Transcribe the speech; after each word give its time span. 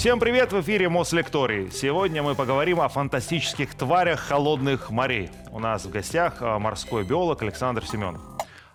Всем 0.00 0.18
привет! 0.18 0.50
В 0.50 0.62
эфире 0.62 0.88
Мослекторий. 0.88 1.70
Сегодня 1.70 2.22
мы 2.22 2.34
поговорим 2.34 2.80
о 2.80 2.88
фантастических 2.88 3.74
тварях 3.74 4.18
холодных 4.18 4.88
морей. 4.88 5.28
У 5.50 5.58
нас 5.58 5.84
в 5.84 5.90
гостях 5.90 6.36
а, 6.40 6.58
морской 6.58 7.04
биолог 7.04 7.42
Александр 7.42 7.84
Семенов. 7.84 8.22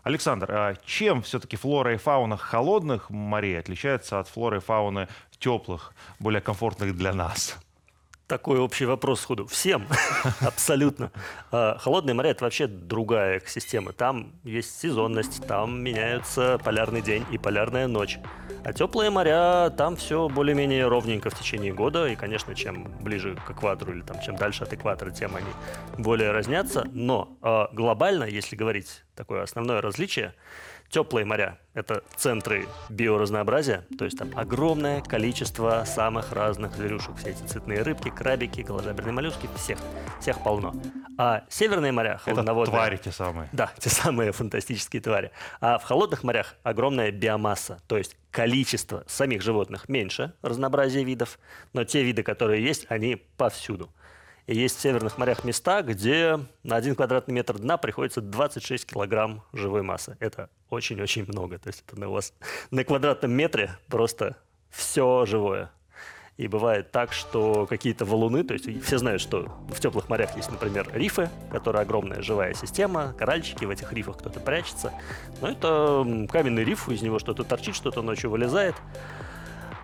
Александр, 0.04 0.52
а 0.52 0.76
чем 0.86 1.24
все-таки 1.24 1.56
флора 1.58 1.96
и 1.96 1.98
фауна 1.98 2.38
холодных 2.38 3.10
морей 3.10 3.58
отличается 3.58 4.20
от 4.20 4.28
флоры 4.28 4.58
и 4.58 4.60
фауны 4.60 5.08
теплых, 5.40 5.96
более 6.20 6.42
комфортных 6.42 6.96
для 6.96 7.12
нас? 7.12 7.58
Такой 8.28 8.58
общий 8.58 8.86
вопрос 8.86 9.22
сходу. 9.22 9.46
Всем, 9.46 9.86
абсолютно. 10.42 11.12
А, 11.52 11.78
холодные 11.78 12.16
моря– 12.16 12.30
это 12.32 12.46
вообще 12.46 12.66
другая 12.66 13.38
экосистема. 13.38 13.94
Там 13.94 14.32
есть 14.44 14.80
сезонность, 14.80 15.46
там 15.46 15.84
меняются 15.84 16.60
полярный 16.64 17.04
день 17.04 17.24
и 17.32 17.38
полярная 17.38 17.88
ночь. 17.88 18.18
А 18.64 18.74
теплые 18.74 19.12
моря, 19.12 19.70
там 19.78 19.96
все 19.96 20.28
более-менее 20.28 20.88
ровненько 20.88 21.30
в 21.30 21.38
течение 21.38 21.72
года. 21.72 22.08
И, 22.08 22.16
конечно, 22.16 22.56
чем 22.56 22.92
ближе 23.00 23.38
к 23.46 23.52
экватору 23.52 23.94
или 23.94 24.02
там, 24.02 24.20
чем 24.22 24.38
дальше 24.38 24.64
от 24.64 24.74
экватора, 24.74 25.12
тем 25.12 25.36
они 25.36 25.52
более 26.00 26.32
разнятся. 26.32 26.84
Но 26.94 27.38
э, 27.44 27.76
глобально, 27.76 28.24
если 28.24 28.56
говорить 28.56 29.04
такое 29.14 29.44
основное 29.44 29.82
различие– 29.82 30.34
Теплые 30.90 31.26
моря– 31.26 31.60
это 31.74 32.04
центры 32.16 32.68
биоразнообразия, 32.90 33.86
то 33.98 34.06
есть 34.06 34.18
там 34.18 34.32
огромное 34.36 35.02
количество 35.02 35.84
самых 35.86 36.32
разных 36.32 36.74
зверюшек. 36.76 37.18
Все 37.18 37.32
эти 37.32 37.44
цветные 37.44 37.82
рыбки, 37.82 38.10
крабики, 38.10 38.62
голожаберные 38.62 39.12
моллюски, 39.12 39.50
всех, 39.56 39.80
всех 40.22 40.42
полно. 40.44 40.74
А 41.18 41.44
северные 41.50 41.92
моря, 41.92 42.18
холодноводные... 42.24 42.74
Это 42.74 42.78
твари 42.78 42.98
те 42.98 43.12
самые. 43.12 43.50
Да, 43.52 43.72
те 43.78 43.90
самые 43.90 44.32
фантастические 44.32 45.02
твари. 45.02 45.32
А 45.60 45.78
в 45.80 45.84
холодных 45.84 46.24
морях 46.24 46.56
огромная 46.64 47.12
биомасса, 47.12 47.82
то 47.88 47.98
есть 47.98 48.16
количество 48.32 49.04
самих 49.08 49.42
животных 49.42 49.90
меньше, 49.90 50.34
разнообразие 50.42 51.04
видов, 51.04 51.40
но 51.74 51.84
те 51.84 52.04
виды, 52.04 52.24
которые 52.24 52.64
есть, 52.64 52.86
они 52.90 53.16
повсюду. 53.38 53.90
И 54.48 54.56
есть 54.56 54.78
в 54.78 54.82
северных 54.82 55.18
морях 55.18 55.44
места, 55.44 55.82
где 55.82 56.40
на 56.64 56.76
один 56.76 56.96
квадратный 56.96 57.34
метр 57.34 57.58
дна 57.58 57.78
приходится 57.78 58.22
26 58.22 58.86
килограмм 58.86 59.44
живой 59.54 59.82
массы. 59.82 60.18
Это 60.20 60.50
очень-очень 60.70 61.26
много. 61.26 61.58
То 61.58 61.70
есть 61.70 61.84
это 61.88 62.00
на, 62.00 62.10
вас, 62.10 62.34
на 62.70 62.84
квадратном 62.84 63.32
метре 63.32 63.76
просто 63.88 64.38
все 64.70 65.26
живое. 65.26 65.72
И 66.38 66.48
бывает 66.48 66.92
так, 66.92 67.14
что 67.14 67.66
какие-то 67.66 68.04
валуны, 68.04 68.44
то 68.44 68.54
есть 68.54 68.68
все 68.84 68.98
знают, 68.98 69.22
что 69.22 69.48
в 69.70 69.80
теплых 69.80 70.10
морях 70.10 70.36
есть, 70.36 70.52
например, 70.52 70.90
рифы, 70.94 71.30
которые 71.50 71.82
огромная 71.82 72.22
живая 72.22 72.54
система, 72.54 73.14
коральчики, 73.18 73.64
в 73.64 73.70
этих 73.70 73.92
рифах 73.94 74.18
кто-то 74.18 74.42
прячется. 74.42 74.92
Но 75.42 75.50
это 75.50 76.28
каменный 76.30 76.66
риф, 76.66 76.90
из 76.90 77.02
него 77.02 77.20
что-то 77.20 77.46
торчит, 77.46 77.74
что-то 77.74 78.02
ночью 78.02 78.30
вылезает. 78.30 78.76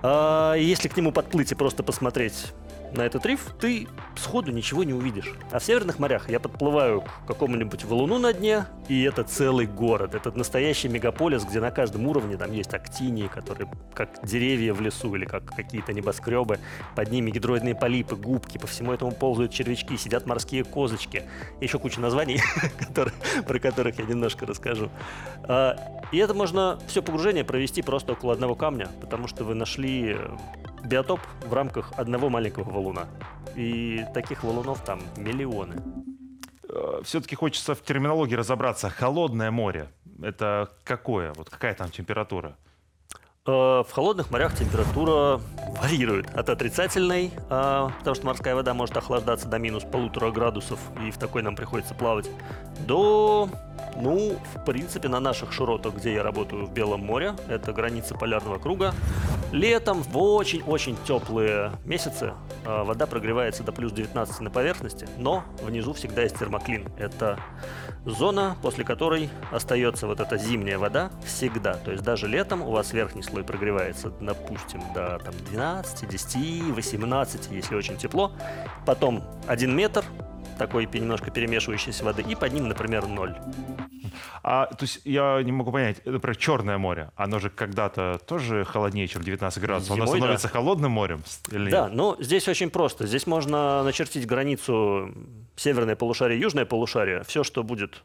А 0.03 0.55
если 0.55 0.89
к 0.89 0.97
нему 0.97 1.13
подплыть 1.13 1.51
и 1.53 1.55
просто 1.55 1.83
посмотреть 1.83 2.51
на 2.93 3.01
этот 3.01 3.25
риф, 3.25 3.47
ты 3.59 3.87
сходу 4.15 4.51
ничего 4.51 4.83
не 4.83 4.93
увидишь. 4.93 5.33
А 5.51 5.59
в 5.59 5.63
северных 5.63 5.99
морях 5.99 6.29
я 6.29 6.39
подплываю 6.39 7.01
к 7.01 7.27
какому-нибудь 7.27 7.83
валуну 7.85 8.19
на 8.19 8.33
дне, 8.33 8.65
и 8.87 9.03
это 9.03 9.23
целый 9.23 9.65
город. 9.65 10.15
Это 10.15 10.31
настоящий 10.31 10.89
мегаполис, 10.89 11.43
где 11.43 11.59
на 11.59 11.71
каждом 11.71 12.07
уровне 12.07 12.37
там 12.37 12.51
есть 12.51 12.73
актинии, 12.73 13.27
которые 13.27 13.69
как 13.93 14.09
деревья 14.23 14.73
в 14.73 14.81
лесу 14.81 15.13
или 15.15 15.25
как 15.25 15.45
какие-то 15.45 15.93
небоскребы. 15.93 16.59
Под 16.95 17.11
ними 17.11 17.31
гидроидные 17.31 17.75
полипы, 17.75 18.15
губки, 18.15 18.57
по 18.57 18.67
всему 18.67 18.91
этому 18.91 19.11
ползают 19.11 19.51
червячки, 19.51 19.97
сидят 19.97 20.25
морские 20.25 20.63
козочки. 20.63 21.23
Еще 21.59 21.79
куча 21.79 21.99
названий, 21.99 22.41
про 23.47 23.59
которых 23.59 23.99
я 23.99 24.05
немножко 24.05 24.45
расскажу. 24.45 24.89
А, 25.43 25.77
и 26.11 26.17
это 26.17 26.33
можно 26.33 26.79
все 26.87 27.01
погружение 27.01 27.43
провести 27.43 27.81
просто 27.81 28.13
около 28.13 28.33
одного 28.33 28.55
камня, 28.55 28.89
потому 28.99 29.27
что 29.27 29.43
вы 29.43 29.55
нашли 29.55 30.17
биотоп 30.85 31.19
в 31.45 31.53
рамках 31.53 31.91
одного 31.97 32.29
маленького 32.29 32.69
валуна. 32.69 33.07
И 33.55 34.05
таких 34.13 34.43
валунов 34.43 34.81
там 34.83 35.01
миллионы. 35.17 35.75
Э, 36.69 37.01
Все-таки 37.03 37.35
хочется 37.35 37.75
в 37.75 37.81
терминологии 37.81 38.35
разобраться. 38.35 38.89
Холодное 38.89 39.51
море– 39.51 39.89
это 40.21 40.69
какое? 40.83 41.33
Вот 41.33 41.49
какая 41.49 41.73
там 41.73 41.89
температура? 41.89 42.55
Э, 43.47 43.81
в 43.81 43.91
холодных 43.91 44.29
морях 44.29 44.55
температура 44.55 45.41
варьирует 45.81 46.29
от 46.35 46.49
отрицательной, 46.49 47.31
э, 47.49 47.89
потому 47.97 48.15
что 48.15 48.25
морская 48.27 48.53
вода 48.53 48.75
может 48.75 48.95
охлаждаться 48.97 49.47
до 49.47 49.57
минус 49.57 49.83
полутора 49.83 50.29
градусов, 50.29 50.79
и 51.03 51.09
в 51.09 51.17
такой 51.17 51.41
нам 51.41 51.55
приходится 51.55 51.95
плавать, 51.95 52.29
до 52.85 53.49
ну, 53.95 54.37
в 54.55 54.65
принципе, 54.65 55.07
на 55.07 55.19
наших 55.19 55.51
широтах, 55.51 55.95
где 55.95 56.13
я 56.13 56.23
работаю 56.23 56.65
в 56.65 56.73
Белом 56.73 57.01
море, 57.01 57.35
это 57.47 57.73
граница 57.73 58.15
полярного 58.15 58.59
круга, 58.59 58.93
летом 59.51 60.01
в 60.03 60.17
очень-очень 60.17 60.97
теплые 61.05 61.71
месяцы 61.85 62.33
э, 62.65 62.83
вода 62.83 63.05
прогревается 63.07 63.63
до 63.63 63.71
плюс 63.71 63.91
19 63.91 64.39
на 64.41 64.49
поверхности, 64.49 65.07
но 65.17 65.43
внизу 65.61 65.93
всегда 65.93 66.21
есть 66.21 66.37
термоклин. 66.37 66.87
Это 66.97 67.39
зона, 68.05 68.55
после 68.61 68.83
которой 68.83 69.29
остается 69.51 70.07
вот 70.07 70.19
эта 70.19 70.37
зимняя 70.37 70.77
вода 70.77 71.11
всегда. 71.25 71.73
То 71.73 71.91
есть 71.91 72.03
даже 72.03 72.27
летом 72.27 72.61
у 72.61 72.71
вас 72.71 72.93
верхний 72.93 73.23
слой 73.31 73.43
прогревается, 73.43 74.11
допустим, 74.19 74.81
до 74.93 75.19
там, 75.19 75.33
12, 75.49 76.07
10, 76.07 76.75
18, 76.75 77.51
если 77.51 77.75
очень 77.75 77.97
тепло. 77.97 78.31
Потом 78.85 79.23
1 79.47 79.75
метр, 79.75 80.03
такой 80.57 80.85
немножко 80.85 81.31
перемешивающейся 81.31 82.03
воды, 82.03 82.21
и 82.21 82.35
под 82.35 82.53
ним, 82.53 82.67
например, 82.67 83.07
ноль. 83.07 83.35
А, 84.43 84.65
то 84.65 84.83
есть 84.83 85.01
я 85.05 85.41
не 85.43 85.51
могу 85.51 85.71
понять, 85.71 86.05
например, 86.05 86.35
Черное 86.35 86.77
море, 86.77 87.11
оно 87.15 87.39
же 87.39 87.49
когда-то 87.49 88.19
тоже 88.27 88.65
холоднее, 88.65 89.07
чем 89.07 89.21
19 89.23 89.61
градусов. 89.61 89.95
Зимой, 89.95 90.07
оно 90.07 90.17
становится 90.17 90.47
да. 90.47 90.53
холодным 90.53 90.91
морем 90.91 91.23
или 91.51 91.69
Да, 91.69 91.85
нет? 91.85 91.93
ну 91.93 92.15
здесь 92.19 92.47
очень 92.47 92.69
просто. 92.69 93.07
Здесь 93.07 93.27
можно 93.27 93.83
начертить 93.83 94.27
границу 94.27 95.13
северное 95.55 95.95
полушарие, 95.95 96.39
южное 96.39 96.65
полушарие. 96.65 97.23
Все, 97.23 97.43
что 97.43 97.63
будет 97.63 98.03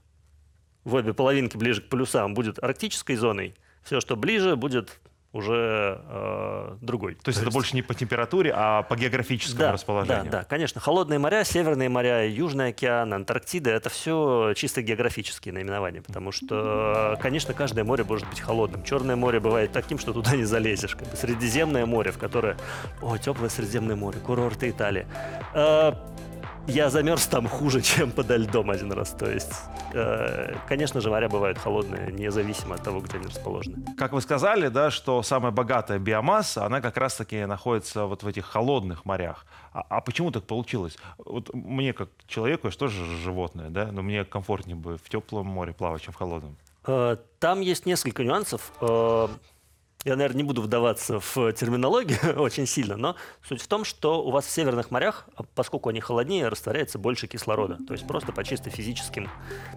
в 0.85 0.95
обе 0.95 1.13
половинки 1.15 1.57
ближе 1.57 1.83
к 1.83 1.89
полюсам, 1.89 2.35
будет 2.35 2.63
арктической 2.63 3.17
зоной. 3.17 3.55
Все, 3.83 4.01
что 4.01 4.17
ближе, 4.17 4.57
будет 4.57 5.01
уже 5.37 6.01
э, 6.09 6.77
другой. 6.81 7.15
То, 7.15 7.25
То 7.25 7.29
есть 7.29 7.43
это 7.43 7.51
больше 7.51 7.77
не 7.77 7.83
по 7.83 7.95
температуре, 7.95 8.53
а 8.55 8.83
по 8.83 8.97
географическому 8.97 9.61
да, 9.61 9.73
расположению. 9.73 10.25
Да, 10.25 10.31
да, 10.31 10.45
конечно. 10.45 10.81
Холодные 10.81 11.19
моря, 11.19 11.45
северные 11.45 11.89
моря, 11.89 12.27
Южный 12.27 12.69
океан, 12.69 13.13
Антарктида– 13.13 13.71
это 13.73 13.91
все 13.91 14.55
чисто 14.57 14.83
географические 14.83 15.55
наименования, 15.55 16.03
потому 16.03 16.33
что, 16.33 17.19
конечно, 17.21 17.55
каждое 17.55 17.85
море 17.85 18.05
может 18.05 18.29
быть 18.29 18.41
холодным. 18.41 18.83
Черное 18.83 19.17
море 19.17 19.41
бывает 19.41 19.73
таким, 19.73 19.99
что 19.99 20.13
туда 20.13 20.35
не 20.37 20.45
залезешь. 20.45 20.97
Как 20.97 21.09
бы 21.09 21.17
Средиземное 21.17 21.87
море, 21.87 22.13
в 22.13 22.19
которое… 22.19 22.57
О, 23.03 23.17
теплое 23.19 23.51
Средиземное 23.51 23.97
море, 23.97 24.19
курорты 24.19 24.71
Италии. 24.71 25.07
Э, 25.55 25.93
я 26.67 26.91
замерз 26.91 27.27
там 27.27 27.49
хуже, 27.49 27.81
чем 27.83 28.11
подо 28.11 28.37
льдом 28.37 28.71
один 28.71 28.93
раз. 28.93 29.11
То 29.11 29.31
есть, 29.31 29.53
э, 29.93 30.55
конечно 30.69 31.01
же, 31.01 31.11
моря 31.11 31.29
бывают 31.29 31.59
холодные, 31.59 32.13
независимо 32.13 32.75
от 32.75 32.83
того, 32.83 33.01
где 33.01 33.19
они 33.19 33.27
расположены. 33.27 33.85
Как 33.97 34.13
вы 34.13 34.21
сказали, 34.21 34.69
да, 34.69 34.91
что 34.91 35.23
самая 35.23 35.53
богатая 35.53 35.99
биомасса, 35.99 36.65
она 36.65 36.81
как 36.81 36.97
раз-таки 36.97 37.45
находится 37.47 38.07
вот 38.07 38.23
в 38.23 38.27
этих 38.27 38.47
холодных 38.47 39.05
морях. 39.05 39.47
А, 39.73 39.85
а 39.89 40.01
почему 40.01 40.31
так 40.31 40.45
получилось? 40.45 40.97
Вот 41.19 41.55
мне 41.55 41.93
как 41.93 42.09
человеку, 42.27 42.67
я 42.67 42.71
же 42.71 42.79
тоже 42.79 43.05
животное, 43.17 43.71
да, 43.71 43.91
но 43.93 44.03
мне 44.03 44.25
комфортнее 44.25 44.77
бы 44.77 44.97
в 44.97 45.09
теплом 45.09 45.47
море 45.47 45.73
плавать, 45.73 46.03
чем 46.03 46.13
в 46.13 46.17
холодном. 46.17 46.57
Э, 46.87 47.17
там 47.39 47.61
есть 47.61 47.87
несколько 47.87 48.25
нюансов. 48.25 48.73
Я, 50.07 50.15
наверное, 50.15 50.37
не 50.37 50.43
буду 50.45 50.63
вдаваться 50.63 51.19
в 51.19 51.53
терминологию 51.53 52.19
очень 52.41 52.65
сильно, 52.65 52.97
но 52.97 53.17
суть 53.43 53.61
в 53.61 53.67
том, 53.67 53.85
что 53.85 54.25
у 54.25 54.31
вас 54.31 54.47
в 54.47 54.51
северных 54.51 54.93
морях, 54.93 55.27
а 55.35 55.43
поскольку 55.43 55.89
они 55.89 55.99
холоднее, 55.99 56.47
растворяется 56.47 56.97
больше 56.97 57.27
кислорода. 57.27 57.77
То 57.89 57.93
есть 57.93 58.07
просто 58.07 58.31
по 58.31 58.45
чисто 58.45 58.71
физическим 58.71 59.29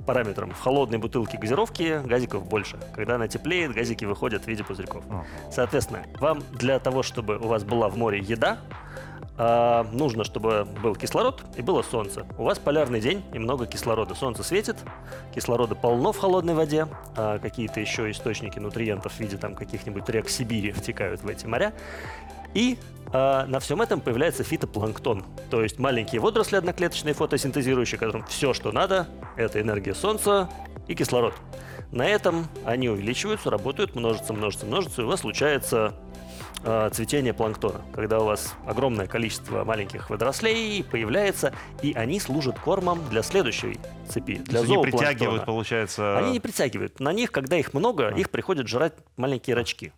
параметрам. 0.06 0.52
В 0.52 0.60
холодной 0.60 1.00
бутылке 1.00 1.40
газировки 1.40 2.04
газиков 2.06 2.48
больше. 2.48 2.78
Когда 2.94 3.16
она 3.16 3.28
теплеет, 3.28 3.74
газики 3.74 4.06
выходят 4.06 4.44
в 4.44 4.48
виде 4.48 4.64
пузырьков. 4.64 5.04
Соответственно, 5.52 6.06
вам 6.20 6.44
для 6.52 6.78
того, 6.78 7.02
чтобы 7.02 7.40
у 7.40 7.48
вас 7.48 7.64
была 7.64 7.90
в 7.90 7.98
море 7.98 8.20
еда, 8.20 8.60
а, 9.42 9.88
нужно, 9.94 10.26
чтобы 10.26 10.68
был 10.84 10.96
кислород 10.96 11.42
и 11.56 11.62
было 11.62 11.82
солнце. 11.82 12.26
У 12.38 12.44
вас 12.44 12.60
полярный 12.60 13.00
день 13.00 13.24
и 13.34 13.40
много 13.40 13.68
кислорода. 13.68 14.14
Солнце 14.14 14.44
светит, 14.44 14.76
кислорода 15.34 15.76
полно 15.76 16.12
в 16.12 16.18
холодной 16.18 16.56
воде, 16.56 16.88
а 17.16 17.40
какие-то 17.40 17.80
еще 17.80 18.12
источники 18.12 18.60
нутриентов 18.60 19.14
в 19.14 19.20
виде 19.20 19.38
там 19.38 19.56
каких-нибудь 19.56 20.10
рек 20.10 20.28
Сибири 20.28 20.74
втекают 20.74 21.24
в 21.24 21.28
эти 21.30 21.46
моря. 21.46 21.74
И 22.54 22.78
э, 23.14 23.46
на 23.46 23.62
всем 23.62 23.82
этом 23.82 24.02
появляется 24.02 24.44
фитопланктон, 24.44 25.24
то 25.50 25.64
есть 25.64 25.80
маленькие 25.80 26.20
водоросли 26.20 26.58
одноклеточные 26.58 27.14
фотосинтезирующие, 27.14 27.98
которым 27.98 28.26
все, 28.26 28.54
что 28.54 28.74
надо, 28.74 29.08
это 29.38 29.62
энергия 29.62 29.96
солнца 29.96 30.50
и 30.90 30.96
кислород. 30.96 31.34
На 31.92 32.06
этом 32.08 32.48
они 32.66 32.90
увеличиваются, 32.90 33.50
работают, 33.50 33.96
множатся, 33.96 34.34
множатся, 34.34 34.66
множатся, 34.66 35.02
и 35.02 35.06
у 35.06 35.08
вас 35.08 35.22
случается 35.22 35.94
э, 36.02 36.09
цветение 36.92 37.34
планктона, 37.34 37.82
когда 37.94 38.20
у 38.20 38.26
вас 38.26 38.56
огромное 38.66 39.08
количество 39.08 39.64
маленьких 39.64 40.10
водорослей 40.10 40.84
появляется, 40.84 41.54
и 41.82 41.94
они 41.94 42.20
служат 42.20 42.60
кормом 42.60 43.02
для 43.10 43.24
следующей 43.24 43.80
цепи, 44.08 44.36
для 44.36 44.62
Они 44.62 44.78
притягивают, 44.82 45.46
получается... 45.46 46.18
Они 46.18 46.32
не 46.32 46.40
притягивают. 46.40 47.00
На 47.00 47.14
них, 47.14 47.32
когда 47.32 47.58
их 47.58 47.74
много, 47.74 48.10
а. 48.10 48.12
их 48.12 48.30
приходят 48.30 48.68
жрать 48.68 48.94
маленькие 49.18 49.56
рачки. 49.56 49.94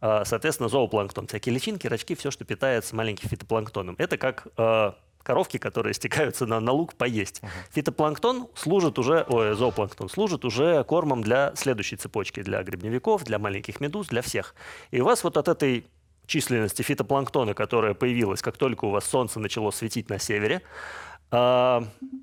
А, 0.00 0.24
Соответственно, 0.24 0.68
зоопланктон, 0.68 1.26
всякие 1.26 1.54
личинки, 1.54 1.86
рачки, 1.86 2.14
все, 2.14 2.30
что 2.30 2.44
питается 2.44 2.94
маленьким 2.94 3.28
фитопланктоном. 3.28 3.94
Это 3.98 4.18
как 4.18 4.46
э, 4.56 4.92
коровки, 5.26 5.58
которые 5.58 5.92
стекаются 5.92 6.46
на, 6.46 6.60
на 6.60 6.70
луг 6.70 6.94
поесть. 6.94 7.42
Фитопланктон 7.72 8.46
служит 8.54 8.96
уже, 8.98 9.26
ой, 9.28 9.56
зоопланктон 9.56 10.08
служит 10.08 10.44
уже 10.44 10.84
кормом 10.84 11.22
для 11.22 11.52
следующей 11.56 11.96
цепочки, 11.96 12.42
для 12.42 12.62
грибневиков, 12.62 13.24
для 13.24 13.40
маленьких 13.40 13.80
медуз, 13.80 14.06
для 14.06 14.22
всех. 14.22 14.54
И 14.92 15.00
у 15.00 15.04
вас 15.04 15.24
вот 15.24 15.36
от 15.36 15.48
этой 15.48 15.84
численности 16.26 16.82
фитопланктона, 16.82 17.54
которая 17.54 17.94
появилась, 17.94 18.40
как 18.40 18.56
только 18.56 18.84
у 18.84 18.90
вас 18.90 19.04
солнце 19.04 19.40
начало 19.40 19.72
светить 19.72 20.08
на 20.10 20.20
севере, 20.20 20.62
а, 21.32 21.82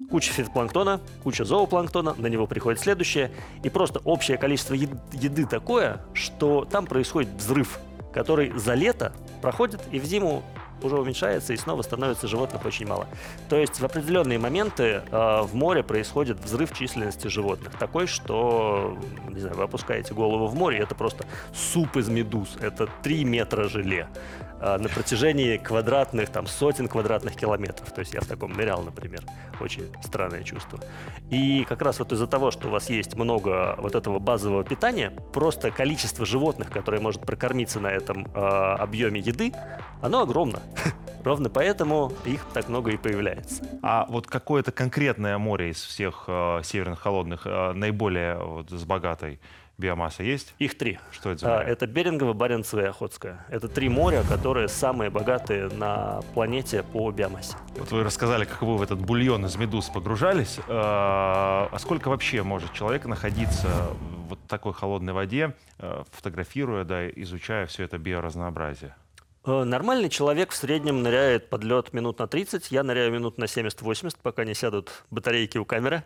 куча 0.10 0.32
фитопланктона, 0.32 1.02
куча 1.24 1.44
зоопланктона, 1.44 2.14
на 2.18 2.28
него 2.28 2.48
приходит 2.48 2.80
следующее, 2.80 3.32
и 3.64 3.70
просто 3.70 4.00
общее 4.06 4.38
количество 4.38 4.76
ед- 4.76 4.92
еды 5.12 5.46
такое, 5.46 6.06
что 6.14 6.64
там 6.64 6.86
происходит 6.86 7.32
взрыв, 7.34 7.80
который 8.14 8.58
за 8.58 8.76
лето 8.76 9.12
проходит 9.42 9.82
и 9.92 10.00
в 10.00 10.06
зиму 10.06 10.42
уже 10.82 10.98
уменьшается, 10.98 11.54
и 11.54 11.58
снова 11.58 11.82
становится 11.82 12.28
животных 12.28 12.66
очень 12.66 12.88
мало. 12.88 13.08
То 13.50 13.58
есть 13.58 13.80
в 13.80 13.86
определенные 13.86 14.40
моменты 14.40 15.04
э, 15.10 15.42
в 15.42 15.56
море 15.56 15.84
происходит 15.84 16.40
взрыв 16.40 16.74
численности 16.78 17.28
животных. 17.28 17.74
Такой, 17.78 18.08
что, 18.08 18.98
не 19.30 19.40
знаю, 19.40 19.56
вы 19.58 19.64
опускаете 19.64 20.14
голову 20.14 20.48
в 20.48 20.56
море, 20.56 20.80
это 20.80 20.96
просто 20.96 21.26
суп 21.54 21.98
из 21.98 22.10
медуз. 22.10 22.58
Это 22.62 22.88
3 23.04 23.26
метра 23.26 23.68
желе 23.68 24.08
э, 24.60 24.78
на 24.78 24.90
протяжении 24.90 25.58
квадратных, 25.58 26.30
там, 26.30 26.48
сотен 26.48 26.88
квадратных 26.88 27.36
километров. 27.36 27.92
То 27.92 28.00
есть 28.00 28.14
я 28.14 28.22
в 28.22 28.26
таком 28.26 28.54
нырял, 28.54 28.82
например. 28.82 29.22
Очень 29.60 29.92
странное 30.04 30.44
чувство. 30.44 30.80
И 31.30 31.66
как 31.70 31.82
раз 31.82 32.00
вот 32.00 32.12
из-за 32.12 32.28
того, 32.28 32.52
что 32.52 32.68
у 32.68 32.72
вас 32.72 32.90
есть 32.90 33.16
много 33.16 33.76
вот 33.78 33.96
этого 33.96 34.20
базового 34.20 34.64
питания, 34.64 35.12
просто 35.32 35.72
количество 35.72 36.26
животных, 36.26 36.72
которые 36.72 37.02
может 37.02 37.22
прокормиться 37.22 37.80
на 37.80 37.88
этом 37.88 38.28
э, 38.34 38.40
объеме 38.40 39.20
еды, 39.20 39.54
оно 40.02 40.22
огромно. 40.22 40.60
Ровно 41.24 41.50
поэтому 41.50 42.12
их 42.26 42.46
так 42.54 42.68
много 42.68 42.92
и 42.92 42.98
появляется. 42.98 43.64
А 43.82 44.06
вот 44.10 44.28
какое-то 44.28 44.72
конкретное 44.72 45.38
море 45.38 45.70
из 45.70 45.82
всех 45.82 46.26
э, 46.28 46.62
северных 46.64 47.00
холодных 47.00 47.44
э, 47.46 47.72
наиболее 47.74 48.36
вот, 48.38 48.70
с 48.72 48.84
богатой 48.84 49.40
биомассой 49.78 50.28
есть? 50.28 50.54
Их 50.60 50.78
три. 50.78 51.00
Что 51.12 51.32
это 51.32 51.40
за 51.40 51.54
А, 51.56 51.58
море? 51.60 51.72
Это 51.72 51.88
Берингово, 51.88 52.34
Баренцево 52.34 52.82
и 52.82 52.86
Охотское. 52.86 53.44
Это 53.50 53.68
три 53.70 53.90
моря, 53.90 54.24
которые 54.30 54.68
самые 54.68 55.10
богатые 55.10 55.70
на 55.70 56.22
планете 56.34 56.84
по 56.84 57.10
биомассе. 57.12 57.56
Вот 57.78 57.92
вы 57.92 58.04
рассказали, 58.04 58.44
как 58.46 58.62
вы 58.62 58.78
в 58.78 58.82
этот 58.82 59.00
бульон 59.00 59.46
из 59.46 59.56
медуз 59.56 59.90
погружались. 59.90 60.58
Э, 60.60 60.64
А 60.68 61.78
сколько 61.80 62.10
вообще 62.10 62.44
может 62.44 62.74
человек 62.74 63.06
находиться 63.06 63.68
в 63.68 64.14
вот 64.30 64.40
такой 64.48 64.74
холодной 64.74 65.14
воде, 65.14 65.54
э, 65.80 66.04
фотографируя, 66.12 66.84
да, 66.84 67.08
изучая 67.10 67.66
все 67.68 67.84
это 67.84 67.98
биоразнообразие? 67.98 68.96
Э, 69.46 69.64
Нормальный 69.64 70.10
человек 70.10 70.52
в 70.52 70.56
среднем 70.56 71.04
ныряет 71.04 71.50
под 71.50 71.64
лед 71.64 71.94
минут 71.94 72.20
на 72.20 72.28
30, 72.28 72.72
я 72.72 72.84
ныряю 72.84 73.12
минут 73.12 73.38
на 73.38 73.46
70-80, 73.46 74.16
пока 74.22 74.46
не 74.46 74.54
сядут 74.54 75.04
батарейки 75.12 75.58
у 75.58 75.66
камеры. 75.66 76.04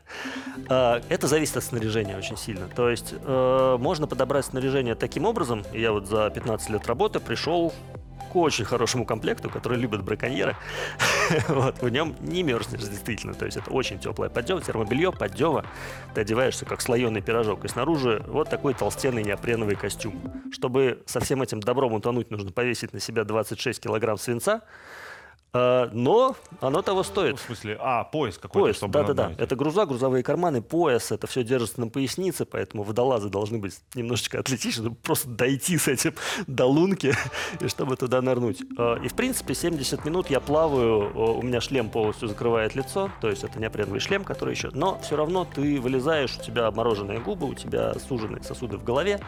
А, 0.70 1.02
Это 1.10 1.28
зависит 1.28 1.58
от 1.58 1.64
снаряжения 1.64 2.18
очень 2.18 2.38
сильно. 2.38 2.68
То 2.76 2.90
есть 2.90 3.14
э, 3.14 3.78
можно 3.80 4.08
подобрать 4.08 4.46
снаряжение 4.46 4.96
таким 4.96 5.26
образом, 5.26 5.64
я 5.72 5.92
вот 5.92 6.08
за 6.08 6.30
15 6.30 6.70
лет 6.72 6.88
работы 6.88 7.20
пришел 7.20 7.74
очень 8.36 8.66
хорошему 8.66 9.06
комплекту, 9.06 9.50
который 9.50 9.78
любят 9.78 10.04
браконьеры. 10.04 10.56
вот, 11.48 11.82
в 11.82 11.90
нем 11.90 12.16
не 12.22 12.44
мерзнешь 12.44 12.82
действительно. 12.82 13.34
То 13.34 13.46
есть 13.46 13.58
это 13.58 13.72
очень 13.72 14.00
теплое 14.00 14.30
поддева, 14.30 14.62
термобелье, 14.62 15.12
поддева. 15.12 15.66
Ты 16.14 16.22
одеваешься 16.22 16.66
как 16.66 16.82
слоеный 16.82 17.22
пирожок. 17.22 17.66
И 17.66 17.68
снаружи 17.68 18.24
вот 18.28 18.50
такой 18.50 18.74
толстенный 18.74 19.24
неопреновый 19.24 19.76
костюм. 19.76 20.22
Чтобы 20.52 21.04
со 21.06 21.20
всем 21.20 21.42
этим 21.42 21.60
добром 21.60 21.94
утонуть, 21.94 22.32
нужно 22.32 22.52
повесить 22.52 22.94
на 22.94 23.00
себя 23.00 23.24
26 23.24 23.82
килограмм 23.82 24.18
свинца. 24.18 24.62
А, 25.54 25.90
Но 25.94 26.36
оно 26.62 26.82
того 26.82 27.00
Ну, 27.00 27.04
стоит. 27.04 27.40
в 27.40 27.42
смысле, 27.42 27.78
а, 27.80 28.04
пояс 28.04 28.38
какой-то, 28.38 28.60
Пояс, 28.60 28.76
чтобы 28.78 28.94
да-да-да. 28.94 29.34
Это 29.38 29.56
груза, 29.56 29.86
грузовые 29.86 30.24
карманы, 30.24 30.62
пояс, 30.62 31.12
это 31.12 31.26
все 31.28 31.44
держится 31.44 31.80
на 31.80 31.88
пояснице, 31.88 32.46
поэтому 32.46 32.84
водолазы 32.84 33.30
должны 33.30 33.58
быть 33.58 33.80
немножечко 33.96 34.40
атлетичны, 34.40 34.84
чтобы 34.84 34.96
просто 34.98 35.30
дойти 35.30 35.78
с 35.78 35.88
этим 35.88 36.14
до 36.48 36.66
лунки, 36.66 37.14
и 37.62 37.68
чтобы 37.68 37.96
туда 37.96 38.22
нырнуть. 38.22 38.62
Э, 38.78 38.98
И, 39.04 39.08
в 39.08 39.14
принципе, 39.16 39.54
70 39.56 40.06
минут 40.06 40.30
я 40.30 40.40
плаваю, 40.40 41.12
э, 41.14 41.20
у 41.38 41.42
меня 41.42 41.62
шлем 41.62 41.90
полностью 41.90 42.28
закрывает 42.28 42.76
лицо, 42.76 43.10
то 43.22 43.30
есть 43.30 43.44
это 43.44 43.60
неопреновый 43.60 44.00
шлем, 44.00 44.24
который 44.24 44.54
еще... 44.54 44.70
Но 44.74 45.00
все 45.02 45.16
равно 45.16 45.46
ты 45.46 45.80
вылезаешь, 45.80 46.38
у 46.38 46.44
тебя 46.44 46.68
обмороженные 46.68 47.20
губы, 47.20 47.48
у 47.48 47.54
тебя 47.54 47.94
суженные 48.08 48.44
сосуды 48.44 48.78
в 48.78 48.84
голове, 48.84 49.20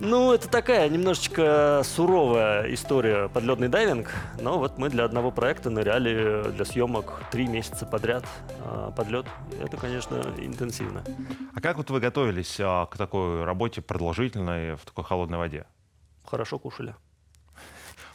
ну, 0.00 0.32
это 0.32 0.48
такая 0.48 0.88
немножечко 0.88 1.82
суровая 1.84 2.72
история 2.74 3.28
подледный 3.28 3.68
дайвинг, 3.68 4.10
но 4.40 4.58
вот 4.58 4.78
мы 4.78 4.88
для 4.88 5.04
одного 5.04 5.30
проекта 5.30 5.70
ныряли 5.70 6.50
для 6.50 6.64
съемок 6.64 7.22
три 7.30 7.46
месяца 7.46 7.86
подряд 7.86 8.24
а, 8.64 8.90
под 8.90 9.08
лед. 9.08 9.26
Это, 9.60 9.76
конечно, 9.76 10.22
интенсивно. 10.38 11.02
А 11.54 11.60
как 11.60 11.76
вот 11.76 11.90
вы 11.90 12.00
готовились 12.00 12.58
а, 12.60 12.86
к 12.86 12.96
такой 12.96 13.44
работе 13.44 13.82
продолжительной 13.82 14.76
в 14.76 14.84
такой 14.84 15.04
холодной 15.04 15.38
воде? 15.38 15.66
Хорошо 16.24 16.58
кушали. 16.58 16.94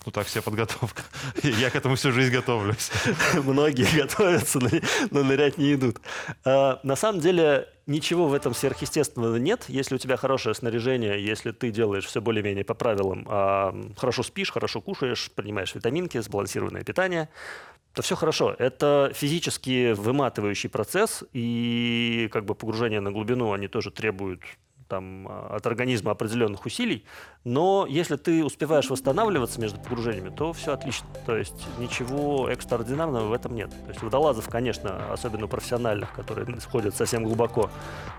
Ну 0.05 0.11
так, 0.11 0.25
вся 0.25 0.41
подготовка. 0.41 1.03
Я 1.43 1.69
к 1.69 1.75
этому 1.75 1.95
всю 1.95 2.11
жизнь 2.11 2.33
готовлюсь. 2.33 2.89
Многие 3.35 3.87
готовятся, 3.95 4.59
но, 4.59 4.69
но 5.11 5.23
нырять 5.23 5.57
не 5.57 5.75
идут. 5.75 5.97
А, 6.43 6.79
на 6.81 6.95
самом 6.95 7.21
деле 7.21 7.67
ничего 7.85 8.27
в 8.27 8.33
этом 8.33 8.55
сверхъестественного 8.55 9.35
нет. 9.35 9.65
Если 9.67 9.95
у 9.95 9.97
тебя 9.99 10.17
хорошее 10.17 10.55
снаряжение, 10.55 11.23
если 11.23 11.51
ты 11.51 11.69
делаешь 11.69 12.05
все 12.05 12.19
более-менее 12.19 12.65
по 12.65 12.73
правилам, 12.73 13.27
а, 13.29 13.75
хорошо 13.95 14.23
спишь, 14.23 14.51
хорошо 14.51 14.81
кушаешь, 14.81 15.29
принимаешь 15.35 15.75
витаминки, 15.75 16.19
сбалансированное 16.19 16.83
питание, 16.83 17.29
то 17.93 18.01
все 18.01 18.15
хорошо. 18.15 18.55
Это 18.57 19.11
физически 19.13 19.93
выматывающий 19.93 20.69
процесс, 20.69 21.23
и 21.33 22.27
как 22.31 22.45
бы 22.45 22.55
погружение 22.55 23.01
на 23.01 23.11
глубину, 23.11 23.51
они 23.51 23.67
тоже 23.67 23.91
требуют 23.91 24.41
там, 24.91 25.25
а, 25.29 25.55
от 25.55 25.65
организма 25.65 26.11
определенных 26.11 26.65
усилий, 26.65 27.05
но 27.45 27.87
если 27.89 28.17
ты 28.17 28.43
успеваешь 28.43 28.89
восстанавливаться 28.89 29.61
между 29.61 29.79
погружениями, 29.79 30.29
то 30.35 30.51
все 30.51 30.73
отлично. 30.73 31.07
То 31.25 31.37
есть 31.37 31.65
ничего 31.79 32.49
экстраординарного 32.49 33.29
в 33.29 33.33
этом 33.33 33.55
нет. 33.55 33.69
То 33.69 33.89
есть 33.89 34.03
водолазов, 34.03 34.49
конечно, 34.49 35.13
особенно 35.13 35.47
профессиональных, 35.47 36.11
которые 36.11 36.59
сходят 36.59 36.93
совсем 36.93 37.23
глубоко, 37.23 37.69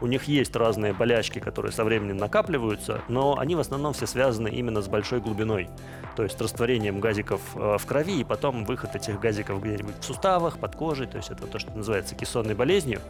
у 0.01 0.07
них 0.07 0.25
есть 0.25 0.57
разные 0.57 0.95
болячки, 0.95 1.41
которые 1.41 1.73
со 1.73 1.85
временем 1.85 2.17
накапливаются, 2.17 3.03
но 3.09 3.39
они 3.39 3.55
в 3.55 3.61
основном 3.61 3.93
все 3.93 4.07
связаны 4.07 4.49
именно 4.49 4.81
с 4.81 4.89
большой 4.89 5.21
глубиной. 5.21 5.69
То 6.17 6.23
есть 6.23 6.41
растворением 6.41 7.01
газиков 7.01 7.41
э, 7.55 7.77
в 7.79 7.87
крови 7.87 8.21
и 8.21 8.25
потом 8.25 8.65
выход 8.65 8.97
этих 8.97 9.21
газиков 9.21 9.63
где-нибудь 9.63 9.97
в 10.01 10.05
суставах, 10.05 10.59
под 10.59 10.75
кожей. 10.75 11.07
То 11.07 11.19
есть 11.19 11.31
это 11.31 11.47
то, 11.47 11.59
что 11.59 11.71
называется 11.73 12.15
кессонной 12.15 12.55
болезнью. 12.55 13.01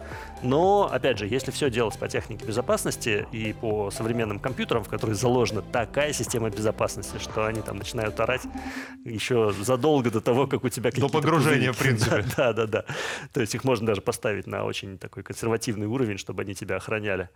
Но, 0.42 0.88
опять 0.92 1.18
же, 1.18 1.26
если 1.26 1.52
все 1.52 1.70
делать 1.70 1.98
по 1.98 2.08
технике 2.08 2.44
безопасности 2.44 3.26
и 3.32 3.51
по 3.52 3.90
современным 3.90 4.38
компьютерам, 4.38 4.84
в 4.84 4.88
которые 4.88 5.16
заложена 5.16 5.62
такая 5.62 6.12
система 6.12 6.50
безопасности, 6.50 7.18
что 7.18 7.46
они 7.46 7.60
там 7.62 7.76
начинают 7.78 8.18
орать 8.20 8.42
еще 9.04 9.52
задолго 9.52 10.10
до 10.10 10.20
того, 10.20 10.46
как 10.46 10.64
у 10.64 10.68
тебя 10.68 10.90
До 10.90 10.94
какие-то 10.96 11.12
погружения, 11.12 11.72
пузырики. 11.72 11.76
в 11.76 11.78
принципе. 12.08 12.24
Да, 12.36 12.52
да, 12.52 12.66
да. 12.66 12.84
То 13.32 13.40
есть 13.40 13.54
их 13.54 13.64
можно 13.64 13.86
даже 13.86 14.00
поставить 14.00 14.46
на 14.46 14.64
очень 14.64 14.98
такой 14.98 15.22
консервативный 15.22 15.86
уровень, 15.86 16.18
чтобы 16.18 16.42
они 16.42 16.54
тебя 16.54 16.76
охраняли 16.76 17.28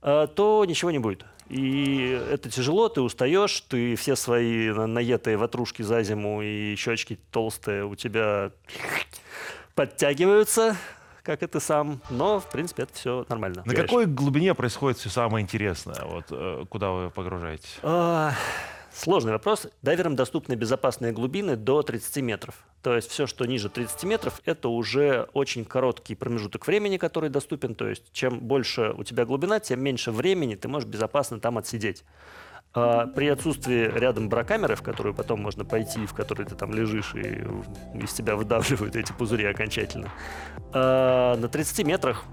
а, 0.00 0.26
то 0.28 0.64
ничего 0.64 0.90
не 0.90 0.98
будет. 0.98 1.24
И 1.48 2.20
это 2.30 2.50
тяжело, 2.50 2.88
ты 2.88 3.00
устаешь, 3.00 3.60
ты 3.62 3.96
все 3.96 4.14
свои 4.16 4.70
на- 4.70 4.86
наетые 4.86 5.36
ватрушки 5.36 5.82
за 5.82 6.02
зиму 6.02 6.40
и 6.42 6.76
щечки 6.76 7.18
толстые 7.32 7.84
у 7.84 7.94
тебя 7.96 8.52
подтягиваются, 9.74 10.76
как 11.28 11.42
и 11.42 11.46
ты 11.46 11.60
сам, 11.60 12.00
но, 12.08 12.40
в 12.40 12.48
принципе, 12.48 12.84
это 12.84 12.94
все 12.94 13.26
нормально. 13.28 13.62
На 13.66 13.74
какой 13.74 14.06
глубине 14.06 14.54
происходит 14.54 14.96
все 14.96 15.10
самое 15.10 15.42
интересное? 15.42 16.02
Вот 16.06 16.24
э, 16.30 16.64
куда 16.70 16.90
вы 16.90 17.10
погружаетесь? 17.10 17.78
А, 17.82 18.32
Сложный 18.90 19.32
вопрос. 19.32 19.68
Дайверам 19.82 20.16
доступны 20.16 20.54
безопасные 20.54 21.12
глубины 21.12 21.54
до 21.54 21.82
30 21.82 22.22
метров. 22.22 22.54
То 22.82 22.96
есть 22.96 23.10
все, 23.10 23.26
что 23.26 23.44
ниже 23.44 23.68
30 23.68 24.04
метров, 24.04 24.40
это 24.46 24.70
уже 24.70 25.28
очень 25.34 25.66
короткий 25.66 26.14
промежуток 26.14 26.66
времени, 26.66 26.96
который 26.96 27.28
доступен. 27.28 27.74
То 27.74 27.86
есть 27.86 28.10
чем 28.12 28.40
больше 28.40 28.94
у 28.96 29.04
тебя 29.04 29.26
глубина, 29.26 29.60
тем 29.60 29.84
меньше 29.84 30.10
времени 30.10 30.54
ты 30.54 30.66
можешь 30.66 30.88
безопасно 30.88 31.38
там 31.40 31.58
отсидеть. 31.58 32.04
А 32.74 33.06
при 33.06 33.28
отсутствии 33.28 33.90
рядом 33.98 34.28
бракамеры, 34.28 34.76
в 34.76 34.82
которую 34.82 35.14
потом 35.14 35.40
можно 35.40 35.64
пойти, 35.64 36.06
в 36.06 36.14
которой 36.14 36.44
ты 36.44 36.54
там 36.54 36.72
лежишь 36.72 37.14
и 37.14 37.44
из 37.94 38.12
тебя 38.12 38.36
выдавливают 38.36 38.94
эти 38.94 39.12
пузыри 39.12 39.46
окончательно, 39.46 40.10
а 40.72 41.36
на 41.36 41.48
30 41.48 41.86
метрах 41.86 42.24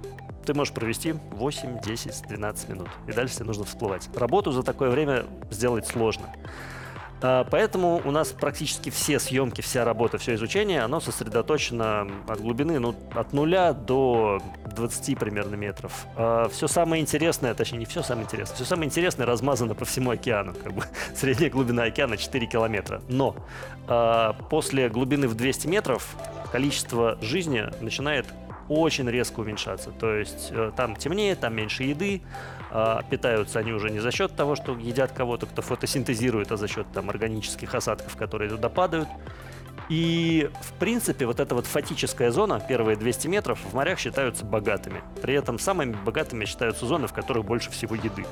ты 0.45 0.53
можешь 0.53 0.73
провести 0.73 1.13
8, 1.31 1.81
10, 1.81 2.27
12 2.27 2.69
минут. 2.69 2.89
И 3.07 3.13
дальше 3.13 3.35
тебе 3.35 3.45
нужно 3.45 3.65
всплывать. 3.65 4.09
Работу 4.15 4.51
за 4.51 4.61
такое 4.61 4.89
время 4.89 5.25
сделать 5.49 5.87
сложно. 5.87 6.29
А, 7.21 7.45
Поэтому 7.49 8.01
у 8.03 8.11
нас 8.11 8.29
практически 8.29 8.89
все 8.89 9.19
съемки, 9.19 9.61
вся 9.61 9.85
работа, 9.85 10.17
все 10.17 10.35
изучение, 10.35 10.81
оно 10.81 10.99
сосредоточено 10.99 12.07
от 12.27 12.41
глубины 12.41 12.79
ну, 12.79 12.95
от 13.13 13.33
нуля 13.33 13.73
до 13.73 14.41
20 14.75 15.17
примерно 15.17 15.55
метров. 15.55 16.05
Все 16.51 16.67
самое 16.67 17.01
интересное, 17.01 17.53
точнее 17.53 17.79
не 17.79 17.85
все 17.85 18.03
самое 18.03 18.25
интересное, 18.25 18.55
все 18.55 18.65
самое 18.65 18.87
интересное 18.87 19.25
размазано 19.25 19.75
по 19.75 19.85
всему 19.85 20.11
океану. 20.11 20.53
Как 20.53 20.73
бы. 20.73 20.83
Средняя 21.15 21.49
глубина 21.49 21.83
океана 21.83 22.17
4 22.17 22.45
километра. 22.47 23.01
Но 23.07 23.35
а, 23.87 24.33
после 24.49 24.89
глубины 24.89 25.27
в 25.27 25.35
200 25.35 25.67
метров 25.67 26.15
количество 26.51 27.17
жизни 27.21 27.65
начинает 27.81 28.25
очень 28.69 29.09
резко 29.09 29.39
уменьшаться. 29.41 29.91
То 29.91 30.15
есть 30.15 30.49
э, 30.51 30.71
там 30.75 30.95
темнее, 30.95 31.35
там 31.35 31.55
меньше 31.55 31.83
еды, 31.83 32.21
а, 32.71 33.03
питаются 33.03 33.59
они 33.59 33.71
уже 33.71 33.89
не 33.89 33.99
за 33.99 34.11
счет 34.11 34.35
того, 34.35 34.55
что 34.55 34.77
едят 34.77 35.11
кого-то, 35.11 35.45
кто 35.45 35.61
фотосинтезирует, 35.61 36.51
а 36.51 36.57
за 36.57 36.67
счет 36.67 36.85
там 36.93 37.09
органических 37.09 37.73
осадков, 37.73 38.17
которые 38.17 38.49
туда 38.49 38.69
падают. 38.69 39.07
И, 39.87 40.49
в 40.61 40.73
принципе, 40.73 41.25
вот 41.25 41.39
эта 41.39 41.53
вот 41.53 41.67
фатическая 41.67 42.31
зона, 42.31 42.59
первые 42.59 42.97
200 42.97 43.27
метров, 43.27 43.59
в 43.59 43.73
морях 43.73 43.99
считаются 43.99 44.43
богатыми. 44.43 45.01
При 45.21 45.35
этом 45.35 45.59
самыми 45.59 45.95
богатыми 46.03 46.45
считаются 46.45 46.85
зоны, 46.85 47.07
в 47.07 47.13
которых 47.13 47.45
больше 47.45 47.69
всего 47.71 47.95
еды. 47.95 48.25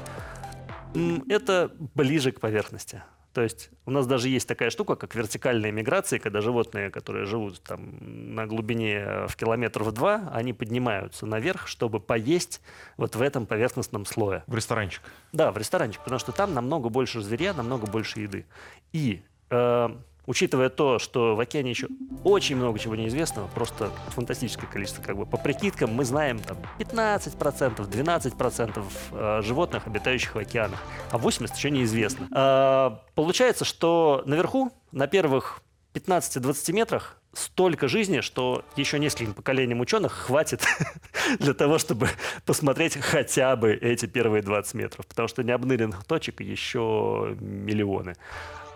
Это 1.30 1.72
ближе 1.96 2.32
к 2.32 2.40
поверхности. 2.40 3.04
То 3.34 3.42
есть 3.42 3.72
у 3.86 3.92
нас 3.92 4.06
даже 4.06 4.30
есть 4.30 4.48
такая 4.48 4.70
штука, 4.70 4.96
как 4.96 5.16
вертикальные 5.16 5.72
миграции, 5.72 6.20
когда 6.20 6.40
животные, 6.40 6.92
которые 6.92 7.26
живут 7.26 7.62
там 7.64 8.36
на 8.36 8.46
глубине 8.46 9.00
э, 9.00 9.28
в 9.28 9.36
километров 9.36 9.92
два, 9.92 10.30
они 10.32 10.54
поднимаются 10.54 11.26
наверх, 11.26 11.68
чтобы 11.68 12.00
поесть 12.00 12.62
вот 12.96 13.16
в 13.16 13.22
этом 13.22 13.48
поверхностном 13.48 14.06
слое. 14.06 14.44
В 14.46 14.56
ресторанчик. 14.56 15.02
Да, 15.32 15.52
в 15.52 15.58
ресторанчик, 15.58 16.02
потому 16.04 16.20
что 16.20 16.32
там 16.32 16.54
намного 16.54 16.90
больше 16.90 17.22
зверя, 17.22 17.54
намного 17.54 17.88
больше 17.88 18.20
еды. 18.20 18.46
И 18.92 19.24
э, 19.50 19.90
учитывая 20.26 20.70
то, 20.70 21.00
что 21.00 21.36
в 21.36 21.40
океане 21.40 21.72
еще 21.72 21.88
очень 22.24 22.56
много 22.56 22.80
чего 22.80 22.96
неизвестного, 22.96 23.48
просто 23.48 23.92
фантастическое 24.10 24.68
количество, 24.68 25.02
как 25.02 25.18
бы 25.18 25.26
по 25.26 25.38
прикидкам 25.38 25.94
мы 25.94 26.06
знаем 26.06 26.40
там 26.40 26.58
15%, 26.80 27.90
12% 27.90 28.84
э, 29.12 29.42
животных, 29.42 29.88
обитающих 29.88 30.36
в 30.36 30.40
океанах, 30.40 30.82
а 31.12 31.18
80 31.18 31.56
еще 31.56 31.72
неизвестно. 31.72 32.28
Э, 32.32 32.98
получается, 33.16 33.66
что 33.66 34.24
наверху, 34.26 34.72
на 34.92 35.08
первых 35.08 35.62
15-20 35.94 36.74
метрах 36.74 37.18
столько 37.34 37.88
жизни, 37.88 38.22
что 38.22 38.64
еще 38.76 39.00
нескольким 39.00 39.34
поколениям 39.34 39.80
ученых 39.80 40.14
хватит 40.14 40.64
для 41.40 41.54
того, 41.54 41.78
чтобы 41.80 42.10
посмотреть 42.46 42.96
хотя 42.98 43.56
бы 43.56 43.74
эти 43.74 44.06
первые 44.06 44.44
20 44.44 44.74
метров, 44.76 45.08
потому 45.08 45.28
что 45.28 45.44
необныренных 45.44 46.04
точек 46.06 46.42
еще 46.42 47.36
миллионы. 47.40 48.16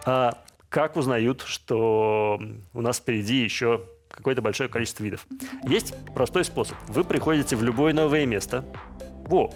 А 0.06 0.44
как 0.70 0.96
узнают, 0.98 1.44
что 1.46 2.40
у 2.74 2.82
нас 2.82 2.98
впереди 2.98 3.38
еще 3.38 3.86
какое-то 4.10 4.42
большое 4.42 4.70
количество 4.70 5.04
видов? 5.04 5.26
Есть 5.64 5.94
простой 6.14 6.44
способ. 6.46 6.78
Вы 6.88 7.04
приходите 7.04 7.56
в 7.56 7.64
любое 7.64 7.94
новое 7.94 8.26
место. 8.26 8.66
Во, 9.26 9.54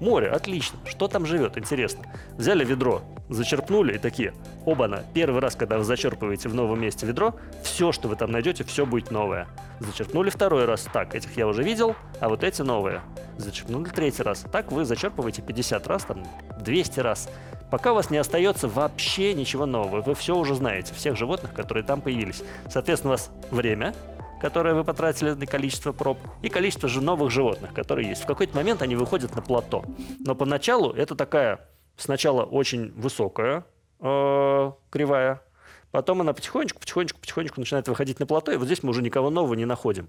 море, 0.00 0.28
отлично. 0.28 0.78
Что 0.84 1.08
там 1.08 1.26
живет, 1.26 1.58
интересно. 1.58 2.04
Взяли 2.36 2.64
ведро, 2.64 3.02
зачерпнули 3.28 3.94
и 3.94 3.98
такие, 3.98 4.34
оба-на. 4.64 5.02
Первый 5.14 5.40
раз, 5.40 5.54
когда 5.54 5.78
вы 5.78 5.84
зачерпываете 5.84 6.48
в 6.48 6.54
новом 6.54 6.80
месте 6.80 7.06
ведро, 7.06 7.34
все, 7.62 7.92
что 7.92 8.08
вы 8.08 8.16
там 8.16 8.30
найдете, 8.30 8.64
все 8.64 8.86
будет 8.86 9.10
новое. 9.10 9.46
Зачерпнули 9.80 10.30
второй 10.30 10.64
раз, 10.64 10.86
так, 10.92 11.14
этих 11.14 11.36
я 11.36 11.46
уже 11.46 11.62
видел, 11.62 11.94
а 12.20 12.28
вот 12.28 12.44
эти 12.44 12.62
новые. 12.62 13.02
Зачерпнули 13.36 13.88
третий 13.88 14.22
раз. 14.22 14.44
Так 14.50 14.72
вы 14.72 14.84
зачерпываете 14.84 15.42
50 15.42 15.86
раз, 15.86 16.04
там, 16.04 16.24
200 16.60 17.00
раз. 17.00 17.28
Пока 17.70 17.92
у 17.92 17.94
вас 17.94 18.10
не 18.10 18.16
остается 18.16 18.66
вообще 18.66 19.34
ничего 19.34 19.66
нового. 19.66 20.00
Вы 20.00 20.14
все 20.14 20.34
уже 20.34 20.54
знаете, 20.54 20.94
всех 20.94 21.16
животных, 21.16 21.52
которые 21.52 21.84
там 21.84 22.00
появились. 22.00 22.42
Соответственно, 22.70 23.12
у 23.12 23.16
вас 23.16 23.30
время, 23.50 23.94
которое 24.40 24.74
вы 24.74 24.84
потратили 24.84 25.30
на 25.30 25.46
количество 25.46 25.92
проб, 25.92 26.18
и 26.42 26.48
количество 26.48 26.88
же 26.88 27.00
новых 27.00 27.30
животных, 27.30 27.74
которые 27.74 28.08
есть. 28.08 28.22
В 28.22 28.26
какой-то 28.26 28.56
момент 28.56 28.82
они 28.82 28.96
выходят 28.96 29.34
на 29.34 29.42
плато. 29.42 29.84
Но 30.20 30.34
поначалу 30.34 30.92
это 30.92 31.14
такая 31.14 31.60
сначала 31.96 32.44
очень 32.44 32.92
высокая 32.92 33.64
э, 34.00 34.72
кривая, 34.90 35.42
потом 35.90 36.20
она 36.20 36.32
потихонечку, 36.32 36.80
потихонечку, 36.80 37.20
потихонечку 37.20 37.60
начинает 37.60 37.88
выходить 37.88 38.20
на 38.20 38.26
плато, 38.26 38.52
и 38.52 38.56
вот 38.56 38.66
здесь 38.66 38.82
мы 38.82 38.90
уже 38.90 39.02
никого 39.02 39.30
нового 39.30 39.54
не 39.54 39.64
находим. 39.64 40.08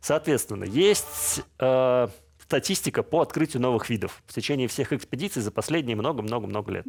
Соответственно, 0.00 0.64
есть 0.64 1.42
э, 1.58 2.08
статистика 2.48 3.02
по 3.02 3.20
открытию 3.20 3.60
новых 3.60 3.90
видов 3.90 4.22
в 4.26 4.32
течение 4.32 4.68
всех 4.68 4.94
экспедиций 4.94 5.42
за 5.42 5.50
последние 5.50 5.96
много-много-много 5.96 6.72
лет. 6.72 6.86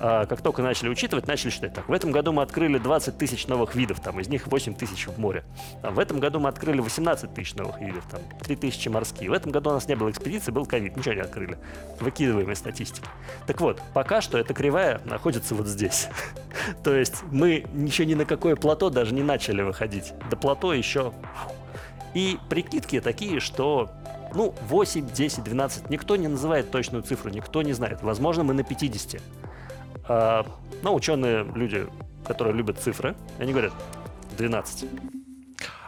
А, 0.00 0.24
как 0.24 0.40
только 0.40 0.62
начали 0.62 0.88
учитывать, 0.88 1.26
начали 1.26 1.50
считать 1.50 1.74
так. 1.74 1.86
В 1.86 1.92
этом 1.92 2.12
году 2.12 2.32
мы 2.32 2.40
открыли 2.40 2.78
20 2.78 3.18
тысяч 3.18 3.46
новых 3.46 3.74
видов, 3.74 4.00
там, 4.00 4.18
из 4.20 4.28
них 4.28 4.46
8 4.46 4.74
тысяч 4.74 5.06
в 5.06 5.18
море. 5.18 5.44
А 5.82 5.90
в 5.90 5.98
этом 5.98 6.18
году 6.18 6.40
мы 6.40 6.48
открыли 6.48 6.80
18 6.80 7.34
тысяч 7.34 7.54
новых 7.56 7.78
видов, 7.78 8.04
там, 8.10 8.22
3 8.42 8.56
тысячи 8.56 8.88
морские. 8.88 9.28
В 9.28 9.34
этом 9.34 9.52
году 9.52 9.68
у 9.68 9.74
нас 9.74 9.86
не 9.86 9.96
было 9.96 10.10
экспедиции, 10.10 10.50
был 10.50 10.64
ковид, 10.64 10.96
ничего 10.96 11.12
не 11.12 11.20
открыли. 11.20 11.58
Выкидываем 12.00 12.50
из 12.50 12.56
статистики. 12.56 13.06
Так 13.46 13.60
вот, 13.60 13.82
пока 13.92 14.22
что 14.22 14.38
эта 14.38 14.54
кривая 14.54 15.02
находится 15.04 15.54
вот 15.54 15.66
здесь. 15.66 16.08
То 16.82 16.96
есть 16.96 17.16
мы 17.30 17.66
ничего 17.74 18.08
ни 18.08 18.14
на 18.14 18.24
какое 18.24 18.56
плато 18.56 18.88
даже 18.88 19.12
не 19.12 19.22
начали 19.22 19.60
выходить. 19.60 20.14
До 20.30 20.38
плато 20.38 20.72
еще... 20.72 21.12
И 22.14 22.38
прикидки 22.48 22.98
такие, 23.00 23.40
что 23.40 23.90
ну, 24.34 24.54
8, 24.68 25.10
10, 25.10 25.44
12. 25.44 25.90
Никто 25.90 26.16
не 26.16 26.28
называет 26.28 26.70
точную 26.70 27.02
цифру, 27.02 27.30
никто 27.30 27.62
не 27.62 27.72
знает. 27.72 28.02
Возможно, 28.02 28.44
мы 28.44 28.54
на 28.54 28.62
50. 28.62 29.20
А, 30.08 30.46
но 30.82 30.94
ученые 30.94 31.44
люди, 31.54 31.86
которые 32.26 32.54
любят 32.54 32.78
цифры, 32.78 33.16
они 33.38 33.52
говорят 33.52 33.72
12. 34.38 34.88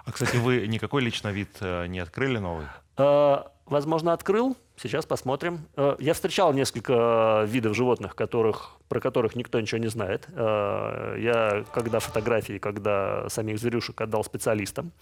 А, 0.05 0.13
кстати, 0.13 0.37
вы 0.37 0.67
никакой 0.67 1.03
лично 1.03 1.29
вид 1.29 1.51
э, 1.61 1.87
не 1.87 1.99
открыли 1.99 2.39
новый? 2.39 2.67
А, 2.97 3.53
возможно, 3.67 4.13
открыл. 4.13 4.57
Сейчас 4.77 5.07
посмотрим. 5.07 5.67
А, 5.77 5.97
Я 5.99 6.15
встречал 6.15 6.53
несколько 6.53 7.45
видов 7.47 7.77
животных, 7.77 8.15
которых, 8.15 8.79
про 8.89 9.01
которых 9.01 9.37
никто 9.37 9.61
ничего 9.61 9.79
не 9.79 9.89
знает. 9.89 10.27
Я 10.35 11.65
когда 11.73 12.01
фотографии, 12.01 12.59
когда 12.59 13.29
самих 13.29 13.59
зверюшек 13.59 14.01
отдал 14.01 14.25
специалистам. 14.25 14.93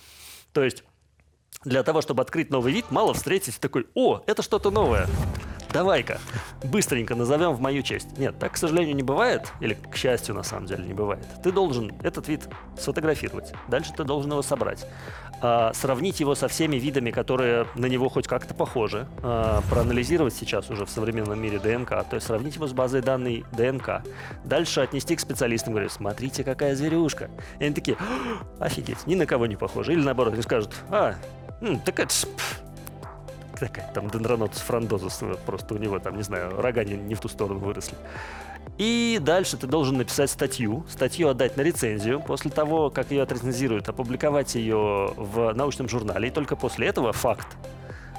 То 0.52 0.64
есть 0.64 0.84
для 1.64 1.82
того, 1.82 2.00
чтобы 2.00 2.22
открыть 2.22 2.50
новый 2.50 2.72
вид, 2.72 2.86
мало 2.90 3.14
встретить 3.14 3.58
такой, 3.60 3.86
о, 3.94 4.22
это 4.26 4.42
что-то 4.42 4.70
новое. 4.70 5.06
Давай-ка, 5.76 6.18
быстренько 6.64 7.14
назовем 7.14 7.52
в 7.52 7.60
мою 7.60 7.82
честь. 7.82 8.16
Нет, 8.16 8.38
так, 8.38 8.52
к 8.52 8.56
сожалению, 8.56 8.96
не 8.96 9.02
бывает, 9.02 9.52
или, 9.60 9.74
к 9.74 9.94
счастью, 9.94 10.34
на 10.34 10.42
самом 10.42 10.64
деле, 10.64 10.84
не 10.84 10.94
бывает. 10.94 11.22
Ты 11.42 11.52
должен 11.52 11.92
этот 12.02 12.28
вид 12.28 12.48
сфотографировать, 12.78 13.52
дальше 13.68 13.92
ты 13.94 14.04
должен 14.04 14.30
его 14.30 14.40
собрать, 14.40 14.86
а, 15.42 15.74
сравнить 15.74 16.18
его 16.18 16.34
со 16.34 16.48
всеми 16.48 16.76
видами, 16.76 17.10
которые 17.10 17.66
на 17.74 17.84
него 17.84 18.08
хоть 18.08 18.26
как-то 18.26 18.54
похожи, 18.54 19.06
а, 19.22 19.60
проанализировать 19.68 20.32
сейчас 20.32 20.70
уже 20.70 20.86
в 20.86 20.90
современном 20.90 21.38
мире 21.38 21.58
ДНК, 21.58 21.90
то 21.90 22.14
есть 22.14 22.26
сравнить 22.26 22.54
его 22.54 22.66
с 22.66 22.72
базой 22.72 23.02
данной 23.02 23.44
ДНК. 23.52 24.02
Дальше 24.46 24.80
отнести 24.80 25.14
к 25.14 25.20
специалистам, 25.20 25.74
говорю, 25.74 25.90
смотрите, 25.90 26.42
какая 26.42 26.74
зверюшка. 26.74 27.28
И 27.58 27.66
они 27.66 27.74
такие, 27.74 27.98
«А, 28.58 28.64
офигеть, 28.64 29.06
ни 29.06 29.14
на 29.14 29.26
кого 29.26 29.44
не 29.44 29.56
похоже. 29.56 29.92
Или 29.92 30.00
наоборот, 30.00 30.32
они 30.32 30.42
скажут, 30.42 30.72
а, 30.88 31.16
так 31.84 32.00
это 32.00 32.14
такая, 33.58 33.90
там 33.92 34.08
дендронотус 34.08 34.58
фрондозус, 34.60 35.20
просто 35.44 35.74
у 35.74 35.78
него 35.78 35.98
там, 35.98 36.16
не 36.16 36.22
знаю, 36.22 36.60
рога 36.60 36.84
не, 36.84 36.94
не 36.94 37.14
в 37.14 37.20
ту 37.20 37.28
сторону 37.28 37.60
выросли. 37.60 37.96
И 38.78 39.18
дальше 39.22 39.56
ты 39.56 39.66
должен 39.66 39.96
написать 39.96 40.30
статью, 40.30 40.84
статью 40.88 41.28
отдать 41.28 41.56
на 41.56 41.62
рецензию, 41.62 42.20
после 42.20 42.50
того, 42.50 42.90
как 42.90 43.10
ее 43.10 43.22
отрецензируют, 43.22 43.88
опубликовать 43.88 44.54
ее 44.54 45.14
в 45.16 45.52
научном 45.54 45.88
журнале, 45.88 46.28
и 46.28 46.30
только 46.30 46.56
после 46.56 46.88
этого 46.88 47.12
факт 47.12 47.46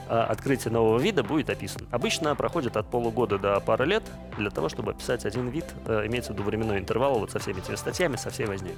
а, 0.10 0.26
открытия 0.26 0.70
нового 0.70 1.00
вида 1.00 1.24
будет 1.24 1.50
описан. 1.50 1.88
Обычно 1.92 2.36
проходит 2.36 2.78
от 2.78 2.90
полугода 2.90 3.38
до 3.38 3.60
пары 3.60 3.86
лет 3.86 4.04
для 4.38 4.50
того, 4.50 4.70
чтобы 4.70 4.92
описать 4.92 5.26
один 5.26 5.50
вид, 5.50 5.66
э, 5.86 6.06
имеется 6.08 6.32
в 6.32 6.36
виду 6.36 6.44
временной 6.44 6.80
интервал 6.80 7.20
вот 7.20 7.32
со 7.32 7.40
всеми 7.40 7.60
этими 7.60 7.76
статьями, 7.76 8.16
со 8.16 8.30
всей 8.30 8.46
возней. 8.46 8.76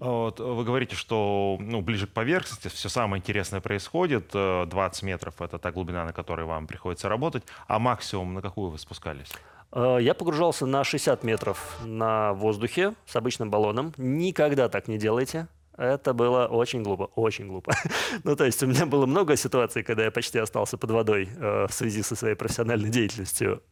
Вот, 0.00 0.40
вы 0.40 0.64
говорите, 0.64 0.96
что 0.96 1.56
ну, 1.60 1.80
ближе 1.80 2.06
к 2.06 2.10
поверхности 2.12 2.68
все 2.68 2.88
самое 2.88 3.20
интересное 3.20 3.60
происходит. 3.60 4.30
э, 4.34 4.66
20 4.66 5.02
метров— 5.02 5.34
это 5.40 5.58
та 5.58 5.72
глубина, 5.72 6.04
на 6.04 6.12
которой 6.12 6.46
вам 6.46 6.66
приходится 6.66 7.08
работать. 7.08 7.44
А 7.66 7.78
максимум 7.78 8.34
на 8.34 8.42
какую 8.42 8.70
вы 8.70 8.78
спускались? 8.78 9.30
Э, 9.72 9.98
Я 10.00 10.14
погружался 10.14 10.66
на 10.66 10.84
60 10.84 11.22
метров 11.24 11.78
на 11.84 12.32
воздухе 12.34 12.94
с 13.06 13.16
обычным 13.16 13.50
баллоном. 13.50 13.92
Никогда 13.96 14.68
так 14.68 14.88
не 14.88 14.98
делайте. 14.98 15.48
Это 15.76 16.14
было 16.14 16.46
очень 16.46 16.82
глупо, 16.82 17.10
очень 17.16 17.48
глупо. 17.48 17.74
ну, 18.24 18.36
то 18.36 18.44
есть 18.44 18.62
у 18.62 18.66
меня 18.66 18.86
было 18.86 19.06
много 19.06 19.36
ситуаций, 19.36 19.82
когда 19.82 20.04
я 20.04 20.10
почти 20.10 20.38
остался 20.38 20.78
под 20.78 20.90
водой 20.90 21.28
э, 21.36 21.66
в 21.68 21.72
связи 21.72 22.02
со 22.02 22.14
своей 22.14 22.36
профессиональной 22.36 22.90
деятельностью. 22.90 23.62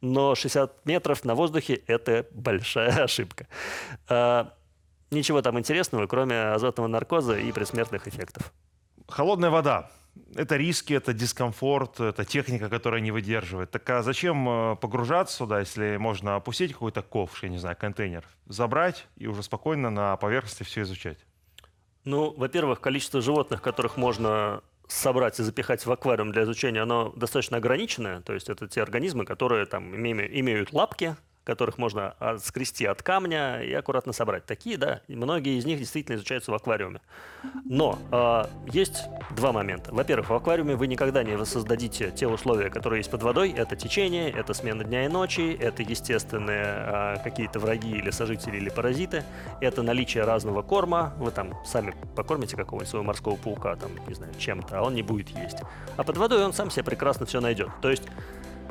Но 0.00 0.34
60 0.34 0.84
метров 0.86 1.24
на 1.24 1.34
воздухе– 1.36 1.74
это 1.86 2.26
большая 2.32 3.04
ошибка. 3.04 3.46
Э, 4.08 4.46
ничего 5.12 5.40
там 5.40 5.58
интересного, 5.58 6.06
кроме 6.08 6.52
азотного 6.52 6.88
наркоза 6.88 7.38
и 7.38 7.52
предсмертных 7.52 8.08
эффектов. 8.08 8.52
Холодная 9.06 9.50
вода. 9.50 9.88
это 10.34 10.56
риски, 10.56 10.94
это 10.94 11.12
дискомфорт, 11.12 12.00
это 12.00 12.24
техника, 12.24 12.68
которая 12.68 13.00
не 13.00 13.12
выдерживает. 13.12 13.70
Так 13.70 13.88
а 13.90 14.02
зачем 14.02 14.48
э, 14.48 14.76
погружаться 14.76 15.36
сюда, 15.36 15.60
если 15.60 15.96
можно 15.96 16.34
опустить 16.34 16.72
какой-то 16.72 17.02
ковш, 17.02 17.44
я 17.44 17.48
не 17.50 17.58
знаю, 17.58 17.76
контейнер, 17.78 18.24
забрать 18.46 19.06
и 19.16 19.28
уже 19.28 19.44
спокойно 19.44 19.90
на 19.90 20.16
поверхности 20.16 20.64
все 20.64 20.82
изучать? 20.82 21.18
Ну, 22.04 22.32
во-первых, 22.36 22.80
количество 22.80 23.20
животных, 23.20 23.62
которых 23.62 23.96
можно 23.96 24.62
собрать 24.88 25.38
и 25.40 25.42
запихать 25.42 25.86
в 25.86 25.92
аквариум 25.92 26.32
для 26.32 26.42
изучения, 26.42 26.82
оно 26.82 27.12
достаточно 27.16 27.56
ограниченное. 27.56 28.20
То 28.20 28.32
есть 28.32 28.50
это 28.50 28.68
те 28.68 28.82
организмы, 28.82 29.24
которые 29.24 29.66
там 29.66 29.94
имеют 29.96 30.72
лапки, 30.72 31.16
которых 31.44 31.78
можно 31.78 32.14
скрести 32.42 32.86
от 32.86 33.02
камня 33.02 33.62
и 33.62 33.72
аккуратно 33.72 34.12
собрать. 34.12 34.46
Такие, 34.46 34.76
да, 34.76 35.00
и 35.08 35.16
многие 35.16 35.58
из 35.58 35.64
них 35.64 35.78
действительно 35.78 36.16
изучаются 36.16 36.50
в 36.50 36.54
аквариуме. 36.54 37.00
Но 37.64 37.98
э, 38.10 38.44
есть 38.72 39.04
два 39.30 39.52
момента. 39.52 39.92
Во-первых, 39.92 40.30
в 40.30 40.34
аквариуме 40.34 40.76
вы 40.76 40.86
никогда 40.86 41.22
не 41.22 41.36
воссоздадите 41.36 42.10
те 42.10 42.28
условия, 42.28 42.70
которые 42.70 43.00
есть 43.00 43.10
под 43.10 43.22
водой. 43.22 43.52
Это 43.56 43.76
течение, 43.76 44.30
это 44.30 44.54
смена 44.54 44.84
дня 44.84 45.04
и 45.04 45.08
ночи, 45.08 45.56
это 45.58 45.82
естественные 45.82 46.64
э, 46.64 47.16
какие-то 47.24 47.58
враги 47.58 47.90
или 47.90 48.10
сожители 48.10 48.56
или 48.56 48.68
паразиты, 48.68 49.24
это 49.60 49.82
наличие 49.82 50.24
разного 50.24 50.62
корма. 50.62 51.14
Вы 51.18 51.30
там 51.30 51.54
сами 51.64 51.94
покормите 52.14 52.56
какого-нибудь 52.56 52.88
своего 52.88 53.04
морского 53.04 53.36
паука, 53.36 53.76
там, 53.76 53.90
не 54.06 54.14
знаю, 54.14 54.32
чем-то, 54.38 54.78
а 54.78 54.82
он 54.82 54.94
не 54.94 55.02
будет 55.02 55.30
есть. 55.30 55.58
А 55.96 56.04
под 56.04 56.16
водой 56.16 56.44
он 56.44 56.52
сам 56.52 56.70
себе 56.70 56.84
прекрасно 56.84 57.26
все 57.26 57.40
найдет. 57.40 57.70
То 57.80 57.90
есть 57.90 58.04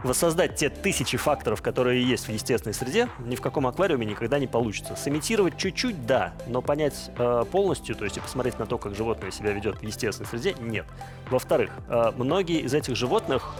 воссоздать 0.03 0.55
те 0.55 0.69
тысячи 0.69 1.17
факторов, 1.17 1.61
которые 1.61 2.03
есть 2.03 2.27
в 2.27 2.31
естественной 2.31 2.73
среде, 2.73 3.09
ни 3.19 3.35
в 3.35 3.41
каком 3.41 3.67
аквариуме 3.67 4.05
никогда 4.05 4.39
не 4.39 4.47
получится. 4.47 4.95
Сымитировать 4.95 5.57
чуть-чуть, 5.57 6.05
да, 6.05 6.33
но 6.47 6.61
понять 6.61 7.11
э, 7.17 7.45
полностью, 7.51 7.95
то 7.95 8.05
есть 8.05 8.17
и 8.17 8.19
посмотреть 8.19 8.59
на 8.59 8.65
то, 8.65 8.77
как 8.77 8.95
животное 8.95 9.31
себя 9.31 9.51
ведет 9.51 9.77
в 9.77 9.83
естественной 9.83 10.27
среде, 10.27 10.55
нет. 10.59 10.85
Во-вторых, 11.29 11.71
э, 11.87 12.11
многие 12.17 12.61
из 12.61 12.73
этих 12.73 12.95
животных, 12.95 13.55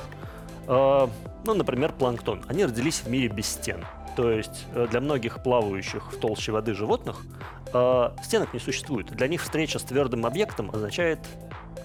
э, 0.67 1.07
ну, 1.45 1.53
например, 1.53 1.93
планктон, 1.93 2.43
они 2.47 2.65
родились 2.65 3.01
в 3.01 3.09
мире 3.09 3.27
без 3.27 3.47
стен. 3.47 3.85
То 4.15 4.29
есть 4.31 4.65
э, 4.73 4.87
для 4.89 4.99
многих 4.99 5.41
плавающих 5.41 6.11
в 6.11 6.17
толще 6.19 6.51
воды 6.51 6.73
животных 6.73 7.21
э, 7.73 8.11
стенок 8.23 8.53
не 8.53 8.59
существует. 8.59 9.07
Для 9.07 9.27
них 9.27 9.41
встреча 9.41 9.79
с 9.79 9.83
твердым 9.83 10.25
объектом 10.25 10.69
означает 10.71 11.19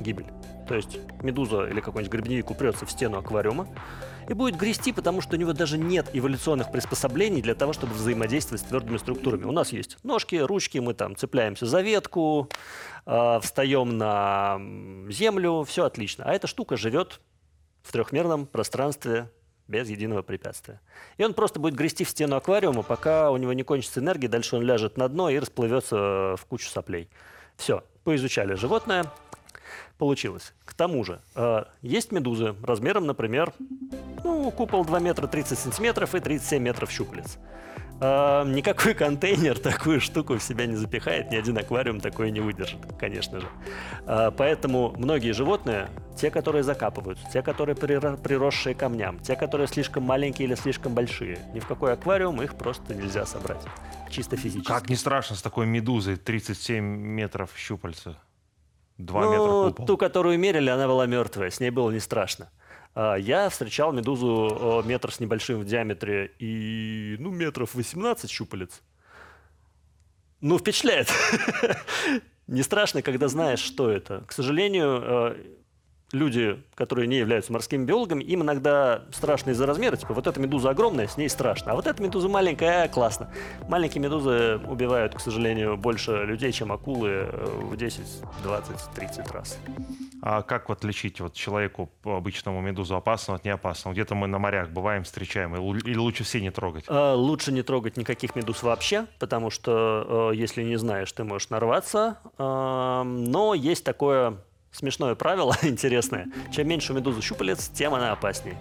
гибель. 0.01 0.27
То 0.67 0.75
есть 0.75 0.99
медуза 1.23 1.67
или 1.67 1.81
какой-нибудь 1.81 2.13
грибневик 2.13 2.51
упрется 2.51 2.87
в 2.87 2.91
стену 2.91 3.19
аквариума, 3.19 3.69
и 4.29 4.35
будет 4.35 4.57
грести, 4.57 4.93
потому 4.93 5.21
что 5.21 5.37
у 5.37 5.39
него 5.39 5.53
даже 5.53 5.79
нет 5.79 6.09
эволюционных 6.13 6.73
приспособлений 6.73 7.43
для 7.43 7.55
того, 7.55 7.73
чтобы 7.73 7.95
взаимодействовать 7.95 8.63
с 8.63 8.65
твердыми 8.65 8.97
структурами. 8.97 9.45
У 9.45 9.53
нас 9.53 9.73
есть 9.73 9.99
ножки, 10.03 10.37
ручки, 10.37 10.79
мы 10.79 10.95
там 10.95 11.15
цепляемся 11.15 11.67
за 11.67 11.81
ветку, 11.81 12.49
э, 13.07 13.41
встаем 13.41 13.97
на 13.97 14.61
землю, 15.09 15.63
все 15.63 15.85
отлично. 15.85 16.25
А 16.25 16.33
эта 16.33 16.49
штука 16.49 16.77
живет 16.77 17.21
в 17.83 17.93
трехмерном 17.93 18.47
пространстве 18.47 19.31
без 19.69 19.89
единого 19.89 20.23
препятствия. 20.23 20.81
И 21.17 21.25
он 21.25 21.35
просто 21.35 21.61
будет 21.61 21.75
грести 21.75 22.05
в 22.05 22.11
стену 22.11 22.37
аквариума, 22.37 22.83
пока 22.83 23.31
у 23.31 23.37
него 23.37 23.53
не 23.53 23.63
кончится 23.63 24.01
энергия, 24.01 24.29
дальше 24.29 24.57
он 24.57 24.63
ляжет 24.63 24.97
на 24.97 25.09
дно 25.09 25.29
и 25.29 25.39
расплывется 25.39 26.35
в 26.37 26.47
кучу 26.49 26.69
соплей. 26.69 27.09
Все, 27.57 27.85
поизучали 28.05 28.55
животное, 28.55 29.11
получилось. 29.99 30.55
К 30.65 30.75
тому 30.75 31.05
же, 31.05 31.21
э, 31.35 31.65
есть 31.83 32.13
медузы 32.13 32.55
размером, 32.63 33.07
например, 33.07 33.53
ну, 34.25 34.51
купол 34.51 34.85
2 34.85 34.99
метра 35.01 35.27
30 35.27 35.59
сантиметров 35.59 36.15
и 36.15 36.21
37 36.21 36.63
метров 36.63 36.91
щупалец. 36.91 37.39
Э, 37.99 38.45
никакой 38.47 38.95
контейнер 38.95 39.59
такую 39.59 40.01
штуку 40.01 40.37
в 40.37 40.43
себя 40.43 40.67
не 40.67 40.77
запихает, 40.77 41.31
ни 41.31 41.37
один 41.37 41.57
аквариум 41.57 42.01
такое 42.01 42.31
не 42.31 42.41
выдержит, 42.41 42.81
конечно 42.99 43.41
же. 43.41 43.49
Э, 44.07 44.31
поэтому 44.37 44.95
многие 44.99 45.33
животные, 45.33 45.89
те, 46.17 46.31
которые 46.31 46.63
закапываются, 46.63 47.27
те, 47.33 47.43
которые 47.43 47.75
приросшие 47.75 48.75
камням, 48.75 49.19
те, 49.21 49.35
которые 49.35 49.67
слишком 49.67 50.03
маленькие 50.03 50.49
или 50.49 50.55
слишком 50.55 50.95
большие, 50.95 51.39
ни 51.55 51.61
в 51.61 51.67
какой 51.67 51.95
аквариум 51.95 52.43
их 52.43 52.55
просто 52.57 52.95
нельзя 52.95 53.25
собрать. 53.25 53.63
Чисто 54.11 54.37
физически. 54.37 54.69
Как 54.69 54.91
не 54.91 54.97
страшно 54.97 55.37
с 55.37 55.43
такой 55.43 55.67
медузой 55.67 56.17
37 56.17 56.85
метров 56.85 57.51
щупальца? 57.57 58.19
Два 58.99 59.25
ну, 59.25 59.31
метра 59.31 59.71
купол. 59.71 59.87
Ту, 59.87 59.97
которую 59.97 60.39
мерили, 60.39 60.71
она 60.71 60.87
была 60.87 61.07
мертвая, 61.07 61.51
с 61.51 61.61
ней 61.61 61.71
было 61.71 61.91
не 61.91 62.01
страшно. 62.01 62.51
А, 62.95 63.17
я 63.17 63.49
встречал 63.49 63.93
медузу 63.93 64.83
метр 64.87 65.13
с 65.13 65.21
небольшим 65.21 65.61
в 65.61 65.65
диаметре 65.65 66.33
и, 66.39 67.17
ну, 67.19 67.31
метров 67.31 67.75
18 67.75 68.31
щупалец. 68.31 68.83
Ну, 70.41 70.59
впечатляет. 70.59 71.09
Не 72.47 72.63
страшно, 72.63 73.03
когда 73.03 73.29
знаешь, 73.29 73.59
что 73.59 73.91
это. 73.91 74.23
К 74.27 74.33
сожалению, 74.33 75.03
э, 75.03 75.37
люди, 76.13 76.63
которые 76.75 77.09
не 77.09 77.19
являются 77.19 77.53
морскими 77.53 77.85
биологами, 77.85 78.23
им 78.23 78.43
иногда 78.43 79.03
страшно 79.13 79.51
из-за 79.51 79.67
размера. 79.67 79.97
Типа, 79.97 80.15
вот 80.15 80.27
эта 80.27 80.39
медуза 80.41 80.71
огромная, 80.71 81.09
с 81.09 81.17
ней 81.17 81.29
страшно. 81.29 81.73
А 81.73 81.75
вот 81.75 81.87
эта 81.87 82.03
медуза 82.03 82.29
маленькая, 82.29 82.85
а, 82.85 82.89
классно. 82.89 83.31
Маленькие 83.69 84.03
медузы 84.03 84.61
убивают, 84.69 85.15
к 85.15 85.21
сожалению, 85.21 85.77
больше 85.77 86.25
людей, 86.25 86.53
чем 86.53 86.73
акулы 86.73 87.09
э, 87.09 87.61
в 87.63 87.77
10, 87.77 88.01
20, 88.43 88.95
30 88.95 89.31
раз. 89.33 89.59
А 90.23 90.43
как 90.43 90.69
вот 90.69 90.79
отличить 90.79 91.21
вот 91.21 91.35
человеку 91.35 91.91
обычному 92.05 92.61
медузу 92.61 92.97
опасную 92.97 93.37
от 93.37 93.45
неопасного? 93.45 93.95
Где-то 93.95 94.15
мы 94.15 94.27
на 94.27 94.39
морях 94.39 94.71
бываем, 94.71 95.05
встречаем, 95.05 95.55
или 95.57 95.97
лучше 95.97 96.25
все 96.25 96.41
не 96.41 96.51
трогать? 96.51 96.85
А, 96.89 97.15
лучше 97.15 97.53
не 97.53 97.63
трогать 97.63 97.97
никаких 97.97 98.37
медуз 98.37 98.63
вообще, 98.63 99.07
потому 99.19 99.51
что 99.51 100.31
э, 100.33 100.37
если 100.37 100.63
не 100.63 100.77
знаешь, 100.77 101.11
ты 101.13 101.25
можешь 101.25 101.51
нарваться. 101.51 102.19
Но 102.39 103.55
есть 103.55 103.85
такое 103.85 104.39
смешное 104.77 105.15
правило, 105.15 105.57
интересное. 105.63 106.29
Чем 106.53 106.69
меньше 106.69 106.93
у 106.93 106.97
медузы 106.97 107.23
щупалец, 107.23 107.69
тем 107.69 107.95
она 107.95 108.13
опаснее. 108.13 108.57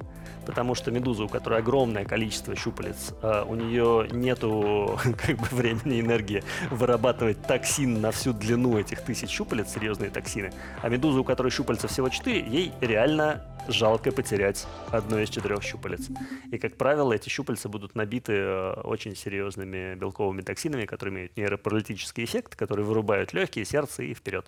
Потому 0.45 0.75
что 0.75 0.91
медуза, 0.91 1.23
у 1.23 1.28
которой 1.28 1.60
огромное 1.60 2.06
количество 2.06 2.56
щупалец, 2.56 3.13
э, 3.21 3.43
у 3.47 3.56
нее 3.56 4.08
нету 4.12 4.99
как 5.17 5.38
бы, 5.38 5.47
времени 5.51 5.97
и 5.97 6.01
энергии 6.01 6.43
вырабатывать 6.69 7.41
токсин 7.47 7.99
на 7.99 8.12
всю 8.12 8.32
длину 8.32 8.78
этих 8.78 9.01
тысяч 9.01 9.30
щупалец, 9.30 9.73
серьезные 9.73 10.12
токсины. 10.12 10.54
А 10.82 10.89
медуза, 10.89 11.19
у 11.19 11.23
которой 11.23 11.49
щупальца 11.49 11.88
всего 11.88 12.10
4, 12.10 12.47
ей 12.47 12.71
реально 12.80 13.43
жалко 13.67 14.12
потерять 14.12 14.67
одно 14.91 15.19
из 15.19 15.30
четырех 15.30 15.63
щупалец. 15.63 16.08
И, 16.51 16.58
как 16.58 16.78
правило, 16.78 17.13
эти 17.13 17.30
щупальца 17.30 17.69
будут 17.69 17.95
набиты 17.95 18.34
э, 18.34 18.73
очень 18.84 19.15
серьезными 19.15 19.95
белковыми 19.95 20.41
токсинами, 20.41 20.86
которые 20.86 21.15
имеют 21.15 21.38
нейропаралитический 21.38 22.23
эффект, 22.23 22.56
которые 22.56 22.86
вырубают 22.86 23.34
легкие, 23.34 23.65
сердце 23.65 24.04
и 24.04 24.13
вперед. 24.13 24.45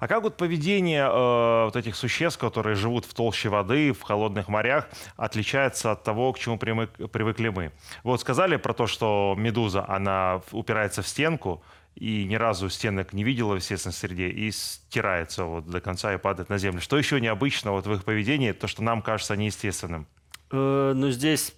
А 0.00 0.08
как 0.08 0.22
вот 0.22 0.36
поведение 0.36 1.04
э, 1.04 1.64
вот 1.64 1.76
этих 1.76 1.96
существ, 1.96 2.38
которые 2.38 2.76
живут 2.76 3.04
в 3.04 3.14
толще 3.14 3.48
воды, 3.48 3.92
в 3.92 4.02
холодных 4.02 4.48
морях, 4.48 4.88
отличается 5.16 5.92
от 5.92 6.02
того, 6.02 6.32
к 6.32 6.38
чему 6.38 6.58
привык, 6.58 6.90
привыкли 7.10 7.48
мы? 7.48 7.72
Вы 8.02 8.12
вот 8.12 8.20
сказали 8.20 8.56
про 8.56 8.74
то, 8.74 8.86
что 8.86 9.34
медуза, 9.36 9.84
она 9.88 10.42
упирается 10.52 11.02
в 11.02 11.08
стенку, 11.08 11.62
и 11.94 12.24
ни 12.24 12.34
разу 12.34 12.68
стенок 12.70 13.12
не 13.12 13.22
видела 13.22 13.52
в 13.54 13.56
естественной 13.56 13.92
среде, 13.92 14.28
и 14.28 14.50
стирается 14.50 15.44
вот 15.44 15.66
до 15.66 15.80
конца 15.80 16.12
и 16.12 16.18
падает 16.18 16.48
на 16.48 16.58
землю. 16.58 16.80
Что 16.80 16.98
еще 16.98 17.20
необычно 17.20 17.70
вот 17.70 17.86
в 17.86 17.92
их 17.92 18.04
поведении, 18.04 18.52
то, 18.52 18.66
что 18.66 18.82
нам 18.82 19.00
кажется 19.00 19.36
неестественным? 19.36 20.06
Э, 20.50 20.92
ну, 20.94 21.10
здесь 21.10 21.54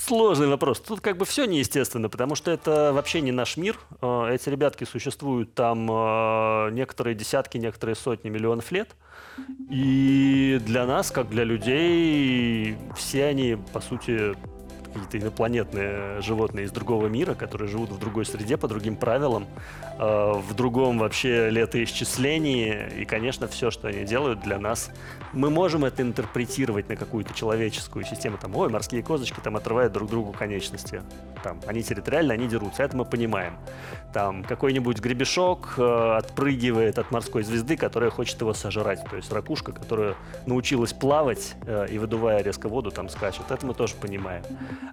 Сложный 0.00 0.48
вопрос. 0.48 0.80
Тут 0.80 1.02
как 1.02 1.18
бы 1.18 1.26
все 1.26 1.44
неестественно, 1.44 2.08
потому 2.08 2.34
что 2.34 2.50
это 2.50 2.90
вообще 2.94 3.20
не 3.20 3.32
наш 3.32 3.58
мир. 3.58 3.78
Э, 4.00 4.30
эти 4.32 4.48
ребятки 4.48 4.84
существуют 4.84 5.52
там 5.54 5.86
э, 5.90 6.70
некоторые 6.72 7.14
десятки, 7.14 7.58
некоторые 7.58 7.96
сотни 7.96 8.30
миллионов 8.30 8.72
лет. 8.72 8.96
И 9.68 10.58
для 10.64 10.86
нас, 10.86 11.10
как 11.10 11.28
для 11.28 11.44
людей, 11.44 12.78
все 12.96 13.26
они, 13.26 13.58
по 13.74 13.80
сути, 13.80 14.34
какие-то 14.94 15.18
инопланетные 15.18 16.22
животные 16.22 16.64
из 16.64 16.72
другого 16.72 17.06
мира, 17.08 17.34
которые 17.34 17.68
живут 17.68 17.90
в 17.90 17.98
другой 17.98 18.24
среде, 18.24 18.56
по 18.56 18.68
другим 18.68 18.96
правилам, 18.96 19.46
в 20.00 20.54
другом 20.54 20.98
вообще 20.98 21.50
летоисчислении. 21.50 22.88
И, 23.00 23.04
конечно, 23.04 23.46
все, 23.48 23.70
что 23.70 23.88
они 23.88 24.04
делают 24.04 24.40
для 24.40 24.58
нас, 24.58 24.90
мы 25.32 25.50
можем 25.50 25.84
это 25.84 26.02
интерпретировать 26.02 26.88
на 26.88 26.96
какую-то 26.96 27.34
человеческую 27.34 28.04
систему. 28.04 28.38
Там, 28.38 28.56
ой, 28.56 28.70
морские 28.70 29.02
козочки 29.02 29.40
там 29.40 29.56
отрывают 29.56 29.92
друг 29.92 30.08
другу 30.08 30.32
конечности. 30.32 31.02
Там, 31.42 31.60
они 31.66 31.82
территориально, 31.82 32.34
они 32.34 32.48
дерутся. 32.48 32.82
Это 32.82 32.96
мы 32.96 33.04
понимаем. 33.04 33.54
Там 34.12 34.42
какой-нибудь 34.42 34.98
гребешок 35.00 35.74
э, 35.76 36.16
отпрыгивает 36.16 36.98
от 36.98 37.10
морской 37.10 37.42
звезды, 37.42 37.76
которая 37.76 38.10
хочет 38.10 38.40
его 38.40 38.54
сожрать. 38.54 39.04
То 39.08 39.16
есть 39.16 39.32
ракушка, 39.32 39.72
которая 39.72 40.14
научилась 40.46 40.92
плавать 40.92 41.54
э, 41.66 41.86
и 41.90 41.98
выдувая 41.98 42.42
резко 42.42 42.68
воду, 42.68 42.90
там 42.90 43.08
скачет. 43.08 43.50
Это 43.50 43.66
мы 43.66 43.74
тоже 43.74 43.94
понимаем. 43.94 44.42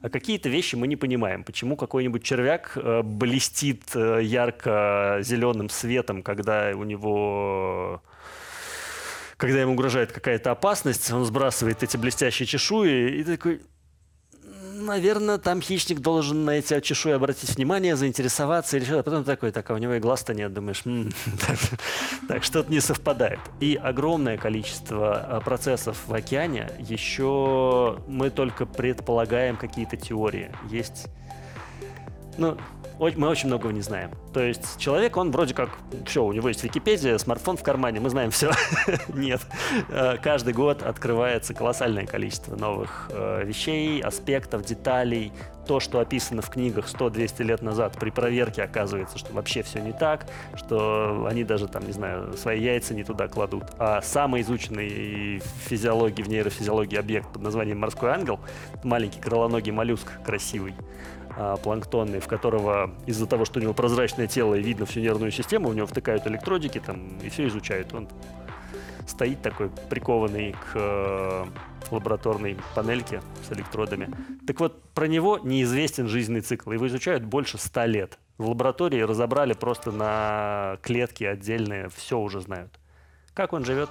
А 0.01 0.09
какие-то 0.09 0.49
вещи 0.49 0.75
мы 0.75 0.87
не 0.87 0.95
понимаем. 0.95 1.43
Почему 1.43 1.75
какой-нибудь 1.77 2.23
червяк 2.23 2.73
э, 2.75 3.01
блестит 3.01 3.95
э, 3.95 4.19
ярко 4.21 4.96
зеленым 5.21 5.69
светом, 5.69 6.23
когда 6.23 6.71
у 6.75 6.83
него 6.83 8.01
когда 9.37 9.61
ему 9.61 9.73
угрожает 9.73 10.11
какая-то 10.11 10.51
опасность, 10.51 11.11
он 11.11 11.23
сбрасывает 11.23 11.83
эти 11.83 11.95
блестящие 11.95 12.47
чешуи 12.47 13.19
и 13.19 13.23
такой, 13.23 13.61
наверное, 14.87 15.37
там 15.37 15.61
хищник 15.61 15.99
должен 15.99 16.45
на 16.45 16.51
эти 16.51 16.79
чешуи 16.81 17.11
обратить 17.11 17.55
внимание, 17.55 17.95
заинтересоваться 17.95 18.77
или 18.77 18.83
что-то. 18.85 18.99
А 18.99 19.03
потом 19.03 19.23
такой, 19.23 19.51
так, 19.51 19.69
а 19.69 19.73
у 19.73 19.77
него 19.77 19.93
и 19.93 19.99
глаз-то 19.99 20.33
нет, 20.33 20.53
думаешь, 20.53 20.81
«М, 20.85 21.11
так, 21.47 21.57
так 22.27 22.43
что-то 22.43 22.71
не 22.71 22.79
совпадает. 22.79 23.39
И 23.59 23.75
огромное 23.75 24.37
количество 24.37 25.19
а, 25.19 25.39
процессов 25.41 25.97
в 26.07 26.13
океане 26.13 26.71
еще 26.79 27.99
мы 28.07 28.29
только 28.29 28.65
предполагаем 28.65 29.57
какие-то 29.57 29.97
теории. 29.97 30.51
Есть 30.69 31.07
ну, 32.37 32.57
мы 32.99 33.27
очень 33.27 33.47
многого 33.47 33.71
не 33.71 33.81
знаем. 33.81 34.11
То 34.33 34.41
есть 34.41 34.77
человек, 34.77 35.17
он 35.17 35.31
вроде 35.31 35.53
как, 35.53 35.69
все, 36.05 36.23
у 36.23 36.33
него 36.33 36.47
есть 36.47 36.63
Википедия, 36.63 37.17
смартфон 37.17 37.57
в 37.57 37.63
кармане, 37.63 37.99
мы 37.99 38.09
знаем 38.09 38.31
все. 38.31 38.51
Нет. 39.13 39.41
Э, 39.89 40.17
Каждый 40.21 40.53
год 40.53 40.81
открывается 40.83 41.53
колоссальное 41.53 42.05
количество 42.05 42.55
новых 42.55 43.09
э, 43.11 43.43
вещей, 43.45 44.01
аспектов, 44.01 44.65
деталей. 44.65 45.31
То, 45.67 45.81
что 45.81 45.99
описано 45.99 46.41
в 46.41 46.49
книгах 46.49 46.85
100-200 46.87 47.43
лет 47.43 47.61
назад, 47.61 47.97
при 47.99 48.09
проверке 48.09 48.63
оказывается, 48.63 49.17
что 49.17 49.33
вообще 49.33 49.63
все 49.63 49.79
не 49.79 49.91
так, 49.91 50.25
что 50.55 51.27
они 51.29 51.43
даже 51.43 51.67
там, 51.67 51.85
не 51.85 51.91
знаю, 51.91 52.37
свои 52.37 52.61
яйца 52.61 52.93
не 52.93 53.03
туда 53.03 53.27
кладут. 53.27 53.65
А 53.77 54.01
самый 54.01 54.41
изученный 54.41 55.39
в 55.39 55.69
физиологии, 55.69 56.23
в 56.23 56.29
нейрофизиологии 56.29 56.97
объект 56.97 57.33
под 57.33 57.41
названием 57.41 57.79
морской 57.79 58.11
ангел, 58.11 58.39
маленький 58.83 59.19
крылоногий 59.19 59.73
моллюск 59.73 60.09
красивый, 60.25 60.73
а, 61.39 61.55
планктонный, 61.57 62.19
в 62.19 62.27
которого 62.27 62.95
из-за 63.05 63.27
того, 63.27 63.45
что 63.45 63.59
у 63.59 63.61
него 63.61 63.73
прозрачное 63.73 64.25
тело 64.25 64.55
и 64.55 64.61
видно 64.63 64.87
всю 64.87 65.01
нервную 65.01 65.31
систему, 65.31 65.69
у 65.69 65.73
него 65.73 65.85
втыкают 65.85 66.25
электродики 66.25 66.79
там 66.79 67.19
и 67.19 67.29
все 67.29 67.47
изучают. 67.47 67.93
Он 67.93 68.07
стоит 69.05 69.41
такой 69.43 69.69
прикованный 69.89 70.53
к 70.53 70.71
э, 70.73 71.45
лабораторной 71.91 72.57
панельке 72.73 73.21
с 73.47 73.51
электродами. 73.53 74.09
Так 74.47 74.59
вот, 74.59 74.81
про 74.93 75.07
него 75.07 75.37
неизвестен 75.37 76.07
жизненный 76.07 76.41
цикл. 76.41 76.71
Его 76.71 76.87
изучают 76.87 77.23
больше 77.23 77.59
ста 77.59 77.85
лет. 77.85 78.17
В 78.39 78.49
лаборатории 78.49 79.01
разобрали 79.01 79.53
просто 79.53 79.91
на 79.91 80.77
клетки 80.81 81.23
отдельные, 81.23 81.89
все 81.89 82.19
уже 82.19 82.41
знают. 82.41 82.79
Как 83.35 83.53
он 83.53 83.63
живет? 83.63 83.89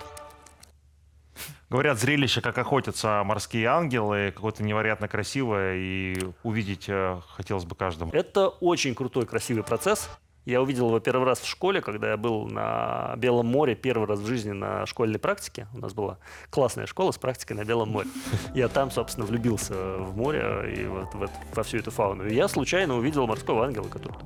Говорят, 1.70 1.99
зрелище, 1.99 2.40
как 2.40 2.57
охотятся 2.59 3.22
морские 3.25 3.66
ангелы, 3.66 4.33
какое-то 4.35 4.62
невероятно 4.62 5.09
красивое, 5.09 5.75
и 5.77 6.16
увидеть 6.42 6.87
э, 6.88 7.18
хотелось 7.29 7.64
бы 7.64 7.75
каждому. 7.75 8.12
Это 8.12 8.49
очень 8.49 8.94
крутой, 8.94 9.27
красивый 9.27 9.64
процесс. 9.64 10.09
Я 10.44 10.62
увидел 10.62 10.87
его 10.87 11.01
первый 11.01 11.25
раз 11.27 11.40
в 11.40 11.46
школе, 11.49 11.81
когда 11.81 12.11
я 12.11 12.16
был 12.16 12.46
на 12.46 13.14
Белом 13.16 13.46
море 13.49 13.75
первый 13.75 14.07
раз 14.07 14.20
в 14.20 14.27
жизни 14.27 14.53
на 14.53 14.87
школьной 14.87 15.18
практике. 15.18 15.66
У 15.75 15.79
нас 15.79 15.92
была 15.92 16.18
классная 16.51 16.87
школа 16.87 17.11
с 17.11 17.18
практикой 17.18 17.55
на 17.55 17.64
Белом 17.64 17.88
море. 17.90 18.09
Я 18.55 18.68
там, 18.68 18.92
собственно, 18.92 19.27
влюбился 19.27 19.75
в 19.75 20.16
море 20.16 20.72
и 20.72 20.87
вот 20.87 21.12
в 21.14 21.22
это- 21.25 21.33
во 21.53 21.64
всю 21.64 21.79
эту 21.79 21.90
фауну. 21.90 22.29
И 22.29 22.35
я 22.35 22.46
случайно 22.46 22.94
увидел 22.96 23.27
морского 23.27 23.64
ангела, 23.64 23.88
который 23.88 24.18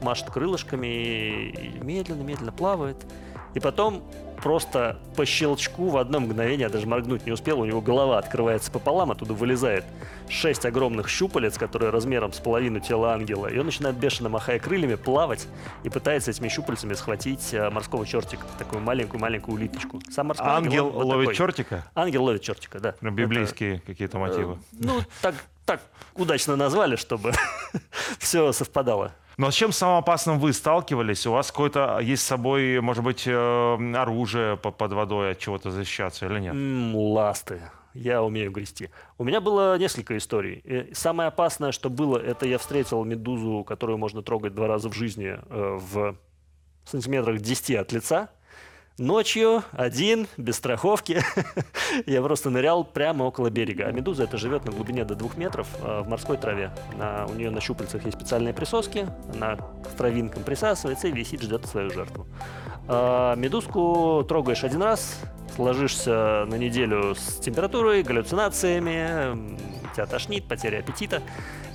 машет 0.00 0.30
крылышками 0.30 0.86
и 1.52 1.78
медленно-медленно 1.80 2.50
плавает. 2.50 2.96
И 3.54 3.60
потом 3.60 4.02
просто 4.42 4.98
по 5.16 5.24
щелчку 5.24 5.88
в 5.88 5.96
одно 5.96 6.20
мгновение, 6.20 6.62
я 6.62 6.68
даже 6.68 6.86
моргнуть 6.86 7.24
не 7.26 7.32
успел, 7.32 7.60
у 7.60 7.64
него 7.64 7.80
голова 7.80 8.18
открывается 8.18 8.70
пополам, 8.70 9.10
оттуда 9.10 9.34
вылезает 9.34 9.84
шесть 10.28 10.66
огромных 10.66 11.08
щупалец, 11.08 11.56
которые 11.56 11.90
размером 11.90 12.32
с 12.32 12.40
половину 12.40 12.80
тела 12.80 13.14
ангела, 13.14 13.46
и 13.46 13.58
он 13.58 13.66
начинает 13.66 13.96
бешено 13.96 14.28
махая 14.28 14.58
крыльями 14.58 14.96
плавать 14.96 15.46
и 15.84 15.90
пытается 15.90 16.30
этими 16.32 16.48
щупальцами 16.48 16.94
схватить 16.94 17.54
э, 17.54 17.70
морского 17.70 18.04
чертика, 18.04 18.44
такую 18.58 18.82
маленькую-маленькую 18.82 19.54
улиточку. 19.54 20.00
Сам 20.10 20.28
морской 20.28 20.48
Ангел 20.48 20.90
вот 20.90 21.04
ловит 21.04 21.26
такой. 21.26 21.34
чертика? 21.36 21.84
Ангел 21.94 22.24
ловит 22.24 22.42
чертика, 22.42 22.80
да. 22.80 22.90
Это, 23.00 23.10
библейские 23.10 23.80
какие-то 23.80 24.18
мотивы. 24.18 24.54
э, 24.54 24.56
ну, 24.72 25.00
так, 25.20 25.34
так 25.64 25.80
удачно 26.14 26.56
назвали, 26.56 26.96
чтобы 26.96 27.32
все 28.18 28.52
совпадало. 28.52 29.12
Но 29.38 29.50
с 29.50 29.54
чем 29.54 29.72
самым 29.72 29.98
опасным 29.98 30.38
вы 30.38 30.52
сталкивались? 30.52 31.26
У 31.26 31.32
вас 31.32 31.50
какое-то 31.50 31.98
есть 32.00 32.22
с 32.22 32.26
собой, 32.26 32.80
может 32.80 33.02
быть, 33.02 33.24
э, 33.26 33.94
оружие 33.96 34.56
по- 34.56 34.70
под 34.70 34.92
водой 34.92 35.32
от 35.32 35.38
чего-то 35.38 35.70
защищаться 35.70 36.26
или 36.26 36.38
нет? 36.40 36.54
Ласты. 36.94 37.62
Я 37.94 38.22
умею 38.22 38.50
грести. 38.50 38.88
У 39.18 39.24
меня 39.24 39.40
было 39.40 39.76
несколько 39.78 40.16
историй. 40.16 40.60
И 40.64 40.94
самое 40.94 41.28
опасное, 41.28 41.72
что 41.72 41.90
было, 41.90 42.16
это 42.18 42.46
я 42.46 42.56
встретил 42.58 43.04
медузу, 43.04 43.64
которую 43.64 43.98
можно 43.98 44.22
трогать 44.22 44.54
два 44.54 44.66
раза 44.66 44.88
в 44.88 44.94
жизни 44.94 45.38
э, 45.38 45.78
в 45.80 46.16
сантиметрах 46.84 47.40
10 47.40 47.74
от 47.76 47.92
лица. 47.92 48.30
Ночью, 48.98 49.64
один, 49.72 50.26
без 50.36 50.56
страховки, 50.56 51.22
я 52.06 52.20
просто 52.20 52.50
нырял 52.50 52.84
прямо 52.84 53.24
около 53.24 53.48
берега. 53.48 53.86
А 53.86 53.92
медуза 53.92 54.24
это 54.24 54.36
живет 54.36 54.66
на 54.66 54.72
глубине 54.72 55.04
до 55.04 55.14
двух 55.14 55.36
метров 55.38 55.66
э, 55.80 56.02
в 56.02 56.08
морской 56.08 56.36
траве. 56.36 56.70
На- 56.98 57.26
у 57.26 57.32
нее 57.34 57.50
на 57.50 57.60
щупальцах 57.60 58.04
есть 58.04 58.18
специальные 58.18 58.52
присоски, 58.52 59.08
она 59.34 59.56
к 59.56 59.96
травинкам 59.96 60.42
присасывается 60.42 61.08
и 61.08 61.12
висит, 61.12 61.40
ждет 61.42 61.64
свою 61.66 61.90
жертву. 61.90 62.26
А, 62.86 63.34
медузку 63.34 64.24
трогаешь 64.28 64.62
один 64.62 64.82
раз, 64.82 65.18
ложишься 65.56 66.44
на 66.46 66.56
неделю 66.56 67.14
с 67.14 67.38
температурой, 67.38 68.02
галлюцинациями, 68.02 69.56
тебя 69.94 70.06
тошнит, 70.06 70.46
потеря 70.46 70.80
аппетита. 70.80 71.22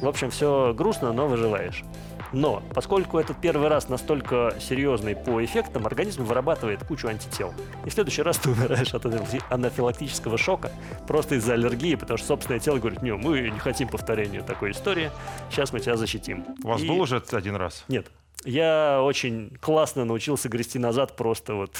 В 0.01 0.07
общем, 0.07 0.29
все 0.29 0.73
грустно, 0.75 1.13
но 1.13 1.27
выживаешь. 1.27 1.83
Но 2.33 2.61
поскольку 2.73 3.17
этот 3.19 3.39
первый 3.39 3.67
раз 3.69 3.89
настолько 3.89 4.53
серьезный 4.59 5.15
по 5.15 5.43
эффектам, 5.43 5.85
организм 5.85 6.23
вырабатывает 6.25 6.83
кучу 6.83 7.07
антител. 7.07 7.53
И 7.85 7.89
в 7.89 7.93
следующий 7.93 8.21
раз 8.21 8.37
ты 8.37 8.49
умираешь 8.49 8.93
от 8.93 9.05
анафи- 9.05 9.43
анафилактического 9.49 10.37
шока 10.37 10.71
просто 11.07 11.35
из-за 11.35 11.53
аллергии, 11.53 11.95
потому 11.95 12.17
что 12.17 12.27
собственное 12.27 12.59
тело 12.59 12.77
говорит, 12.79 13.01
не, 13.01 13.13
мы 13.13 13.49
не 13.49 13.59
хотим 13.59 13.87
повторения 13.87 14.41
такой 14.41 14.71
истории, 14.71 15.11
сейчас 15.49 15.71
мы 15.73 15.79
тебя 15.79 15.95
защитим. 15.95 16.45
У 16.63 16.67
вас 16.67 16.81
И- 16.81 16.87
был 16.87 16.99
уже 17.01 17.23
один 17.31 17.55
раз? 17.55 17.83
нет. 17.87 18.07
Я 18.45 19.01
очень 19.01 19.57
классно 19.59 20.05
научился 20.05 20.47
грести 20.47 20.77
назад 20.77 21.15
просто 21.15 21.55
вот 21.55 21.75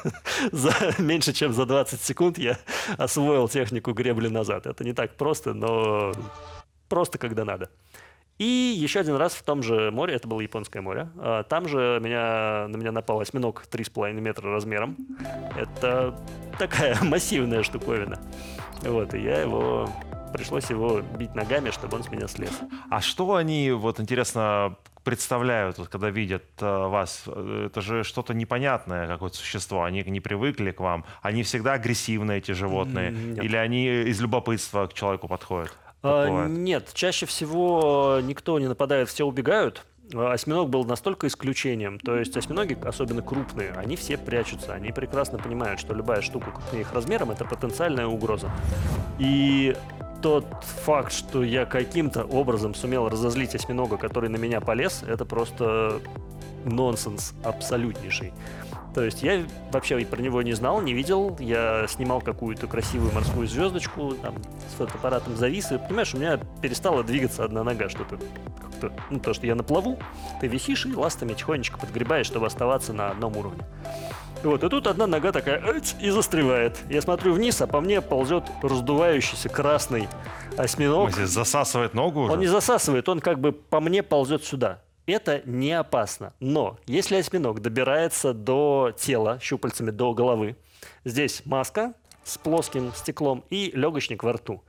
за 0.52 0.72
меньше, 0.98 1.32
чем 1.32 1.52
за 1.52 1.66
20 1.66 2.00
секунд 2.02 2.36
я 2.36 2.58
освоил 2.98 3.48
технику 3.48 3.92
гребли 3.92 4.28
назад. 4.28 4.66
Это 4.66 4.82
не 4.82 4.92
так 4.92 5.14
просто, 5.14 5.54
но 5.54 6.12
просто 6.88 7.16
когда 7.16 7.44
надо. 7.44 7.70
И 8.40 8.74
еще 8.74 9.00
один 9.00 9.16
раз 9.16 9.34
в 9.34 9.42
том 9.42 9.62
же 9.62 9.90
море, 9.90 10.14
это 10.14 10.26
было 10.26 10.40
Японское 10.40 10.80
море, 10.80 11.10
а, 11.18 11.42
там 11.42 11.68
же 11.68 12.00
меня, 12.02 12.68
на 12.68 12.76
меня 12.78 12.90
напал 12.90 13.20
осьминог 13.20 13.66
3,5 13.70 14.14
метра 14.14 14.50
размером. 14.50 14.96
Это 15.58 16.18
такая 16.58 16.96
массивная 17.02 17.62
штуковина. 17.62 18.18
Вот, 18.80 19.12
и 19.12 19.20
я 19.20 19.42
его... 19.42 19.90
Пришлось 20.32 20.70
его 20.70 21.02
бить 21.18 21.34
ногами, 21.34 21.70
чтобы 21.70 21.98
он 21.98 22.04
с 22.04 22.10
меня 22.10 22.28
слез. 22.28 22.52
А 22.88 23.02
что 23.02 23.34
они, 23.34 23.72
вот 23.72 24.00
интересно, 24.00 24.76
представляют, 25.04 25.76
вот, 25.76 25.88
когда 25.88 26.08
видят 26.08 26.44
э, 26.60 26.86
вас? 26.86 27.24
Это 27.26 27.80
же 27.82 28.04
что-то 28.04 28.32
непонятное, 28.32 29.08
какое-то 29.08 29.36
существо. 29.36 29.82
Они 29.82 30.02
не 30.04 30.20
привыкли 30.20 30.70
к 30.70 30.80
вам. 30.80 31.04
Они 31.20 31.42
всегда 31.42 31.72
агрессивны, 31.74 32.38
эти 32.38 32.52
животные. 32.52 33.10
Нет. 33.10 33.44
Или 33.44 33.56
они 33.56 33.86
из 33.86 34.20
любопытства 34.20 34.86
к 34.86 34.94
человеку 34.94 35.26
подходят? 35.26 35.76
А, 36.02 36.24
Так 36.24 36.30
бывает. 36.30 36.50
Нет, 36.50 36.90
чаще 36.94 37.26
всего 37.26 38.18
никто 38.22 38.58
не 38.58 38.68
нападает, 38.68 39.08
все 39.08 39.24
убегают. 39.26 39.84
А 40.14 40.32
Осьминог 40.32 40.68
был 40.68 40.84
настолько 40.84 41.26
исключением. 41.28 41.98
То 42.00 42.16
есть 42.16 42.36
осьминоги, 42.36 42.76
особенно 42.84 43.22
крупные, 43.22 43.72
они 43.72 43.96
все 43.96 44.18
прячутся. 44.18 44.74
Они 44.74 44.90
прекрасно 44.92 45.38
понимают, 45.38 45.78
что 45.78 45.94
любая 45.94 46.20
штука 46.20 46.50
крупнее 46.50 46.82
их 46.82 46.92
размером, 46.92 47.30
это 47.30 47.44
потенциальная 47.44 48.06
угроза. 48.06 48.50
И 49.18 49.76
тот 50.20 50.46
факт, 50.84 51.12
что 51.12 51.42
я 51.42 51.64
каким-то 51.64 52.24
образом 52.24 52.74
сумел 52.74 53.08
разозлить 53.08 53.54
осьминога, 53.54 53.96
который 53.96 54.28
на 54.28 54.36
меня 54.36 54.60
полез, 54.60 55.02
это 55.06 55.24
просто 55.24 56.00
нонсенс 56.64 57.32
абсолютнейший. 57.44 58.32
То 58.94 59.04
есть 59.04 59.22
я 59.22 59.44
вообще 59.70 59.98
про 60.04 60.20
него 60.20 60.42
не 60.42 60.52
знал, 60.52 60.80
не 60.80 60.92
видел. 60.92 61.36
Я 61.38 61.86
снимал 61.88 62.20
какую-то 62.20 62.66
красивую 62.66 63.12
морскую 63.12 63.46
звездочку, 63.46 64.14
там, 64.14 64.34
с 64.68 64.74
фотоаппаратом 64.74 65.36
завис, 65.36 65.70
и, 65.72 65.78
понимаешь, 65.78 66.12
у 66.14 66.18
меня 66.18 66.40
перестала 66.60 67.04
двигаться 67.04 67.44
одна 67.44 67.62
нога, 67.62 67.88
что-то 67.88 68.18
как-то, 68.60 68.92
ну, 69.10 69.20
то, 69.20 69.32
что 69.32 69.46
я 69.46 69.54
на 69.54 69.62
плаву, 69.62 69.98
ты 70.40 70.48
висишь 70.48 70.86
и 70.86 70.94
ластами 70.94 71.34
тихонечко 71.34 71.78
подгребаешь, 71.78 72.26
чтобы 72.26 72.46
оставаться 72.46 72.92
на 72.92 73.10
одном 73.10 73.36
уровне. 73.36 73.62
Вот, 74.42 74.64
и 74.64 74.68
тут 74.68 74.86
одна 74.86 75.06
нога 75.06 75.32
такая 75.32 75.62
«Ать!» 75.62 75.96
и 76.00 76.08
застревает. 76.08 76.78
Я 76.88 77.02
смотрю 77.02 77.34
вниз, 77.34 77.60
а 77.60 77.66
по 77.66 77.80
мне 77.80 78.00
ползет 78.00 78.44
раздувающийся 78.62 79.50
красный 79.50 80.08
осьминог. 80.56 81.10
смысле, 81.10 81.26
засасывает 81.26 81.94
ногу 81.94 82.22
уже? 82.22 82.32
Он 82.32 82.40
не 82.40 82.46
засасывает, 82.46 83.08
он 83.08 83.20
как 83.20 83.38
бы 83.38 83.52
по 83.52 83.80
мне 83.80 84.02
ползет 84.02 84.44
сюда. 84.44 84.80
Это 85.10 85.42
не 85.44 85.72
опасно. 85.72 86.32
Но 86.40 86.78
если 86.86 87.16
осьминог 87.16 87.60
добирается 87.60 88.32
до 88.32 88.92
тела 88.96 89.38
щупальцами 89.40 89.90
до 89.90 90.14
головы, 90.14 90.56
здесь 91.04 91.42
маска 91.44 91.94
с 92.22 92.38
плоским 92.38 92.92
стеклом 92.94 93.44
и 93.50 93.72
легочник 93.74 94.22
во 94.22 94.34
рту. 94.34 94.62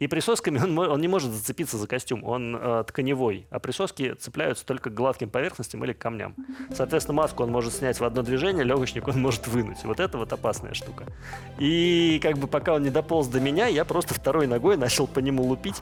И 0.00 0.08
присосками 0.08 0.58
он, 0.58 0.76
он 0.78 1.00
не 1.00 1.06
может 1.06 1.30
зацепиться 1.30 1.78
за 1.78 1.86
костюм, 1.86 2.24
он 2.24 2.56
э, 2.56 2.84
тканевой, 2.86 3.46
а 3.50 3.60
присоски 3.60 4.14
цепляются 4.14 4.66
только 4.66 4.90
к 4.90 4.94
гладким 4.94 5.30
поверхностям 5.30 5.84
или 5.84 5.92
к 5.92 5.98
камням. 5.98 6.34
Соответственно, 6.74 7.16
маску 7.16 7.44
он 7.44 7.52
может 7.52 7.74
снять 7.74 8.00
в 8.00 8.04
одно 8.04 8.22
движение, 8.22 8.64
легочник 8.64 9.06
он 9.06 9.20
может 9.20 9.46
вынуть. 9.46 9.84
Вот 9.84 10.00
это 10.00 10.18
вот 10.18 10.32
опасная 10.32 10.74
штука. 10.74 11.04
И 11.58 12.18
как 12.22 12.38
бы 12.38 12.48
пока 12.48 12.74
он 12.74 12.82
не 12.82 12.90
дополз 12.90 13.28
до 13.28 13.38
меня, 13.38 13.66
я 13.66 13.84
просто 13.84 14.14
второй 14.14 14.46
ногой 14.46 14.76
начал 14.76 15.06
по 15.06 15.20
нему 15.20 15.44
лупить. 15.44 15.80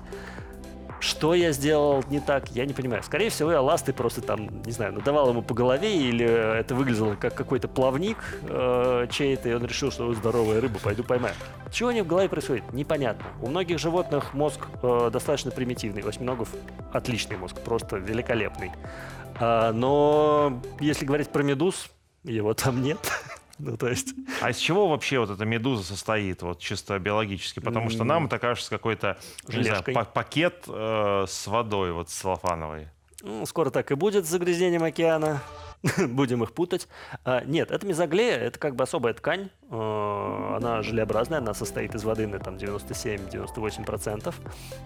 Что 1.02 1.34
я 1.34 1.50
сделал 1.50 2.04
не 2.10 2.20
так, 2.20 2.48
я 2.50 2.64
не 2.64 2.72
понимаю. 2.72 3.02
Скорее 3.02 3.28
всего, 3.28 3.50
я 3.50 3.60
ласты 3.60 3.92
просто 3.92 4.20
там, 4.20 4.62
не 4.62 4.70
знаю, 4.70 4.92
надавал 4.92 5.30
ему 5.30 5.42
по 5.42 5.52
голове, 5.52 5.96
или 5.96 6.24
это 6.24 6.76
выглядело 6.76 7.16
как 7.16 7.34
какой-то 7.34 7.66
плавник 7.66 8.18
э, 8.44 9.08
чей-то, 9.10 9.48
и 9.48 9.52
он 9.52 9.64
решил, 9.64 9.90
что 9.90 10.06
«Ой, 10.06 10.14
здоровая 10.14 10.60
рыба, 10.60 10.78
пойду 10.78 11.02
поймаю. 11.02 11.34
Чего 11.72 11.88
у 11.88 11.92
них 11.92 12.04
в 12.04 12.06
голове 12.06 12.28
происходит? 12.28 12.72
Непонятно. 12.72 13.24
У 13.40 13.48
многих 13.48 13.80
животных 13.80 14.32
мозг 14.32 14.60
э, 14.80 15.10
достаточно 15.12 15.50
примитивный, 15.50 16.02
восьминогов 16.02 16.50
отличный 16.92 17.36
мозг, 17.36 17.56
просто 17.58 17.96
великолепный. 17.96 18.70
А, 19.40 19.72
но 19.72 20.62
если 20.78 21.04
говорить 21.04 21.30
про 21.30 21.42
медуз, 21.42 21.90
его 22.22 22.54
там 22.54 22.80
нет. 22.80 22.98
Ну, 23.72 23.76
то 23.76 23.88
есть... 23.88 24.14
А 24.40 24.50
из 24.50 24.56
чего 24.56 24.88
вообще 24.88 25.20
вот 25.20 25.30
эта 25.30 25.44
медуза 25.44 25.84
состоит, 25.84 26.42
вот 26.42 26.58
чисто 26.58 26.98
биологически? 26.98 27.60
Потому 27.60 27.90
что 27.90 28.04
нам 28.04 28.26
это 28.26 28.38
кажется 28.38 28.70
какой-то, 28.70 29.18
не 29.48 29.62
знаю, 29.62 29.84
пакет 30.12 30.64
э, 30.66 31.24
с 31.28 31.46
водой 31.46 31.92
вот 31.92 32.08
целлофановой. 32.08 32.88
Ну, 33.22 33.46
скоро 33.46 33.70
так 33.70 33.92
и 33.92 33.94
будет 33.94 34.26
с 34.26 34.28
загрязнением 34.28 34.82
океана. 34.82 35.40
Будем 36.08 36.42
их 36.44 36.52
путать. 36.52 36.88
А, 37.24 37.42
нет, 37.44 37.70
это 37.72 37.86
мезоглея, 37.86 38.36
это 38.36 38.58
как 38.58 38.76
бы 38.76 38.84
особая 38.84 39.14
ткань. 39.14 39.50
Э, 39.70 40.56
Она 40.56 40.82
желеобразная, 40.82 41.38
она 41.38 41.54
состоит 41.54 41.94
из 41.94 42.04
воды 42.04 42.26
на 42.28 42.38
там 42.38 42.56
97-98%. 42.56 44.32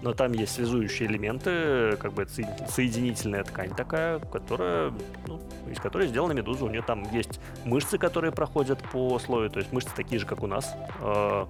Но 0.01 0.13
там 0.13 0.31
есть 0.31 0.55
связующие 0.55 1.07
элементы, 1.07 1.97
как 1.97 2.13
бы 2.13 2.25
соединительная 2.27 3.43
ткань 3.43 3.75
такая, 3.75 4.19
которая, 4.19 4.91
ну, 5.27 5.39
из 5.71 5.79
которой 5.79 6.07
сделана 6.07 6.31
медуза. 6.33 6.65
У 6.65 6.69
нее 6.69 6.81
там 6.81 7.03
есть 7.11 7.39
мышцы, 7.63 7.97
которые 7.99 8.31
проходят 8.31 8.79
по 8.91 9.19
слою, 9.19 9.49
то 9.51 9.59
есть 9.59 9.71
мышцы 9.71 9.91
такие 9.95 10.19
же, 10.19 10.25
как 10.25 10.41
у 10.41 10.47
нас. 10.47 10.73
Э, 11.01 11.45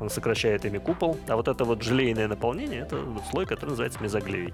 Он 0.00 0.10
сокращает 0.10 0.64
ими 0.64 0.78
купол. 0.78 1.16
А 1.28 1.36
вот 1.36 1.46
это 1.46 1.64
вот 1.64 1.82
желейное 1.82 2.26
наполнение, 2.26 2.80
это 2.80 2.98
слой, 3.30 3.46
который 3.46 3.70
называется 3.70 4.02
мезоглеей. 4.02 4.52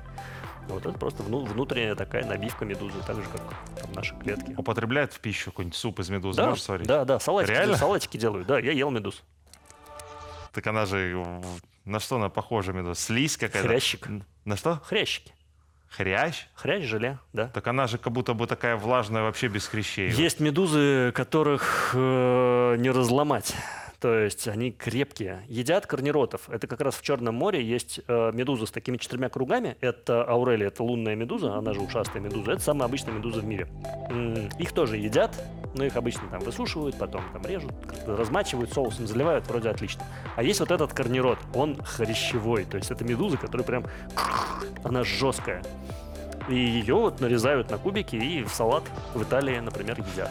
Вот 0.69 0.85
это 0.85 0.99
просто 0.99 1.23
вну- 1.23 1.45
внутренняя 1.45 1.95
такая 1.95 2.25
набивка 2.25 2.65
медузы, 2.65 2.99
так 3.07 3.17
же, 3.17 3.23
как 3.23 3.43
там 3.81 3.93
наши 3.93 4.15
клетки. 4.17 4.55
Употребляют 4.57 5.13
в 5.13 5.21
пищу 5.21 5.51
какой-нибудь 5.51 5.77
суп 5.77 6.01
из 6.01 6.11
медузы, 6.11 6.37
Да, 6.37 6.49
можешь 6.49 6.65
сварить? 6.65 6.87
да, 6.87 7.05
да, 7.05 7.19
салатики, 7.21 7.53
Реально? 7.53 7.77
салатики 7.77 8.17
делаю. 8.17 8.45
Да, 8.45 8.59
я 8.59 8.73
ел 8.73 8.91
медуз. 8.91 9.23
Так 10.53 10.67
она 10.67 10.87
же 10.87 11.25
на 11.85 12.01
что 12.01 12.17
она 12.17 12.29
похожа 12.31 12.73
медуза? 12.73 13.01
Слизь 13.01 13.37
какая-то? 13.37 13.69
Хрящик. 13.69 14.09
На 14.45 14.57
что? 14.57 14.81
Хрящики. 14.85 15.33
Хрящ? 15.89 16.47
Хрящ, 16.55 16.85
желе, 16.85 17.19
да. 17.33 17.47
Так 17.49 17.67
она 17.69 17.87
же 17.87 17.97
как 17.97 18.13
будто 18.13 18.35
бы 18.35 18.47
такая 18.47 18.77
влажная 18.77 19.23
вообще 19.23 19.47
без 19.49 19.67
хрящей. 19.69 20.11
Есть 20.11 20.41
медузы, 20.41 21.13
которых 21.15 21.93
э, 21.95 22.77
не 22.79 22.91
разломать. 22.91 23.55
То 24.07 24.21
есть 24.21 24.47
они 24.47 24.71
крепкие. 24.71 25.43
Едят 25.49 25.89
корниротов. 25.89 26.49
Это 26.49 26.69
как 26.69 26.81
раз 26.81 26.95
в 26.95 27.03
Черном 27.03 27.35
море 27.35 27.61
есть 27.61 27.99
э, 28.07 28.31
медуза 28.33 28.67
с 28.67 28.71
такими 28.71 28.99
четырьмя 28.99 29.29
кругами. 29.29 29.77
Это 29.81 30.23
аурелия, 30.23 30.69
это 30.69 30.85
лунная 30.85 31.17
медуза, 31.17 31.57
она 31.57 31.73
же 31.73 31.81
ушастая 31.81 32.23
медуза. 32.23 32.53
Это 32.53 32.63
самая 32.63 32.85
обычная 32.87 33.15
медуза 33.15 33.41
в 33.41 33.45
мире. 33.45 33.67
М, 34.09 34.49
Их 34.61 34.71
тоже 34.71 34.97
едят, 34.97 35.35
но 35.75 35.85
их 35.85 35.97
обычно 35.97 36.29
там 36.31 36.39
высушивают, 36.39 36.97
потом 36.97 37.25
там 37.33 37.45
режут, 37.47 37.73
размачивают, 38.07 38.73
соусом 38.73 39.09
заливают, 39.09 39.49
вроде 39.49 39.71
отлично. 39.71 40.05
А 40.37 40.45
есть 40.45 40.61
вот 40.61 40.71
этот 40.71 40.93
корнирот, 40.93 41.41
он 41.53 41.75
хрящевой. 41.83 42.65
То 42.65 42.77
есть 42.77 42.93
это 42.93 43.03
медуза, 43.03 43.39
которая 43.39 43.67
прям... 43.67 43.87
Она 44.85 45.03
жесткая. 45.03 45.65
И 46.49 46.55
ее 46.55 46.95
вот 46.95 47.21
нарезают 47.21 47.71
на 47.71 47.79
кубики 47.79 48.17
и 48.17 48.45
в 48.45 48.51
салат 48.51 48.85
в 49.15 49.23
Италии, 49.23 49.59
например, 49.59 49.99
едят. 49.99 50.31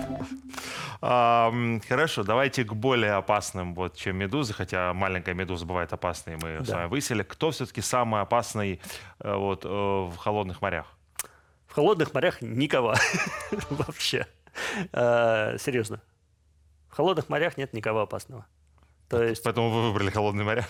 Хорошо, 1.02 2.24
давайте 2.24 2.64
к 2.64 2.74
более 2.74 3.14
опасным, 3.14 3.76
вот, 3.76 3.96
чем 3.96 4.16
медузы, 4.18 4.54
хотя 4.54 4.94
маленькая 4.94 5.34
медуза 5.34 5.66
бывает 5.66 5.92
опасной, 5.92 6.38
мы 6.38 6.64
с 6.64 6.70
вами 6.70 6.88
выяснили. 6.88 7.24
Кто 7.24 7.52
все-таки 7.52 7.82
самый 7.82 8.22
опасный 8.22 8.80
э, 9.20 9.36
вот, 9.36 9.66
э, 9.66 9.68
в 9.68 10.16
холодных 10.16 10.62
морях? 10.62 10.88
В 11.68 11.74
холодных 11.74 12.14
морях 12.14 12.42
никого 12.42 12.96
вообще. 13.70 14.26
А, 14.94 15.58
Серьезно. 15.58 16.02
В 16.90 16.96
холодных 16.96 17.28
морях 17.28 17.58
нет 17.58 17.74
никого 17.74 18.02
опасного. 18.02 18.46
То 19.10 19.24
есть 19.24 19.44
Поэтому 19.44 19.70
вы 19.70 19.90
выбрали 19.90 20.10
холодные 20.10 20.44
моря. 20.46 20.66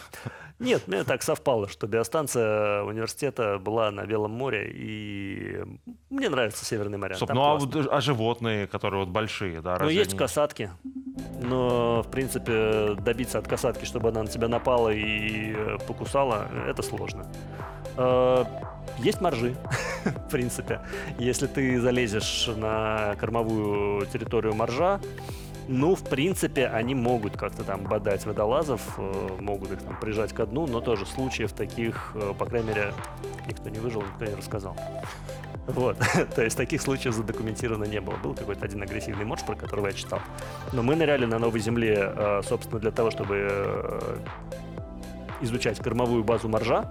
Нет, 0.60 0.88
мне 0.88 1.04
так 1.04 1.22
совпало, 1.22 1.68
что 1.68 1.86
биостанция 1.88 2.84
университета 2.84 3.60
была 3.60 3.92
на 3.92 4.06
Белом 4.06 4.32
море, 4.32 4.72
и 4.74 5.64
мне 6.10 6.30
нравится 6.30 6.64
Северные 6.64 6.98
моря. 6.98 7.16
Стоп, 7.16 7.32
ну 7.34 7.42
а, 7.44 7.56
вот, 7.56 7.76
а 7.92 8.02
животные, 8.02 8.68
которые 8.68 9.02
вот 9.04 9.10
большие, 9.10 9.62
да, 9.62 9.78
Ну, 9.80 9.90
есть 9.90 10.12
они- 10.12 10.20
касатки, 10.20 10.70
но, 11.42 12.04
в 12.04 12.10
принципе, 12.12 12.96
добиться 13.00 13.38
от 13.40 13.48
касатки, 13.48 13.84
чтобы 13.86 14.10
она 14.10 14.24
на 14.24 14.30
тебя 14.30 14.48
напала 14.48 14.90
и 14.90 15.54
э, 15.54 15.78
покусала, 15.88 16.48
это 16.68 16.82
сложно. 16.82 17.26
Э, 17.98 18.46
Есть 19.00 19.20
моржи, 19.20 19.56
в 20.06 20.30
принципе. 20.30 20.80
Если 21.20 21.48
ты 21.48 21.82
залезешь 21.82 22.48
на 22.56 23.16
кормовую 23.20 24.06
территорию 24.06 24.54
моржа, 24.56 25.02
ну, 25.68 25.96
в 25.96 26.04
принципе, 26.04 26.68
они 26.68 26.96
могут 26.96 27.38
как-то 27.38 27.64
там 27.64 27.84
бодать 27.84 28.26
водолазов, 28.26 28.82
э, 28.98 29.30
могут 29.40 29.72
их 29.72 29.82
там 29.82 30.00
прижать 30.00 30.34
ко 30.34 30.46
дну, 30.46 30.68
но 30.68 30.82
тоже 30.82 31.06
случаев 31.06 31.54
таких, 31.54 32.12
э, 32.16 32.34
по 32.38 32.46
крайней 32.46 32.70
мере, 32.70 32.94
никто 33.48 33.70
не 33.70 33.80
выжил, 33.80 34.02
никто 34.02 34.26
не 34.26 34.36
рассказал. 34.36 34.78
Вот, 35.68 35.98
то 36.36 36.44
есть 36.44 36.56
таких 36.56 36.82
случаев 36.82 37.16
задокументировано 37.16 37.86
не 37.86 38.00
было. 38.00 38.16
Был 38.18 38.36
какой-то 38.36 38.66
один 38.66 38.84
агрессивный 38.84 39.26
морж, 39.26 39.44
про 39.44 39.56
которого 39.56 39.88
я 39.88 39.94
читал. 39.94 40.20
Но 40.72 40.84
мы 40.84 40.96
ныряли 40.96 41.26
на 41.26 41.40
Новой 41.40 41.60
Земле, 41.60 42.14
э, 42.16 42.42
собственно, 42.44 42.80
для 42.80 42.92
того, 42.92 43.10
чтобы 43.10 44.28
изучать 45.42 45.80
кормовую 45.80 46.24
базу 46.24 46.48
моржа, 46.48 46.90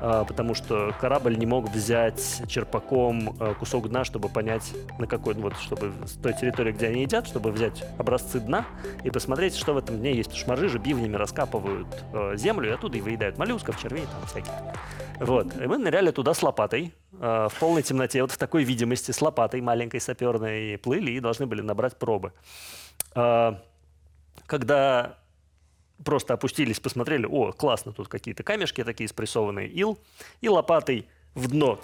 потому 0.00 0.54
что 0.54 0.94
корабль 1.00 1.36
не 1.36 1.46
мог 1.46 1.68
взять 1.70 2.42
черпаком 2.46 3.36
э, 3.40 3.54
кусок 3.58 3.88
дна, 3.88 4.04
чтобы 4.04 4.28
понять, 4.28 4.72
на 4.98 5.06
какой, 5.06 5.34
вот, 5.34 5.56
чтобы 5.56 5.92
с 6.06 6.12
той 6.12 6.34
территории, 6.34 6.72
где 6.72 6.88
они 6.88 7.02
едят, 7.02 7.26
чтобы 7.26 7.50
взять 7.50 7.84
образцы 7.98 8.40
дна 8.40 8.64
и 9.04 9.10
посмотреть, 9.10 9.56
что 9.56 9.74
в 9.74 9.76
этом 9.76 9.98
дне 9.98 10.14
есть. 10.14 10.32
Потому 10.34 10.68
же 10.68 10.78
бивнями 10.78 11.16
раскапывают 11.16 11.88
э, 12.12 12.36
землю 12.36 12.70
и 12.70 12.72
оттуда 12.72 12.98
и 12.98 13.00
выедают 13.00 13.38
моллюсков, 13.38 13.80
червей 13.80 14.04
там 14.04 14.26
всяких. 14.26 14.52
Вот. 15.20 15.56
И 15.60 15.66
мы 15.66 15.78
ныряли 15.78 16.10
туда 16.12 16.32
с 16.34 16.42
лопатой, 16.42 16.94
в 17.10 17.52
полной 17.58 17.82
темноте, 17.82 18.22
вот 18.22 18.30
в 18.30 18.38
такой 18.38 18.62
видимости, 18.62 19.10
с 19.10 19.20
лопатой 19.20 19.60
маленькой 19.60 20.00
саперной, 20.00 20.78
плыли 20.78 21.10
и 21.10 21.20
должны 21.20 21.46
были 21.46 21.60
набрать 21.60 21.96
пробы. 21.96 22.32
Когда 24.46 25.18
просто 26.04 26.34
опустились, 26.34 26.80
посмотрели, 26.80 27.26
о, 27.26 27.52
классно, 27.52 27.92
тут 27.92 28.08
какие-то 28.08 28.42
камешки 28.42 28.84
такие 28.84 29.08
спрессованные, 29.08 29.68
ил, 29.68 29.98
и 30.40 30.48
лопатой 30.48 31.08
в 31.34 31.48
дно 31.48 31.78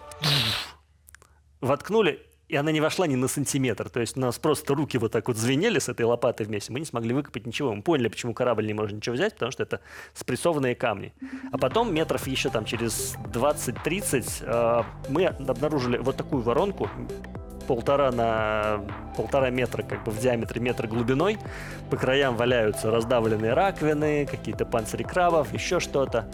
воткнули, 1.61 2.21
и 2.49 2.57
она 2.57 2.73
не 2.73 2.81
вошла 2.81 3.07
ни 3.07 3.17
на 3.17 3.27
сантиметр. 3.27 3.89
То 3.89 4.01
есть 4.01 4.17
у 4.17 4.21
нас 4.21 4.39
просто 4.39 4.75
руки 4.75 4.99
вот 4.99 5.13
так 5.13 5.29
вот 5.29 5.37
звенели 5.37 5.79
с 5.79 5.89
этой 5.89 6.03
лопатой 6.03 6.47
вместе. 6.47 6.73
Мы 6.73 6.81
не 6.81 6.87
смогли 6.87 7.15
выкопать 7.15 7.47
ничего. 7.47 7.75
Мы 7.75 7.83
поняли, 7.83 8.09
почему 8.09 8.35
корабль 8.35 8.67
не 8.67 8.75
может 8.75 8.93
ничего 8.93 9.15
взять, 9.15 9.33
потому 9.35 9.51
что 9.51 9.63
это 9.63 9.81
спрессованные 10.13 10.75
камни. 10.75 11.15
А 11.53 11.59
потом 11.59 11.95
метров 11.95 12.27
еще 12.27 12.51
там 12.51 12.65
через 12.67 13.17
20-30 13.33 14.43
э, 14.43 14.83
мы 15.09 15.27
обнаружили 15.27 15.97
вот 15.97 16.17
такую 16.17 16.43
воронку, 16.43 16.91
полтора 17.67 18.13
на 18.13 18.81
полтора 19.17 19.51
метра 19.51 19.83
как 19.83 20.05
бы 20.05 20.11
в 20.11 20.19
диаметре, 20.19 20.61
метр 20.61 20.87
глубиной. 20.87 21.39
По 21.91 21.97
краям 21.97 22.37
валяются 22.37 22.91
раздавленные 22.91 23.53
раковины, 23.53 24.27
какие-то 24.27 24.65
панцири 24.65 25.03
крабов, 25.03 25.53
еще 25.53 25.81
что-то. 25.81 26.27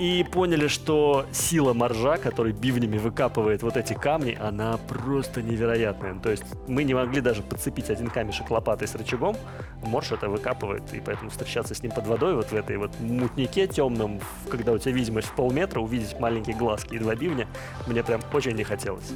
И 0.00 0.24
поняли, 0.24 0.66
что 0.66 1.26
сила 1.30 1.74
моржа, 1.74 2.16
который 2.16 2.52
бивнями 2.52 2.96
выкапывает 2.96 3.62
вот 3.62 3.76
эти 3.76 3.92
камни, 3.92 4.34
она 4.40 4.78
просто 4.78 5.42
невероятная. 5.42 6.18
То 6.18 6.30
есть 6.30 6.42
мы 6.66 6.84
не 6.84 6.94
могли 6.94 7.20
даже 7.20 7.42
подцепить 7.42 7.90
один 7.90 8.08
камешек 8.08 8.50
лопатой 8.50 8.88
с 8.88 8.94
рычагом. 8.94 9.36
Морж 9.82 10.12
это 10.12 10.30
выкапывает, 10.30 10.82
и 10.94 11.00
поэтому 11.00 11.28
встречаться 11.28 11.74
с 11.74 11.82
ним 11.82 11.92
под 11.92 12.06
водой, 12.06 12.34
вот 12.34 12.46
в 12.46 12.54
этой 12.54 12.78
вот 12.78 12.98
мутнике 12.98 13.66
темном, 13.66 14.20
когда 14.50 14.72
у 14.72 14.78
тебя 14.78 14.92
видимость 14.92 15.28
в 15.28 15.34
полметра, 15.34 15.80
увидеть 15.80 16.18
маленькие 16.18 16.56
глазки 16.56 16.94
и 16.94 16.98
два 16.98 17.14
бивня, 17.14 17.46
мне 17.86 18.02
прям 18.02 18.22
очень 18.32 18.52
не 18.52 18.64
хотелось. 18.64 19.12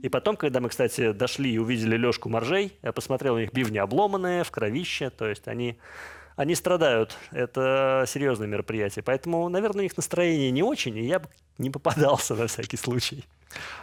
И 0.00 0.08
потом, 0.08 0.36
когда 0.36 0.60
мы, 0.60 0.70
кстати, 0.70 1.12
дошли 1.12 1.52
и 1.52 1.58
увидели 1.58 1.98
лёжку 1.98 2.30
моржей, 2.30 2.72
я 2.82 2.92
посмотрел, 2.92 3.34
у 3.34 3.38
них 3.38 3.52
бивни 3.52 3.76
обломанные, 3.76 4.44
в 4.44 4.50
кровище, 4.50 5.10
то 5.10 5.28
есть 5.28 5.46
они 5.46 5.76
они 6.36 6.54
страдают. 6.54 7.16
Это 7.30 8.04
серьезное 8.06 8.48
мероприятие. 8.48 9.02
Поэтому, 9.02 9.48
наверное, 9.48 9.80
у 9.80 9.82
них 9.82 9.96
настроение 9.96 10.50
не 10.50 10.62
очень, 10.62 10.96
и 10.96 11.06
я 11.06 11.20
бы 11.20 11.28
не 11.58 11.70
попадался 11.70 12.34
на 12.36 12.46
всякий 12.46 12.76
случай. 12.76 13.24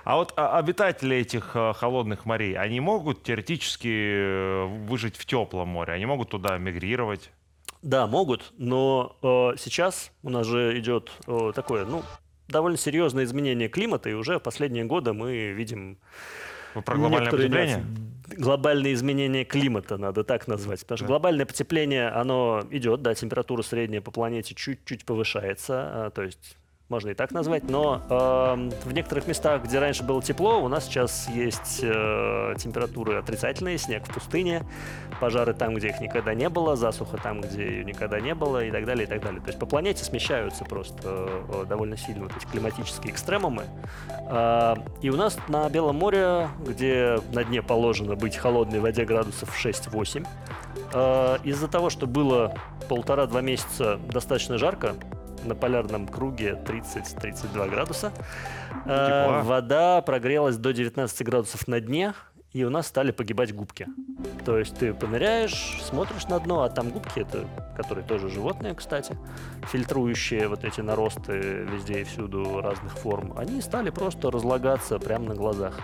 А 0.04 0.16
вот 0.16 0.34
обитатели 0.36 1.18
этих 1.18 1.52
э, 1.56 1.74
холодных 1.74 2.26
морей, 2.26 2.58
они 2.58 2.80
могут 2.80 3.24
теоретически 3.24 3.88
э, 3.88 4.66
выжить 4.88 5.16
в 5.16 5.26
теплом 5.26 5.70
море? 5.70 5.94
Они 5.94 6.06
могут 6.06 6.30
туда 6.30 6.58
мигрировать? 6.58 7.32
Да, 7.82 8.08
могут, 8.08 8.52
но 8.58 9.16
э, 9.22 9.58
сейчас 9.58 10.12
у 10.24 10.30
нас 10.30 10.46
же 10.46 10.78
идет 10.80 11.12
э, 11.28 11.54
такое, 11.56 11.86
ну, 11.86 12.04
довольно 12.50 12.78
серьезное 12.78 13.24
изменение 13.24 13.70
климата, 13.70 14.10
и 14.10 14.14
уже 14.14 14.40
в 14.40 14.42
последние 14.42 14.84
годы 14.84 15.14
мы 15.14 15.52
видим 15.52 15.98
Вы 16.74 16.82
про 16.82 16.98
глобальное 16.98 17.32
потепление? 17.32 17.78
нюансы. 17.78 18.19
Глобальное 18.38 18.94
изменение 18.94 19.46
климата, 19.46 19.98
надо 19.98 20.24
так 20.24 20.48
назвать. 20.48 20.82
Потому 20.82 20.98
что 20.98 21.06
глобальное 21.08 21.46
потепление, 21.46 22.10
оно 22.10 22.64
идет, 22.72 23.02
да, 23.02 23.16
температура 23.16 23.62
средняя 23.62 24.02
по 24.02 24.12
планете 24.12 24.56
чуть-чуть 24.56 25.06
повышается. 25.06 26.06
а, 26.06 26.10
То 26.12 26.24
есть 26.24 26.58
можно 26.90 27.10
и 27.10 27.14
так 27.14 27.32
назвать, 27.32 27.70
но 27.70 28.02
э, 28.10 28.70
в 28.84 28.94
некоторых 28.94 29.28
местах, 29.28 29.64
где 29.64 29.78
раньше 29.78 30.04
было 30.04 30.22
тепло, 30.24 30.60
у 30.60 30.68
нас 30.68 30.86
сейчас 30.86 31.30
есть 31.30 31.82
э, 31.84 32.56
температуры 32.58 33.18
отрицательные, 33.18 33.78
снег 33.78 34.08
в 34.08 34.14
пустыне, 34.14 34.64
пожары 35.20 35.54
там, 35.54 35.76
где 35.76 35.90
их 35.90 36.02
никогда 36.02 36.34
не 36.34 36.50
было, 36.50 36.76
засуха 36.76 37.18
там, 37.18 37.42
где 37.42 37.64
ее 37.64 37.86
никогда 37.86 38.20
не 38.20 38.34
было 38.34 38.66
и 38.66 38.72
так 38.72 38.86
далее, 38.86 39.06
и 39.06 39.08
так 39.08 39.22
далее. 39.22 39.40
То 39.40 39.48
есть 39.48 39.60
по 39.60 39.68
планете 39.68 40.04
смещаются 40.04 40.66
просто 40.66 41.30
э, 41.48 41.66
довольно 41.70 41.96
сильно 41.96 42.24
вот 42.24 42.36
эти 42.36 42.46
климатические 42.46 43.14
экстремумы. 43.14 43.66
Э, 44.28 44.76
и 45.02 45.10
у 45.12 45.16
нас 45.16 45.38
на 45.48 45.70
Белом 45.70 45.98
море, 45.98 46.50
где 46.66 47.20
на 47.32 47.44
дне 47.44 47.62
положено 47.62 48.16
быть 48.16 48.36
холодной 48.36 48.80
воде 48.80 49.06
градусов 49.06 49.56
6-8, 49.64 50.26
э, 50.94 51.38
из-за 51.44 51.68
того, 51.68 51.92
что 51.92 52.08
было 52.08 52.56
полтора-два 52.88 53.42
месяца 53.42 54.00
достаточно 54.12 54.58
жарко, 54.58 54.96
на 55.46 55.56
полярном 55.56 56.08
круге 56.08 56.60
30-32 56.66 57.70
градуса. 57.70 58.12
Э, 58.86 59.42
вода 59.44 60.02
прогрелась 60.02 60.58
до 60.58 60.74
19 60.74 61.24
градусов 61.24 61.68
на 61.68 61.80
дне, 61.80 62.14
и 62.52 62.64
у 62.64 62.70
нас 62.70 62.88
стали 62.88 63.12
погибать 63.12 63.54
губки. 63.54 63.88
То 64.44 64.58
есть 64.58 64.76
ты 64.76 64.94
поныряешь, 64.94 65.80
смотришь 65.84 66.28
на 66.28 66.40
дно, 66.40 66.64
а 66.64 66.70
там 66.70 66.90
губки, 66.90 67.20
это, 67.20 67.46
которые 67.76 68.06
тоже 68.06 68.30
животные, 68.30 68.74
кстати, 68.74 69.16
фильтрующие 69.68 70.48
вот 70.48 70.64
эти 70.64 70.82
наросты 70.82 71.34
везде 71.34 72.02
и 72.02 72.04
всюду 72.04 72.62
разных 72.62 72.94
форм, 72.94 73.38
они 73.38 73.62
стали 73.62 73.92
просто 73.92 74.32
разлагаться 74.32 74.98
прямо 74.98 75.26
на 75.26 75.36
глазах. 75.36 75.80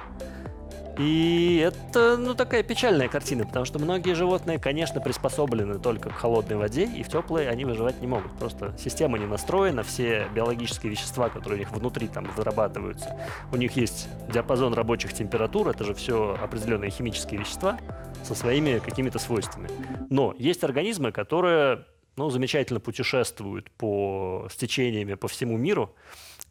И 0.97 1.57
это, 1.57 2.15
ну, 2.17 2.35
такая 2.35 2.63
печальная 2.63 3.09
картина, 3.09 3.45
потому 3.45 3.65
что 3.65 3.79
многие 3.79 4.13
животные, 4.13 4.59
конечно, 4.59 5.01
приспособлены 5.01 5.77
только 5.79 6.09
к 6.09 6.13
холодной 6.13 6.55
воде, 6.55 6.85
и 6.85 7.03
в 7.03 7.09
теплой 7.09 7.49
они 7.49 7.65
выживать 7.65 7.99
не 8.01 8.07
могут. 8.07 8.31
Просто 8.33 8.73
система 8.77 9.17
не 9.17 9.25
настроена, 9.25 9.83
все 9.83 10.27
биологические 10.33 10.91
вещества, 10.91 11.29
которые 11.29 11.57
у 11.57 11.59
них 11.59 11.71
внутри 11.71 12.07
там 12.07 12.25
вырабатываются, 12.35 13.19
у 13.51 13.57
них 13.57 13.75
есть 13.75 14.07
диапазон 14.31 14.73
рабочих 14.73 15.13
температур, 15.13 15.67
это 15.67 15.83
же 15.83 15.93
все 15.93 16.37
определенные 16.41 16.91
химические 16.91 17.41
вещества 17.41 17.77
со 18.23 18.33
своими 18.33 18.79
какими-то 18.79 19.19
свойствами. 19.19 19.69
Но 20.09 20.33
есть 20.37 20.63
организмы, 20.63 21.11
которые, 21.11 21.85
ну, 22.15 22.29
замечательно 22.29 22.79
путешествуют 22.79 23.69
по 23.71 24.47
с 24.49 24.55
течениями 24.55 25.15
по 25.15 25.27
всему 25.27 25.57
миру, 25.57 25.93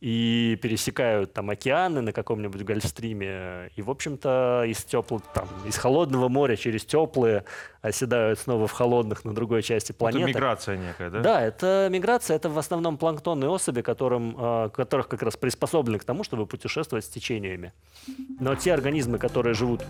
и 0.04 0.58
пересекают 0.60 1.32
там 1.32 1.48
океаны 1.48 2.02
на 2.02 2.12
каком-нибудь 2.12 2.62
гольфстриме, 2.62 3.70
и, 3.74 3.80
в 3.80 3.88
общем-то, 3.88 4.64
из 4.66 4.84
теплого, 4.84 5.22
там, 5.32 5.48
из 5.64 5.78
холодного 5.78 6.28
моря 6.28 6.56
через 6.56 6.84
теплые 6.84 7.44
оседают 7.80 8.38
снова 8.38 8.66
в 8.66 8.72
холодных 8.72 9.24
на 9.24 9.34
другой 9.34 9.62
части 9.62 9.92
планеты. 9.92 10.24
Это 10.24 10.28
миграция 10.28 10.76
некая, 10.76 11.08
да? 11.08 11.20
Да, 11.20 11.40
это 11.40 11.88
миграция, 11.90 12.36
это 12.36 12.50
в 12.50 12.58
основном 12.58 12.98
планктонные 12.98 13.48
особи, 13.48 13.80
которым, 13.80 14.36
э, 14.38 14.68
которых 14.74 15.08
как 15.08 15.22
раз 15.22 15.38
приспособлены 15.38 15.98
к 15.98 16.04
тому, 16.04 16.22
чтобы 16.22 16.44
путешествовать 16.44 17.06
с 17.06 17.08
течениями. 17.08 17.72
Но 18.40 18.54
те 18.56 18.74
организмы, 18.74 19.16
которые 19.16 19.54
живут 19.54 19.82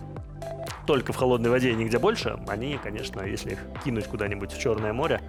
только 0.87 1.11
в 1.11 1.17
холодной 1.17 1.49
воде 1.49 1.71
и 1.71 1.75
нигде 1.75 1.99
больше, 1.99 2.39
они, 2.47 2.79
конечно, 2.81 3.19
если 3.19 3.51
их 3.51 3.59
кинуть 3.83 4.05
куда-нибудь 4.05 4.53
в 4.53 4.61
Черное 4.61 4.93
море, 4.93 5.19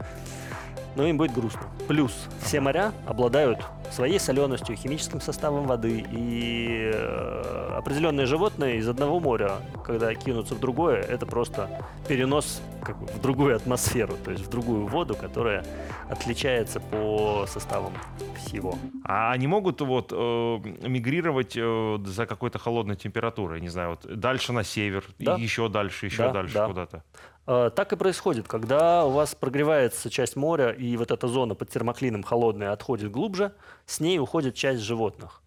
но 0.96 1.06
им 1.06 1.18
будет 1.18 1.32
грустно. 1.32 1.60
Плюс 1.86 2.12
все 2.42 2.60
моря 2.60 2.92
обладают 3.06 3.60
своей 3.92 4.18
соленостью, 4.18 4.74
химическим 4.76 5.20
составом 5.20 5.66
воды, 5.66 6.04
и 6.10 6.90
э, 6.92 7.74
определенные 7.76 8.26
животные 8.26 8.78
из 8.78 8.88
одного 8.88 9.20
моря, 9.20 9.52
когда 9.84 10.12
кинутся 10.14 10.54
в 10.54 10.60
другое, 10.60 11.00
это 11.02 11.24
просто 11.26 11.68
перенос 12.08 12.60
как 12.82 12.98
бы, 12.98 13.06
в 13.06 13.20
другую 13.20 13.54
атмосферу, 13.54 14.16
то 14.24 14.32
есть 14.32 14.44
в 14.44 14.48
другую 14.50 14.86
воду, 14.86 15.14
которая 15.14 15.64
отличается 16.10 16.80
по 16.80 17.46
составам 17.46 17.92
всего. 18.38 18.76
А 19.04 19.30
они 19.32 19.46
могут 19.46 19.80
вот 19.82 20.12
э, 20.12 20.16
мигрировать 20.16 21.54
э, 21.56 21.98
за 22.04 22.26
какой-то 22.26 22.58
холодной 22.58 22.96
температурой, 22.96 23.60
не 23.60 23.68
знаю, 23.68 23.90
вот 23.90 24.18
дальше 24.18 24.52
на 24.52 24.64
север, 24.64 25.04
Да. 25.18 25.36
и 25.36 25.42
еще 25.42 25.68
дальше, 25.68 26.06
еще 26.06 26.24
Да, 26.24 26.32
дальше 26.32 26.54
да. 26.54 26.66
куда-то? 26.66 27.02
Э, 27.46 27.70
Так 27.74 27.92
и 27.92 27.96
происходит, 27.96 28.48
когда 28.48 29.04
у 29.04 29.10
вас 29.10 29.34
прогревается 29.34 30.10
часть 30.10 30.36
моря, 30.36 30.70
и 30.70 30.96
вот 30.96 31.10
эта 31.10 31.28
зона 31.28 31.54
под 31.54 31.70
термоклином 31.70 32.22
холодная 32.22 32.72
отходит 32.72 33.10
глубже, 33.10 33.52
с 33.86 34.00
ней 34.00 34.18
уходит 34.18 34.54
часть 34.54 34.80
животных. 34.82 35.42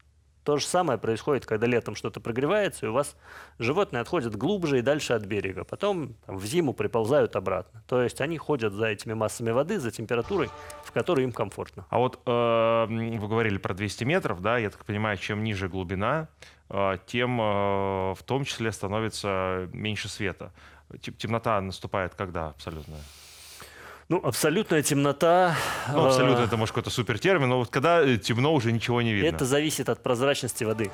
То 0.46 0.58
же 0.58 0.66
самое 0.66 0.98
происходит, 0.98 1.46
когда 1.46 1.68
летом 1.68 1.96
что-то 1.96 2.22
прогревается, 2.22 2.86
и 2.86 2.90
у 2.90 2.94
вас 2.94 3.16
животные 3.60 4.02
отходят 4.02 4.36
глубже 4.36 4.80
и 4.80 4.82
дальше 4.82 5.14
от 5.14 5.26
берега. 5.26 5.64
Потом 5.64 6.16
там, 6.26 6.38
в 6.38 6.46
зиму 6.46 6.74
приползают 6.74 7.36
обратно. 7.36 7.84
То 7.88 8.02
есть 8.02 8.20
они 8.22 8.38
ходят 8.38 8.74
за 8.74 8.88
этими 8.88 9.14
массами 9.14 9.52
воды, 9.52 9.80
за 9.80 9.92
температурой, 9.92 10.50
в 10.84 10.92
которой 10.92 11.26
им 11.26 11.34
комфортно. 11.34 11.86
А 11.90 12.00
вот 12.00 12.20
э, 12.26 12.86
вы 12.88 13.28
говорили 13.28 13.58
про 13.58 13.74
200 13.74 14.06
метров, 14.06 14.42
да, 14.42 14.58
я 14.58 14.70
так 14.70 14.86
понимаю, 14.86 15.18
чем 15.18 15.44
ниже 15.44 15.68
глубина, 15.68 16.30
э, 16.70 16.98
тем 17.06 17.40
э, 17.40 18.14
в 18.14 18.24
том 18.26 18.46
числе 18.46 18.72
становится 18.72 19.70
меньше 19.74 20.08
света. 20.10 20.52
Тем- 21.02 21.14
Темнота 21.16 21.62
наступает 21.62 22.16
когда 22.16 22.48
абсолютная? 22.50 23.00
Ну, 24.10 24.20
абсолютная 24.24 24.82
темнота. 24.82 25.56
Ну, 25.94 26.04
абсолютно 26.06 26.42
э, 26.42 26.46
это 26.46 26.58
может 26.58 26.74
какой-то 26.74 26.90
супер 26.90 27.20
термин, 27.20 27.50
но 27.50 27.60
вот 27.60 27.70
когда 27.70 28.02
э, 28.02 28.18
темно, 28.18 28.54
уже 28.56 28.72
ничего 28.72 29.04
не 29.04 29.14
видно. 29.14 29.36
Это 29.36 29.46
зависит 29.46 29.88
от 29.88 30.02
прозрачности 30.02 30.64
воды. 30.64 30.90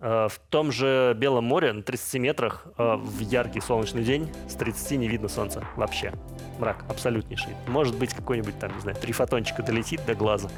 Э, 0.00 0.28
В 0.30 0.38
том 0.50 0.70
же 0.72 1.14
Белом 1.16 1.44
море 1.44 1.72
на 1.72 1.82
30 1.82 2.20
метрах 2.20 2.66
э, 2.78 2.94
в 2.96 3.20
яркий 3.20 3.60
солнечный 3.60 4.04
день 4.04 4.28
с 4.48 4.54
30 4.54 4.98
не 4.98 5.08
видно 5.08 5.28
солнца 5.28 5.64
вообще. 5.76 6.12
Мрак 6.58 6.84
абсолютнейший. 6.88 7.54
Может 7.68 7.96
быть, 7.96 8.12
какой-нибудь 8.14 8.58
там, 8.58 8.74
не 8.74 8.80
знаю, 8.80 8.96
три 8.96 9.12
фотончика 9.12 9.62
долетит 9.62 10.04
до 10.06 10.14
глаза. 10.14 10.48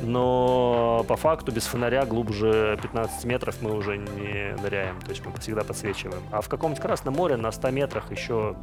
Но 0.00 1.04
по 1.08 1.16
факту 1.16 1.52
без 1.52 1.64
фонаря 1.66 2.04
глубже 2.06 2.78
15 2.82 3.24
метров 3.24 3.62
мы 3.62 3.72
уже 3.76 3.96
не 3.96 4.54
ныряем. 4.62 5.00
То 5.00 5.10
есть 5.10 5.24
мы 5.24 5.32
всегда 5.40 5.62
подсвечиваем. 5.62 6.22
А 6.32 6.40
в 6.40 6.48
каком-нибудь 6.48 6.82
Красном 6.82 7.14
море 7.14 7.36
на 7.36 7.52
100 7.52 7.70
метрах 7.70 8.10
еще 8.10 8.56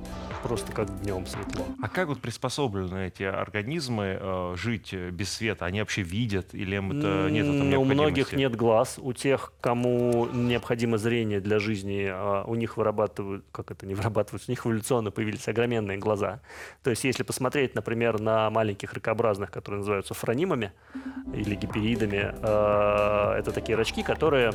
просто 0.43 0.71
как 0.73 1.01
днем 1.01 1.25
светло. 1.27 1.65
А 1.81 1.87
как 1.87 2.07
вот 2.09 2.19
приспособлены 2.19 3.07
эти 3.07 3.23
организмы 3.23 4.17
э, 4.19 4.55
жить 4.57 4.93
без 4.93 5.31
света? 5.31 5.65
Они 5.65 5.79
вообще 5.79 6.01
видят 6.01 6.53
или 6.53 6.75
им 6.75 6.91
это 6.91 7.29
нет 7.31 7.45
М, 7.45 7.73
У 7.79 7.85
многих 7.85 8.33
нет 8.33 8.55
глаз. 8.55 8.99
У 9.01 9.13
тех, 9.13 9.53
кому 9.61 10.20
необходимо 10.27 10.97
зрение 10.97 11.39
для 11.39 11.59
жизни, 11.59 12.07
а, 12.09 12.43
у 12.45 12.55
них 12.55 12.77
вырабатывают, 12.77 13.45
как 13.51 13.71
это 13.71 13.85
не 13.85 13.93
вырабатывают, 13.95 14.43
у 14.47 14.51
них 14.51 14.65
эволюционно 14.65 15.11
появились 15.11 15.47
огроменные 15.47 15.97
глаза. 15.97 16.41
То 16.83 16.89
есть, 16.89 17.03
если 17.03 17.23
посмотреть, 17.23 17.75
например, 17.75 18.19
на 18.19 18.49
маленьких 18.49 18.93
ракообразных, 18.93 19.51
которые 19.51 19.79
называются 19.79 20.13
фронимами 20.13 20.71
или 21.33 21.55
гиперидами, 21.55 22.33
э, 22.41 23.39
это 23.39 23.51
такие 23.51 23.77
рачки, 23.77 24.03
которые 24.03 24.53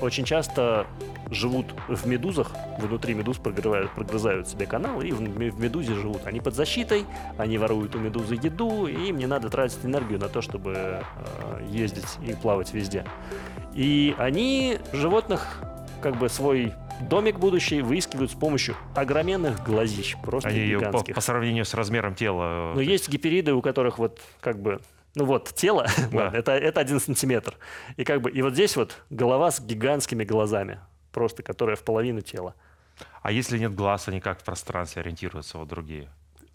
очень 0.00 0.24
часто 0.24 0.86
живут 1.30 1.66
в 1.88 2.06
медузах, 2.06 2.52
внутри 2.78 3.14
медуз 3.14 3.38
прогрызают, 3.38 3.90
прогрызают 3.92 4.48
себе 4.48 4.66
канал 4.66 5.00
и 5.00 5.12
в, 5.12 5.20
ме- 5.20 5.50
в 5.50 5.60
медузе 5.60 5.94
живут. 5.94 6.26
Они 6.26 6.40
под 6.40 6.54
защитой, 6.54 7.04
они 7.38 7.58
воруют 7.58 7.94
у 7.94 7.98
медузы 7.98 8.34
еду, 8.34 8.86
и 8.86 9.08
им 9.08 9.18
не 9.18 9.26
надо 9.26 9.48
тратить 9.48 9.84
энергию 9.84 10.18
на 10.18 10.28
то, 10.28 10.42
чтобы 10.42 10.72
э, 10.76 11.02
ездить 11.68 12.18
и 12.26 12.34
плавать 12.34 12.72
везде. 12.74 13.04
И 13.74 14.14
они 14.18 14.78
животных, 15.06 15.60
как 16.02 16.16
бы 16.16 16.28
свой 16.28 16.72
домик 17.00 17.38
будущий 17.38 17.80
выискивают 17.80 18.32
с 18.32 18.34
помощью 18.34 18.74
огроменных 18.96 19.62
глазищ, 19.64 20.16
просто 20.20 20.48
Они 20.48 20.74
по, 20.74 20.80
гигантских. 20.80 21.14
по 21.14 21.20
сравнению 21.20 21.64
с 21.64 21.74
размером 21.74 22.16
тела. 22.16 22.72
э, 22.72 22.74
Но 22.74 22.80
есть 22.80 23.08
гипериды, 23.08 23.52
у 23.54 23.62
которых 23.62 23.98
вот 23.98 24.20
как 24.40 24.60
бы 24.60 24.80
ну 25.14 25.24
вот, 25.24 25.54
тело, 25.54 25.86
Да. 26.10 26.24
ладно, 26.24 26.36
это, 26.36 26.52
это 26.52 26.80
один 26.80 26.98
сантиметр. 26.98 27.54
И 27.96 28.02
как 28.02 28.20
бы, 28.20 28.32
и 28.32 28.42
вот 28.42 28.54
здесь 28.54 28.74
вот 28.76 29.00
голова 29.10 29.52
с 29.52 29.60
гигантскими 29.60 30.24
глазами, 30.24 30.80
просто 31.12 31.44
которая 31.44 31.76
в 31.76 31.84
половину 31.84 32.20
тела. 32.20 32.54
А 33.22 33.30
если 33.30 33.58
нет 33.58 33.76
глаз, 33.76 34.08
они 34.08 34.20
как 34.20 34.40
в 34.40 34.44
пространстве 34.44 35.02
ориентируются, 35.02 35.56
вот 35.58 35.68
другие? 35.68 36.08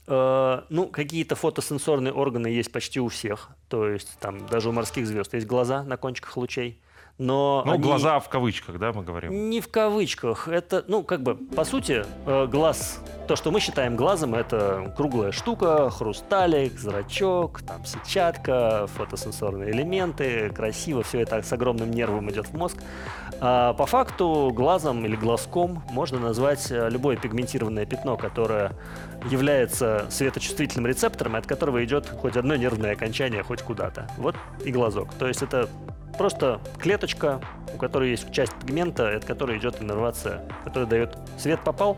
Э, 0.07 0.63
ну, 0.67 0.87
какие-то 0.87 1.35
фотосенсорные 1.37 2.11
органы 2.11 2.47
есть 2.47 2.73
почти 2.73 2.99
у 2.99 3.07
всех. 3.07 3.51
То 3.69 3.87
есть 3.87 4.19
там 4.19 4.45
даже 4.47 4.67
у 4.67 4.73
морских 4.73 5.07
звезд 5.07 5.33
есть 5.33 5.47
глаза 5.47 5.83
на 5.83 5.95
кончиках 5.95 6.35
лучей. 6.35 6.81
Но 7.17 7.61
Ну, 7.65 7.73
они- 7.73 7.83
глаза 7.83 8.19
в 8.19 8.29
кавычках, 8.29 8.79
да, 8.79 8.91
мы 8.93 9.03
говорим? 9.03 9.49
Не 9.49 9.61
в 9.61 9.69
кавычках. 9.69 10.47
Это, 10.47 10.83
ну, 10.87 11.03
как 11.03 11.21
бы, 11.21 11.35
по 11.35 11.63
сути, 11.63 12.03
э, 12.25 12.47
глаз, 12.47 12.99
то, 13.27 13.35
что 13.35 13.51
мы 13.51 13.59
считаем 13.59 13.95
глазом, 13.95 14.33
это 14.33 14.91
круглая 14.97 15.31
штука, 15.31 15.89
хрусталик, 15.91 16.79
зрачок, 16.79 17.61
там, 17.61 17.85
сетчатка, 17.85 18.87
фотосенсорные 18.95 19.71
элементы, 19.71 20.49
красиво, 20.49 21.03
все 21.03 21.19
это 21.21 21.41
с 21.43 21.53
огромным 21.53 21.91
нервом 21.91 22.29
идет 22.31 22.47
в 22.47 22.53
мозг. 22.55 22.77
А 23.39 23.73
по 23.73 23.85
факту 23.85 24.51
глазом 24.53 25.05
или 25.05 25.15
глазком 25.15 25.83
можно 25.91 26.19
назвать 26.19 26.71
э, 26.71 26.89
любое 26.89 27.17
пигментированное 27.17 27.85
пятно, 27.85 28.17
которое 28.17 28.73
является 29.29 30.05
светочувствительным 30.09 30.87
рецептором, 30.87 31.35
от 31.35 31.45
которого 31.45 31.83
идет 31.83 32.07
хоть 32.09 32.35
одно 32.35 32.55
нервное 32.55 32.93
окончание 32.93 33.43
хоть 33.43 33.61
куда-то. 33.61 34.07
Вот 34.17 34.35
и 34.65 34.71
глазок. 34.71 35.13
То 35.19 35.27
есть 35.27 35.41
это 35.43 35.69
просто 36.17 36.61
клеточка, 36.79 37.41
у 37.73 37.77
которой 37.77 38.11
есть 38.11 38.31
часть 38.31 38.53
пигмента, 38.55 39.15
от 39.15 39.25
которой 39.25 39.57
идет 39.57 39.81
иннервация, 39.81 40.41
которая 40.63 40.89
дает 40.89 41.17
свет 41.37 41.59
попал, 41.63 41.97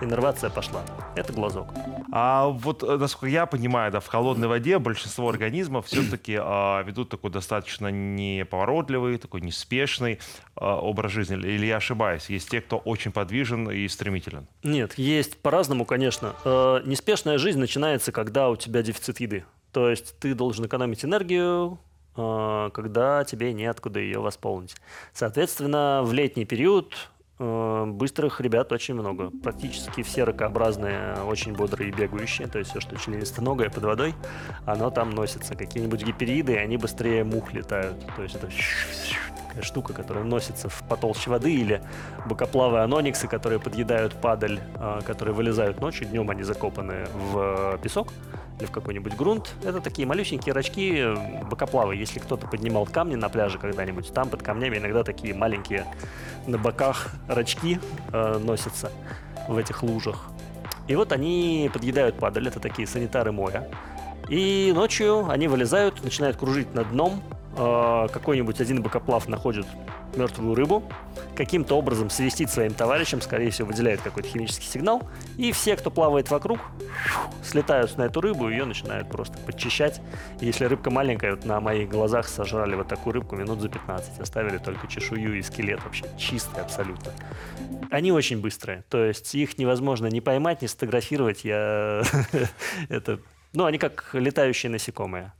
иннервация 0.00 0.50
пошла. 0.50 0.82
Это 1.14 1.32
глазок. 1.32 1.68
А 2.10 2.48
вот, 2.48 2.82
э, 2.82 2.96
насколько 2.96 3.26
я 3.26 3.46
понимаю, 3.46 3.90
да, 3.92 4.00
в 4.00 4.06
холодной 4.06 4.48
воде 4.48 4.78
большинство 4.78 5.28
организмов 5.28 5.86
все-таки 5.86 6.36
а, 6.38 6.82
ведут 6.82 7.08
такой 7.08 7.30
достаточно 7.30 7.88
неповоротливый, 7.90 9.18
такой 9.18 9.40
неспешный 9.40 10.18
а, 10.54 10.78
образ 10.78 11.12
жизни. 11.12 11.36
Или 11.36 11.66
я 11.66 11.76
ошибаюсь? 11.76 12.28
Есть 12.28 12.50
те, 12.50 12.60
кто 12.60 12.78
очень 12.78 13.12
подвижен 13.12 13.70
и 13.70 13.88
стремителен. 13.88 14.46
Нет, 14.62 14.98
есть 14.98 15.38
по-разному, 15.38 15.84
конечно. 15.84 16.34
Э, 16.44 16.80
неспешная 16.84 17.38
жизнь 17.38 17.58
начинается, 17.58 18.12
когда 18.12 18.50
у 18.50 18.56
тебя 18.56 18.82
дефицит 18.82 19.20
еды. 19.20 19.44
То 19.72 19.88
есть 19.88 20.18
ты 20.18 20.34
должен 20.34 20.66
экономить 20.66 21.04
энергию, 21.04 21.78
когда 22.14 23.24
тебе 23.24 23.52
неоткуда 23.52 24.00
ее 24.00 24.20
восполнить. 24.20 24.76
Соответственно, 25.12 26.02
в 26.04 26.12
летний 26.12 26.44
период 26.44 26.94
э, 27.38 27.84
быстрых 27.86 28.40
ребят 28.40 28.70
очень 28.72 28.94
много. 28.94 29.30
Практически 29.42 30.02
все 30.02 30.24
ракообразные, 30.24 31.16
очень 31.24 31.54
бодрые 31.54 31.90
и 31.90 31.92
бегающие. 31.92 32.48
То 32.48 32.58
есть 32.58 32.70
все, 32.70 32.80
что 32.80 32.96
членистоногое 32.96 33.70
под 33.70 33.84
водой, 33.84 34.14
оно 34.66 34.90
там 34.90 35.10
носится. 35.10 35.54
Какие-нибудь 35.54 36.04
гипериды, 36.04 36.58
они 36.58 36.76
быстрее 36.76 37.24
мух 37.24 37.52
летают. 37.52 37.96
То 38.16 38.22
есть 38.22 38.34
это 38.34 38.48
такая 39.52 39.62
штука, 39.62 39.92
которая 39.92 40.24
носится 40.24 40.68
в 40.68 40.82
потолще 40.88 41.30
воды, 41.30 41.52
или 41.52 41.82
бокоплавы 42.26 42.80
анониксы, 42.80 43.28
которые 43.28 43.58
подъедают 43.58 44.14
падаль, 44.14 44.60
э, 44.76 45.00
которые 45.06 45.34
вылезают 45.34 45.80
ночью, 45.80 46.06
днем 46.06 46.28
они 46.30 46.42
закопаны 46.42 47.06
в 47.32 47.78
песок 47.82 48.08
или 48.58 48.66
в 48.66 48.70
какой-нибудь 48.70 49.16
грунт. 49.16 49.54
Это 49.64 49.80
такие 49.80 50.06
малюсенькие 50.06 50.54
рачки, 50.54 50.94
э, 50.96 51.44
бокоплавы. 51.44 51.96
Если 51.96 52.18
кто-то 52.18 52.46
поднимал 52.46 52.86
камни 52.86 53.14
на 53.14 53.28
пляже 53.28 53.58
когда-нибудь, 53.58 54.12
там 54.12 54.28
под 54.28 54.42
камнями 54.42 54.78
иногда 54.78 55.02
такие 55.02 55.34
маленькие 55.34 55.86
на 56.46 56.58
боках 56.58 57.10
рачки 57.28 57.78
э, 58.12 58.38
носятся 58.38 58.90
в 59.48 59.56
этих 59.56 59.82
лужах. 59.82 60.28
И 60.88 60.96
вот 60.96 61.12
они 61.12 61.70
подъедают 61.72 62.16
падаль, 62.16 62.48
это 62.48 62.60
такие 62.60 62.86
санитары 62.86 63.32
моря. 63.32 63.68
И 64.28 64.72
ночью 64.74 65.28
они 65.28 65.48
вылезают, 65.48 66.02
начинают 66.02 66.36
кружить 66.36 66.74
над 66.74 66.90
дном, 66.90 67.22
э, 67.56 68.08
какой-нибудь 68.12 68.60
один 68.60 68.82
бокоплав 68.82 69.28
находит 69.28 69.66
мертвую 70.16 70.54
рыбу, 70.54 70.82
каким-то 71.36 71.76
образом 71.76 72.10
свистит 72.10 72.50
своим 72.50 72.74
товарищам, 72.74 73.20
скорее 73.20 73.50
всего, 73.50 73.68
выделяет 73.68 74.00
какой-то 74.00 74.28
химический 74.28 74.68
сигнал, 74.68 75.02
и 75.36 75.52
все, 75.52 75.76
кто 75.76 75.90
плавает 75.90 76.30
вокруг, 76.30 76.60
слетают 77.42 77.96
на 77.96 78.02
эту 78.02 78.20
рыбу, 78.20 78.48
ее 78.48 78.64
начинают 78.64 79.08
просто 79.08 79.38
подчищать. 79.38 80.00
И 80.40 80.46
если 80.46 80.66
рыбка 80.66 80.90
маленькая, 80.90 81.32
вот 81.32 81.44
на 81.44 81.60
моих 81.60 81.88
глазах 81.88 82.28
сожрали 82.28 82.74
вот 82.74 82.88
такую 82.88 83.14
рыбку 83.14 83.36
минут 83.36 83.60
за 83.60 83.68
15, 83.68 84.20
оставили 84.20 84.58
только 84.58 84.86
чешую 84.86 85.38
и 85.38 85.42
скелет 85.42 85.82
вообще 85.84 86.04
чистый 86.18 86.60
абсолютно. 86.60 87.12
Они 87.90 88.12
очень 88.12 88.40
быстрые, 88.40 88.84
то 88.88 89.04
есть 89.04 89.34
их 89.34 89.58
невозможно 89.58 90.06
ни 90.06 90.20
поймать, 90.20 90.62
ни 90.62 90.66
сфотографировать, 90.66 91.44
я... 91.44 92.02
это... 92.88 93.20
Ну, 93.54 93.66
они 93.66 93.76
как 93.76 94.10
летающие 94.14 94.70
насекомые. 94.70 95.32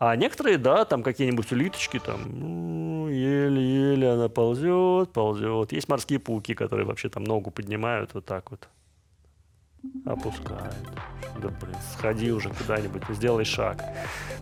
А 0.00 0.16
некоторые, 0.16 0.56
да, 0.56 0.86
там 0.86 1.02
какие-нибудь 1.02 1.52
улиточки, 1.52 1.98
там, 1.98 2.22
ну, 2.26 3.08
еле-еле 3.08 4.12
она 4.12 4.30
ползет, 4.30 5.12
ползет. 5.12 5.72
Есть 5.72 5.90
морские 5.90 6.18
пауки, 6.18 6.54
которые 6.54 6.86
вообще 6.86 7.10
там 7.10 7.22
ногу 7.22 7.50
поднимают 7.50 8.14
вот 8.14 8.24
так 8.24 8.50
вот, 8.50 8.66
опускают. 10.06 10.74
Да, 11.42 11.48
блин, 11.48 11.76
сходи 11.92 12.32
уже 12.32 12.48
куда-нибудь, 12.48 13.02
сделай 13.10 13.44
шаг. 13.44 13.84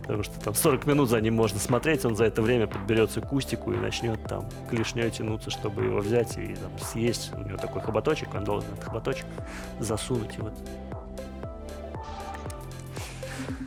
Потому 0.03 0.23
что 0.23 0.39
там 0.39 0.53
40 0.53 0.85
минут 0.85 1.09
за 1.09 1.19
ним 1.19 1.35
можно 1.35 1.59
смотреть, 1.59 2.05
он 2.05 2.15
за 2.15 2.23
это 2.23 2.41
время 2.41 2.65
подберется 2.65 3.19
к 3.19 3.27
кустику 3.27 3.73
и 3.73 3.77
начнет 3.77 4.23
там 4.23 4.47
клешней 4.69 5.11
тянуться, 5.11 5.49
чтобы 5.49 5.83
его 5.83 5.99
взять 5.99 6.37
и 6.37 6.55
там 6.55 6.71
съесть. 6.79 7.33
У 7.33 7.39
него 7.41 7.57
такой 7.57 7.81
хоботочек, 7.81 8.33
он 8.33 8.45
должен 8.45 8.71
этот 8.71 8.85
хоботочек 8.85 9.25
засунуть 9.81 10.37
и 10.37 10.41
вот 10.41 10.53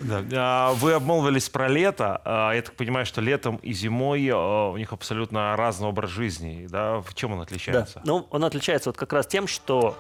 Да. 0.02 0.24
А, 0.32 0.72
вы 0.74 0.92
обмолвились 0.92 1.48
про 1.48 1.68
лето. 1.68 2.20
А, 2.24 2.52
я 2.52 2.62
так 2.62 2.74
понимаю, 2.74 3.06
что 3.06 3.20
летом 3.20 3.56
и 3.56 3.72
зимой 3.72 4.28
а, 4.32 4.70
у 4.70 4.76
них 4.76 4.92
абсолютно 4.92 5.56
разный 5.56 5.88
образ 5.88 6.10
жизни. 6.10 6.66
Да? 6.68 7.00
В 7.00 7.14
чем 7.14 7.32
он 7.32 7.40
отличается? 7.40 7.96
Да. 7.96 8.02
Ну, 8.04 8.26
он 8.30 8.44
отличается 8.44 8.88
вот 8.88 8.96
как 8.96 9.12
раз 9.12 9.26
тем, 9.26 9.46
что 9.46 9.96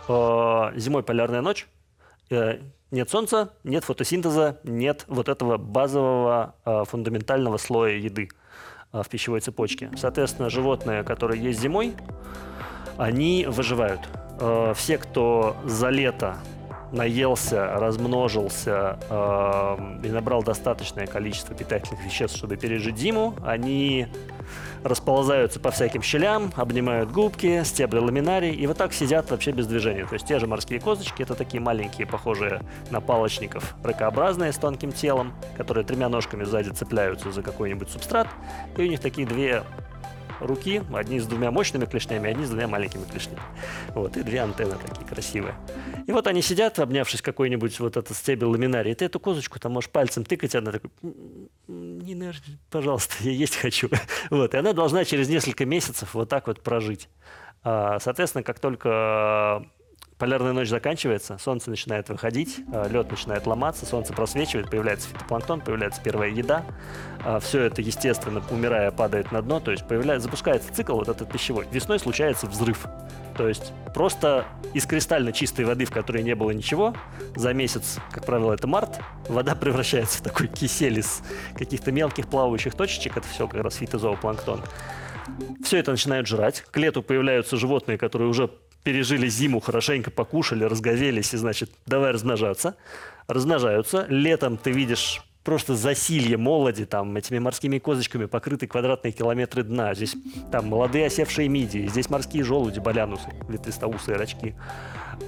э, 0.74 0.78
зимой 0.78 1.02
полярная 1.02 1.40
ночь, 1.40 1.66
э, 2.30 2.58
нет 2.90 3.08
солнца, 3.08 3.54
нет 3.64 3.84
фотосинтеза, 3.84 4.60
нет 4.64 5.04
вот 5.08 5.28
этого 5.28 5.56
базового 5.56 6.54
э, 6.64 6.84
фундаментального 6.86 7.56
слоя 7.56 7.96
еды 7.96 8.28
э, 8.92 9.02
в 9.02 9.08
пищевой 9.08 9.40
цепочке. 9.40 9.90
Соответственно, 9.96 10.50
животные, 10.50 11.02
которые 11.02 11.42
есть 11.42 11.60
зимой, 11.60 11.94
они 12.98 13.46
выживают. 13.48 14.00
Э, 14.40 14.74
все, 14.76 14.98
кто 14.98 15.56
за 15.64 15.88
лето 15.88 16.36
наелся, 16.92 17.66
размножился 17.74 18.98
э, 19.08 19.76
и 20.04 20.08
набрал 20.08 20.42
достаточное 20.42 21.06
количество 21.06 21.54
питательных 21.54 22.04
веществ, 22.04 22.36
чтобы 22.36 22.56
пережить 22.56 22.98
зиму, 22.98 23.34
они 23.44 24.06
расползаются 24.84 25.60
по 25.60 25.70
всяким 25.70 26.02
щелям, 26.02 26.52
обнимают 26.56 27.10
губки, 27.10 27.62
стебли 27.64 27.98
ламинарий, 27.98 28.52
и 28.52 28.66
вот 28.66 28.76
так 28.76 28.92
сидят 28.92 29.30
вообще 29.30 29.52
без 29.52 29.66
движения. 29.66 30.06
То 30.06 30.14
есть 30.14 30.26
те 30.26 30.38
же 30.38 30.46
морские 30.46 30.80
козочки, 30.80 31.22
это 31.22 31.34
такие 31.34 31.60
маленькие, 31.60 32.06
похожие 32.06 32.62
на 32.90 33.00
палочников, 33.00 33.74
ракообразные 33.82 34.52
с 34.52 34.56
тонким 34.56 34.92
телом, 34.92 35.32
которые 35.56 35.84
тремя 35.84 36.08
ножками 36.08 36.44
сзади 36.44 36.70
цепляются 36.70 37.30
за 37.32 37.42
какой-нибудь 37.42 37.90
субстрат, 37.90 38.28
и 38.76 38.82
у 38.82 38.86
них 38.86 39.00
такие 39.00 39.26
две 39.26 39.62
руки, 40.46 40.82
одни 40.92 41.20
с 41.20 41.26
двумя 41.26 41.50
мощными 41.50 41.84
клешнями, 41.84 42.30
одни 42.30 42.44
с 42.44 42.48
двумя 42.50 42.68
маленькими 42.68 43.04
клешнями. 43.04 43.40
Вот, 43.94 44.16
и 44.16 44.22
две 44.22 44.40
антенны 44.40 44.76
такие 44.76 45.06
красивые. 45.06 45.54
И 46.06 46.12
вот 46.12 46.26
они 46.26 46.42
сидят, 46.42 46.78
обнявшись 46.78 47.22
какой-нибудь 47.22 47.78
вот 47.80 47.96
этот 47.96 48.16
стебель 48.16 48.46
ламинарий, 48.46 48.92
и 48.92 48.94
ты 48.94 49.04
эту 49.04 49.20
козочку 49.20 49.58
там 49.58 49.72
можешь 49.72 49.90
пальцем 49.90 50.24
тыкать, 50.24 50.54
она 50.54 50.72
такой, 50.72 50.90
не 51.68 52.14
нервничай, 52.14 52.58
пожалуйста, 52.70 53.14
я 53.20 53.32
есть 53.32 53.56
хочу. 53.56 53.88
Вот, 54.30 54.54
и 54.54 54.56
она 54.56 54.72
должна 54.72 55.04
через 55.04 55.28
несколько 55.28 55.64
месяцев 55.64 56.14
вот 56.14 56.28
так 56.28 56.46
вот 56.46 56.60
прожить. 56.62 57.08
А, 57.62 57.98
соответственно, 58.00 58.42
как 58.42 58.58
только 58.58 59.64
полярная 60.22 60.52
ночь 60.52 60.68
заканчивается, 60.68 61.36
солнце 61.42 61.68
начинает 61.68 62.08
выходить, 62.08 62.60
а, 62.72 62.86
лед 62.86 63.10
начинает 63.10 63.44
ломаться, 63.44 63.86
солнце 63.86 64.12
просвечивает, 64.12 64.70
появляется 64.70 65.08
фитопланктон, 65.08 65.62
появляется 65.62 66.00
первая 66.00 66.30
еда. 66.30 66.64
А, 67.24 67.40
Все 67.40 67.62
это, 67.62 67.82
естественно, 67.82 68.40
умирая, 68.48 68.92
падает 68.92 69.32
на 69.32 69.42
дно, 69.42 69.58
то 69.58 69.72
есть 69.72 69.84
появляется, 69.88 70.26
запускается 70.26 70.72
цикл 70.72 70.94
вот 70.94 71.08
этот 71.08 71.28
пищевой. 71.28 71.66
Весной 71.72 71.98
случается 71.98 72.46
взрыв. 72.46 72.86
То 73.36 73.48
есть 73.48 73.72
просто 73.94 74.44
из 74.74 74.86
кристально 74.86 75.32
чистой 75.32 75.64
воды, 75.64 75.86
в 75.86 75.90
которой 75.90 76.22
не 76.22 76.36
было 76.36 76.52
ничего, 76.52 76.94
за 77.34 77.52
месяц, 77.52 77.98
как 78.12 78.24
правило, 78.24 78.52
это 78.52 78.68
март, 78.68 79.00
вода 79.28 79.54
превращается 79.60 80.18
в 80.18 80.22
такой 80.22 80.46
кисель 80.46 81.00
из 81.00 81.20
каких-то 81.58 81.90
мелких 81.90 82.28
плавающих 82.28 82.74
точечек, 82.76 83.16
это 83.16 83.26
все 83.26 83.48
как 83.48 83.64
раз 83.64 83.74
фитозоопланктон. 83.74 84.60
Все 85.64 85.78
это 85.78 85.90
начинают 85.90 86.28
жрать. 86.28 86.64
К 86.70 86.76
лету 86.76 87.02
появляются 87.02 87.56
животные, 87.56 87.98
которые 87.98 88.28
уже 88.28 88.50
пережили 88.82 89.28
зиму, 89.28 89.60
хорошенько 89.60 90.10
покушали, 90.10 90.64
разгорелись 90.64 91.34
и, 91.34 91.36
значит, 91.36 91.70
давай 91.86 92.12
размножаться. 92.12 92.76
Размножаются. 93.28 94.06
Летом 94.08 94.56
ты 94.56 94.72
видишь 94.72 95.22
просто 95.44 95.74
засилье 95.74 96.36
молоди, 96.36 96.84
там, 96.84 97.16
этими 97.16 97.38
морскими 97.38 97.78
козочками 97.78 98.26
покрыты 98.26 98.66
квадратные 98.66 99.12
километры 99.12 99.62
дна. 99.62 99.94
Здесь 99.94 100.14
там 100.50 100.68
молодые 100.68 101.06
осевшие 101.06 101.48
мидии, 101.48 101.86
здесь 101.88 102.08
морские 102.10 102.44
желуди, 102.44 102.78
балянусы, 102.78 103.28
ветвистоусые 103.48 104.16
рачки. 104.16 104.54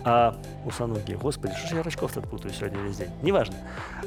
А 0.04 0.36
усоногие, 0.64 1.16
господи, 1.16 1.54
что 1.54 1.68
же 1.68 1.76
я 1.76 1.82
рачков 1.82 2.12
тут 2.12 2.28
путаю 2.28 2.52
сегодня 2.52 2.78
весь 2.80 2.96
день? 2.96 3.10
Неважно. 3.22 3.54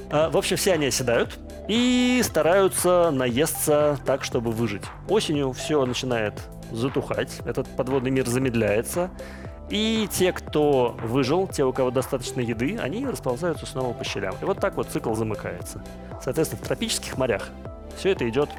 А, 0.09 0.29
в 0.29 0.37
общем, 0.37 0.57
все 0.57 0.73
они 0.73 0.87
оседают 0.87 1.37
и 1.67 2.21
стараются 2.23 3.11
наесться 3.11 3.99
так, 4.05 4.23
чтобы 4.23 4.51
выжить. 4.51 4.83
Осенью 5.07 5.53
все 5.53 5.85
начинает 5.85 6.33
затухать, 6.71 7.39
этот 7.45 7.67
подводный 7.67 8.11
мир 8.11 8.27
замедляется, 8.27 9.09
и 9.69 10.07
те, 10.11 10.31
кто 10.31 10.95
выжил, 11.03 11.47
те, 11.47 11.65
у 11.65 11.73
кого 11.73 11.91
достаточно 11.91 12.39
еды, 12.39 12.77
они 12.77 13.05
расползаются 13.05 13.65
снова 13.65 13.93
по 13.93 14.03
щелям. 14.03 14.35
И 14.41 14.45
вот 14.45 14.59
так 14.59 14.75
вот 14.75 14.87
цикл 14.87 15.13
замыкается. 15.13 15.83
Соответственно, 16.23 16.63
в 16.63 16.67
тропических 16.67 17.17
морях 17.17 17.49
все 17.97 18.11
это 18.11 18.27
идет 18.29 18.49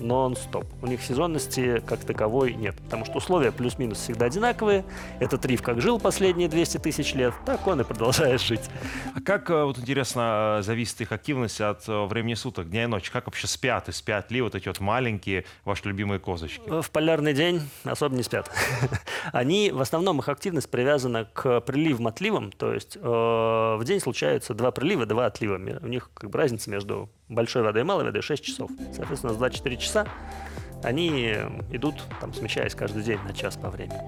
нон-стоп. 0.00 0.64
У 0.82 0.86
них 0.86 1.02
сезонности 1.02 1.82
как 1.86 2.00
таковой 2.00 2.54
нет, 2.54 2.76
потому 2.76 3.04
что 3.04 3.18
условия 3.18 3.52
плюс-минус 3.52 3.98
всегда 3.98 4.26
одинаковые. 4.26 4.84
Этот 5.20 5.44
риф 5.46 5.62
как 5.62 5.80
жил 5.80 5.98
последние 5.98 6.48
200 6.48 6.78
тысяч 6.78 7.14
лет, 7.14 7.34
так 7.44 7.66
он 7.66 7.80
и 7.80 7.84
продолжает 7.84 8.40
жить. 8.40 8.62
А 9.14 9.20
как, 9.20 9.50
э, 9.50 9.64
вот 9.64 9.78
интересно, 9.78 10.58
э, 10.58 10.62
зависит 10.62 11.00
их 11.00 11.12
активность 11.12 11.60
от 11.60 11.88
э, 11.88 12.04
времени 12.06 12.34
суток, 12.34 12.70
дня 12.70 12.84
и 12.84 12.86
ночи? 12.86 13.10
Как 13.10 13.26
вообще 13.26 13.46
спят 13.46 13.88
и 13.88 13.92
спят 13.92 14.30
ли 14.30 14.40
вот 14.40 14.54
эти 14.54 14.68
вот 14.68 14.80
маленькие 14.80 15.44
ваши 15.64 15.82
любимые 15.84 16.18
козочки? 16.20 16.62
В 16.80 16.90
полярный 16.90 17.32
день 17.32 17.62
особо 17.84 18.14
не 18.16 18.22
спят. 18.22 18.50
Они, 19.32 19.70
в 19.70 19.80
основном, 19.80 20.18
их 20.20 20.28
активность 20.28 20.70
привязана 20.70 21.24
к 21.24 21.60
приливам-отливам, 21.60 22.52
то 22.52 22.72
есть 22.72 22.96
э, 22.96 23.00
в 23.00 23.82
день 23.84 24.00
случается 24.00 24.54
два 24.54 24.70
прилива, 24.70 25.06
два 25.06 25.26
отлива. 25.26 25.56
У 25.82 25.86
них 25.86 26.10
как 26.14 26.30
бы 26.30 26.38
разница 26.38 26.70
между 26.70 27.08
большой 27.28 27.62
водой 27.62 27.82
и 27.82 27.84
малой 27.84 28.04
водой 28.04 28.22
6 28.22 28.42
часов. 28.42 28.70
Соответственно, 28.94 29.32
за 29.32 29.38
24 29.38 29.76
часа 29.76 29.87
они 30.82 31.34
идут, 31.70 31.96
там, 32.20 32.32
смещаясь 32.32 32.74
каждый 32.74 33.02
день 33.02 33.18
на 33.26 33.34
час 33.34 33.56
по 33.56 33.68
времени. 33.70 34.00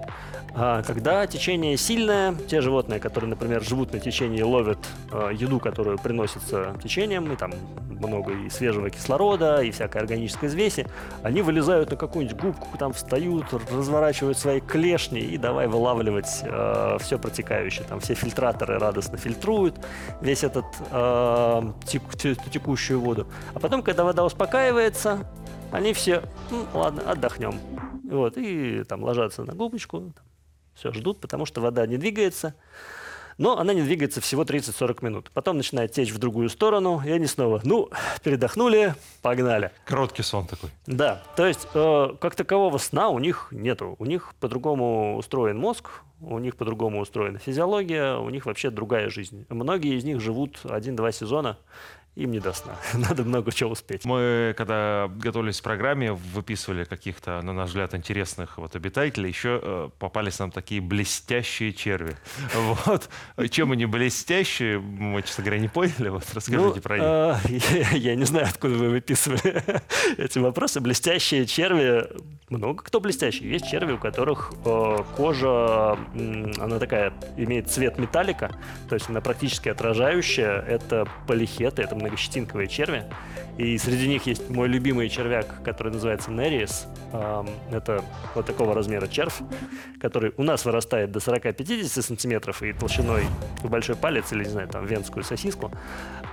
А 0.55 0.83
когда 0.83 1.27
течение 1.27 1.77
сильное, 1.77 2.35
те 2.49 2.61
животные, 2.61 2.99
которые, 2.99 3.31
например, 3.31 3.63
живут 3.63 3.93
на 3.93 4.01
течении, 4.01 4.43
ловят 4.43 4.79
э, 5.13 5.31
еду, 5.35 5.61
которую 5.61 5.99
приносится 5.99 6.77
течением, 6.83 7.33
и 7.33 7.37
там 7.37 7.53
много 7.89 8.33
и 8.33 8.51
свежего 8.51 8.91
кислорода, 8.91 9.63
и 9.63 9.71
всякой 9.71 9.99
органической 9.99 10.47
взвеси, 10.47 10.87
они 11.23 11.43
вылезают 11.43 11.91
на 11.91 11.97
какую-нибудь 11.97 12.41
губку, 12.41 12.79
там 12.79 12.93
встают, 12.93 13.47
разворачивают 13.71 14.39
свои 14.39 14.61
клешни 14.61 15.21
и 15.21 15.37
давай 15.37 15.69
вылавливать 15.69 16.41
э, 16.43 16.97
все 17.01 17.19
протекающее. 17.19 17.85
Там 17.89 18.01
все 18.01 18.15
фильтраторы 18.15 18.79
радостно 18.79 19.19
фильтруют 19.19 19.77
весь 20.21 20.43
этот 20.43 20.67
э, 20.91 21.73
тек, 21.85 22.03
текущую 22.51 23.01
воду. 23.01 23.29
А 23.55 23.61
потом, 23.61 23.83
когда 23.83 24.05
вода 24.05 24.25
успокаивается, 24.25 25.27
они 25.73 25.93
все, 25.93 26.23
ну, 26.51 26.67
ладно, 26.75 27.03
отдохнем. 27.11 27.61
Вот, 28.05 28.37
и 28.37 28.85
там 28.85 29.05
ложатся 29.05 29.45
на 29.45 29.55
губочку, 29.55 30.13
все, 30.75 30.93
ждут, 30.93 31.21
потому 31.21 31.47
что 31.47 31.61
вода 31.61 31.87
не 31.87 31.97
двигается. 31.97 32.55
Но 33.39 33.59
она 33.59 33.73
не 33.73 33.81
двигается 33.81 34.21
всего 34.21 34.43
30-40 34.43 35.03
минут. 35.03 35.31
Потом 35.33 35.57
начинает 35.57 35.93
течь 35.93 36.11
в 36.13 36.19
другую 36.19 36.51
сторону, 36.51 37.01
и 37.03 37.11
они 37.11 37.25
снова, 37.27 37.63
ну, 37.65 37.89
передохнули, 38.23 38.95
погнали. 39.23 39.71
Короткий 39.87 40.23
сон 40.23 40.47
такой. 40.47 40.69
Да, 40.87 41.23
то 41.37 41.47
есть 41.47 41.67
э, 41.73 42.09
как 42.21 42.35
такового 42.35 42.77
сна 42.77 43.09
у 43.09 43.19
них 43.19 43.49
нету. 43.51 43.97
У 43.99 44.05
них 44.05 44.35
по-другому 44.41 45.17
устроен 45.17 45.57
мозг, 45.57 46.03
у 46.21 46.39
них 46.39 46.55
по-другому 46.57 47.01
устроена 47.01 47.39
физиология, 47.39 48.17
у 48.17 48.29
них 48.29 48.45
вообще 48.45 48.69
другая 48.69 49.09
жизнь. 49.09 49.47
Многие 49.49 49.97
из 49.97 50.05
них 50.05 50.21
живут 50.21 50.61
один-два 50.65 51.11
сезона, 51.11 51.57
им 52.17 52.33
не 52.33 52.41
до 52.41 52.53
сна. 52.53 52.77
Надо 52.95 53.25
много 53.25 53.53
чего 53.53 53.71
успеть. 53.71 54.05
Мы, 54.05 54.55
когда 54.57 55.09
готовились 55.09 55.61
к 55.61 55.65
программе, 55.65 56.13
выписывали 56.13 56.85
каких-то, 56.85 57.41
на 57.43 57.53
наш 57.53 57.69
взгляд, 57.69 57.95
интересных 57.95 58.59
вот 58.59 58.75
обитателей. 58.75 59.29
Еще 59.29 59.61
э, 59.63 59.91
попались 59.99 60.39
нам 60.39 60.51
такие 60.51 60.81
блестящие 60.81 61.73
черви. 61.73 62.17
Вот. 62.87 63.09
Чем 63.51 63.73
они 63.73 63.87
блестящие, 63.87 64.81
мы, 64.81 65.23
честно 65.23 65.45
говоря, 65.45 65.61
не 65.61 65.69
поняли. 65.69 66.09
Вот 66.09 66.25
расскажите 66.35 66.75
ну, 66.77 66.81
про 66.81 66.99
них. 66.99 67.05
Э, 67.05 67.37
я, 67.93 67.97
я 67.97 68.15
не 68.17 68.25
знаю, 68.25 68.47
откуда 68.49 68.75
вы 68.75 68.91
выписывали 68.91 69.63
эти 70.19 70.39
вопросы. 70.39 70.81
Блестящие 70.81 71.47
черви, 71.47 72.07
много 72.49 72.83
кто 72.83 73.01
блестящий. 73.01 73.47
Есть 73.49 73.71
черви, 73.71 73.93
у 73.93 73.99
которых 73.99 74.53
э, 74.65 74.97
кожа, 75.17 75.99
э, 76.15 76.53
она 76.59 76.79
такая, 76.79 77.13
имеет 77.37 77.71
цвет 77.71 77.99
металлика, 77.99 78.51
то 78.89 78.95
есть 78.95 79.09
она 79.09 79.21
практически 79.21 79.69
отражающая. 79.69 80.61
Это 80.61 81.09
полихеты, 81.27 81.83
это 81.83 81.95
многощетинковые 82.01 82.69
черви. 82.69 83.05
И 83.59 83.77
среди 83.79 84.09
них 84.09 84.27
есть 84.27 84.49
мой 84.49 84.69
любимый 84.69 85.09
червяк, 85.09 85.63
который 85.63 85.93
называется 85.93 86.31
Нериес. 86.31 86.87
Это 87.71 88.03
вот 88.35 88.47
такого 88.47 88.75
размера 88.75 89.07
червь, 89.07 89.41
который 90.01 90.33
у 90.37 90.43
нас 90.43 90.65
вырастает 90.65 91.11
до 91.13 91.19
40-50 91.19 92.03
сантиметров 92.03 92.63
и 92.63 92.73
толщиной 92.73 93.25
в 93.63 93.69
большой 93.69 93.97
палец 93.97 94.33
или, 94.33 94.45
не 94.45 94.51
знаю, 94.51 94.69
там, 94.69 94.87
венскую 94.87 95.25
сосиску. 95.25 95.71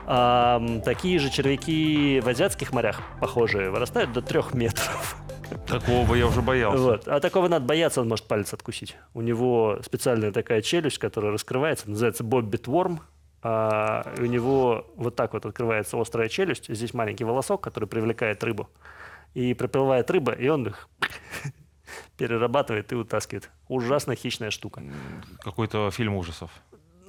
Такие 0.05 1.19
же 1.19 1.29
червяки 1.29 2.21
в 2.23 2.29
азиатских 2.29 2.71
морях, 2.71 3.01
похожие, 3.19 3.69
вырастают 3.69 4.13
до 4.13 4.21
3 4.21 4.41
метров. 4.53 5.17
Такого 5.65 6.05
бы 6.05 6.17
я 6.17 6.27
уже 6.27 6.41
боялся. 6.41 6.77
Вот. 6.77 7.07
А 7.07 7.19
такого 7.19 7.47
надо 7.47 7.65
бояться, 7.65 8.01
он 8.01 8.07
может 8.07 8.25
палец 8.25 8.53
откусить. 8.53 8.95
У 9.13 9.21
него 9.21 9.79
специальная 9.81 10.31
такая 10.31 10.61
челюсть, 10.61 10.97
которая 10.97 11.31
раскрывается, 11.31 11.89
называется 11.89 12.23
боббит 12.23 12.67
ворм 12.67 13.01
а, 13.41 14.13
у 14.17 14.25
него 14.25 14.85
вот 14.95 15.15
так 15.15 15.33
вот 15.33 15.45
открывается 15.45 15.99
острая 15.99 16.29
челюсть, 16.29 16.73
здесь 16.73 16.93
маленький 16.93 17.23
волосок, 17.23 17.61
который 17.61 17.87
привлекает 17.87 18.43
рыбу. 18.43 18.69
И 19.33 19.53
проплывает 19.53 20.09
рыба, 20.09 20.31
и 20.31 20.47
он 20.47 20.67
их 20.67 20.89
перерабатывает 22.17 22.91
и 22.91 22.95
утаскивает. 22.95 23.51
Ужасно 23.67 24.15
хищная 24.15 24.49
штука. 24.49 24.83
Какой-то 25.39 25.91
фильм 25.91 26.15
ужасов 26.15 26.49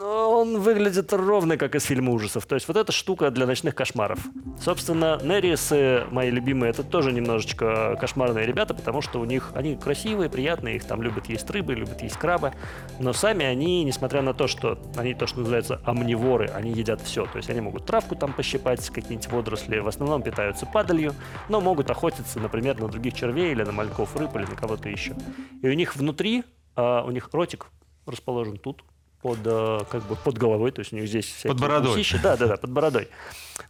он 0.01 0.61
выглядит 0.61 1.13
ровно 1.13 1.57
как 1.57 1.75
из 1.75 1.85
фильма 1.85 2.13
ужасов. 2.13 2.47
То 2.47 2.55
есть 2.55 2.69
вот 2.69 2.77
эта 2.77 2.93
штука 2.93 3.31
для 3.31 3.47
ночных 3.47 3.75
кошмаров. 3.75 4.19
Собственно, 4.61 5.19
Нерисы, 5.23 6.05
мои 6.11 6.31
любимые, 6.31 6.71
это 6.71 6.83
тоже 6.83 7.13
немножечко 7.13 7.97
кошмарные 8.01 8.47
ребята, 8.47 8.75
потому 8.75 9.01
что 9.01 9.21
у 9.21 9.25
них 9.25 9.51
они 9.55 9.77
красивые, 9.77 10.31
приятные, 10.31 10.77
их 10.77 10.85
там 10.85 11.03
любят 11.03 11.27
есть 11.27 11.51
рыбы, 11.51 11.75
любят 11.75 12.03
есть 12.03 12.17
крабы, 12.17 12.53
но 12.99 13.13
сами 13.13 13.45
они, 13.45 13.85
несмотря 13.85 14.23
на 14.23 14.35
то, 14.35 14.47
что 14.47 14.79
они 14.97 15.15
то, 15.15 15.27
что 15.27 15.41
называется 15.41 15.81
амниворы, 15.85 16.47
они 16.49 16.73
едят 16.73 17.01
все. 17.01 17.27
То 17.27 17.39
есть 17.39 17.51
они 17.51 17.61
могут 17.61 17.87
травку 17.87 18.15
там 18.15 18.33
пощипать, 18.33 18.89
какие-нибудь 18.89 19.29
водоросли, 19.33 19.79
в 19.79 19.89
основном 19.89 20.23
питаются 20.23 20.67
падалью, 20.67 21.15
но 21.49 21.61
могут 21.61 21.91
охотиться, 21.91 22.39
например, 22.39 22.81
на 22.81 22.89
других 22.89 23.15
червей 23.15 23.53
или 23.53 23.63
на 23.63 23.73
мальков 23.73 24.15
рыб 24.17 24.35
или 24.37 24.45
на 24.45 24.57
кого-то 24.57 24.89
еще. 24.89 25.17
И 25.63 25.69
у 25.69 25.73
них 25.73 25.97
внутри, 25.97 26.45
а, 26.77 27.03
у 27.05 27.11
них 27.11 27.31
ротик 27.33 27.67
расположен 28.07 28.59
тут, 28.59 28.85
под, 29.23 29.39
э, 29.45 29.81
как 29.91 30.07
бы 30.07 30.17
под 30.17 30.39
головой, 30.39 30.71
то 30.71 30.81
есть 30.81 30.93
у 30.93 30.97
них 30.97 31.09
здесь 31.09 31.43
под 31.43 31.61
бородой. 31.61 31.93
Усищи, 31.93 32.19
да, 32.23 32.37
да, 32.37 32.47
да, 32.47 32.57
под 32.57 32.71
бородой, 32.71 33.09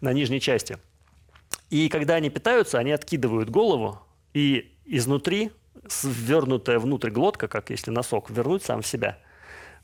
на 0.01 0.13
нижней 0.13 0.41
части. 0.41 0.79
И 1.71 1.89
когда 1.89 2.15
они 2.15 2.31
питаются, 2.31 2.79
они 2.79 2.93
откидывают 2.93 3.51
голову, 3.51 4.01
и 4.35 4.73
изнутри 4.85 5.51
свернутая 5.87 6.79
внутрь 6.79 7.11
глотка, 7.11 7.49
как 7.49 7.71
если 7.71 7.91
носок 7.91 8.31
вернуть 8.31 8.63
сам 8.65 8.83
в 8.83 8.87
себя, 8.87 9.19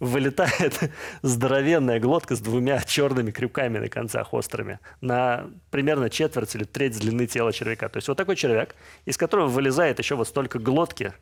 вылетает 0.00 0.78
здоровенная 1.22 2.00
глотка 2.00 2.36
с 2.36 2.40
двумя 2.40 2.80
черными 2.80 3.30
крюками 3.30 3.78
на 3.78 3.88
концах 3.88 4.34
острыми 4.34 4.80
на 5.00 5.46
примерно 5.70 6.10
четверть 6.10 6.54
или 6.54 6.64
треть 6.64 6.98
длины 6.98 7.26
тела 7.26 7.52
червяка. 7.52 7.88
То 7.88 7.98
есть 7.98 8.08
вот 8.08 8.16
такой 8.16 8.36
червяк, 8.36 8.74
из 9.04 9.16
которого 9.16 9.46
вылезает 9.46 9.98
еще 9.98 10.16
вот 10.16 10.28
столько 10.28 10.58
глотки 10.58 11.12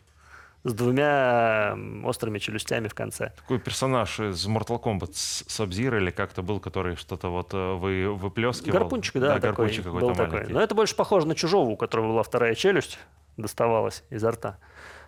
с 0.65 0.73
двумя 0.75 1.77
острыми 2.05 2.39
челюстями 2.39 2.89
в 2.89 2.95
конце. 2.95 3.33
Такой 3.37 3.59
персонаж 3.59 4.21
из 4.21 4.47
Mortal 4.47 4.81
Kombat 4.81 5.11
Sub-Zero 5.13 5.99
или 5.99 6.11
как-то 6.11 6.43
был, 6.43 6.61
который 6.61 6.97
что-то 6.97 7.29
вот 7.29 7.53
э, 7.53 7.75
вы, 7.75 8.13
выплескивал. 8.13 8.79
Гарпунчик, 8.79 9.15
да, 9.15 9.21
да 9.21 9.35
такой, 9.35 9.49
гарпунчик 9.49 9.85
какой-то 9.85 10.07
был 10.07 10.15
маленький. 10.15 10.39
такой. 10.39 10.53
Но 10.55 10.61
это 10.61 10.75
больше 10.75 10.95
похоже 10.95 11.27
на 11.27 11.35
чужого, 11.35 11.71
у 11.71 11.77
которого 11.77 12.09
была 12.09 12.23
вторая 12.23 12.55
челюсть, 12.55 12.99
доставалась 13.37 14.05
изо 14.11 14.31
рта. 14.31 14.59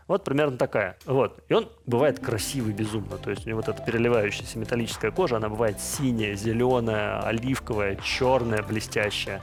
Вот 0.07 0.25
примерно 0.25 0.59
такая. 0.59 0.99
Вот. 1.07 1.43
И 1.49 1.55
он 1.55 1.71
бывает 1.87 2.19
красивый 2.19 2.75
безумно. 2.75 3.17
То 3.17 3.31
есть 3.31 3.47
у 3.47 3.49
него 3.49 3.61
вот 3.61 3.69
эта 3.69 3.83
переливающаяся 3.83 4.59
металлическая 4.59 5.11
кожа, 5.11 5.37
она 5.37 5.49
бывает 5.49 5.81
синяя, 5.81 6.35
зеленая, 6.35 7.21
оливковая, 7.21 7.97
черная, 7.97 8.63
блестящая. 8.63 9.41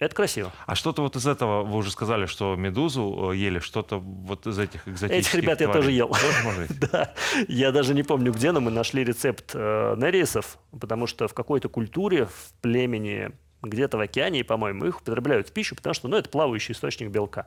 Это 0.00 0.14
красиво. 0.14 0.50
А 0.66 0.74
что-то 0.74 1.02
вот 1.02 1.14
из 1.16 1.26
этого, 1.26 1.62
вы 1.62 1.76
уже 1.76 1.90
сказали, 1.90 2.24
что 2.24 2.56
медузу 2.56 3.32
э, 3.32 3.36
ели, 3.36 3.58
что-то 3.58 3.98
вот 3.98 4.46
из 4.46 4.58
этих 4.58 4.88
экзотических 4.88 5.34
Этих 5.34 5.34
ребят 5.34 5.58
тварей. 5.58 5.68
я 5.68 5.74
тоже 5.74 5.92
ел. 5.92 6.08
Тоже 6.08 6.68
да. 6.90 7.12
Я 7.48 7.70
даже 7.70 7.92
не 7.92 8.02
помню, 8.02 8.32
где, 8.32 8.50
но 8.52 8.60
мы 8.60 8.70
нашли 8.70 9.04
рецепт 9.04 9.50
э, 9.52 9.94
нерисов, 9.98 10.56
потому 10.72 11.06
что 11.06 11.28
в 11.28 11.34
какой-то 11.34 11.68
культуре, 11.68 12.24
в 12.24 12.52
племени, 12.62 13.32
где-то 13.62 13.98
в 13.98 14.00
океане, 14.00 14.42
по-моему, 14.42 14.86
их 14.86 15.02
употребляют 15.02 15.50
в 15.50 15.52
пищу, 15.52 15.76
потому 15.76 15.92
что 15.92 16.08
ну, 16.08 16.16
это 16.16 16.30
плавающий 16.30 16.72
источник 16.72 17.10
белка. 17.10 17.46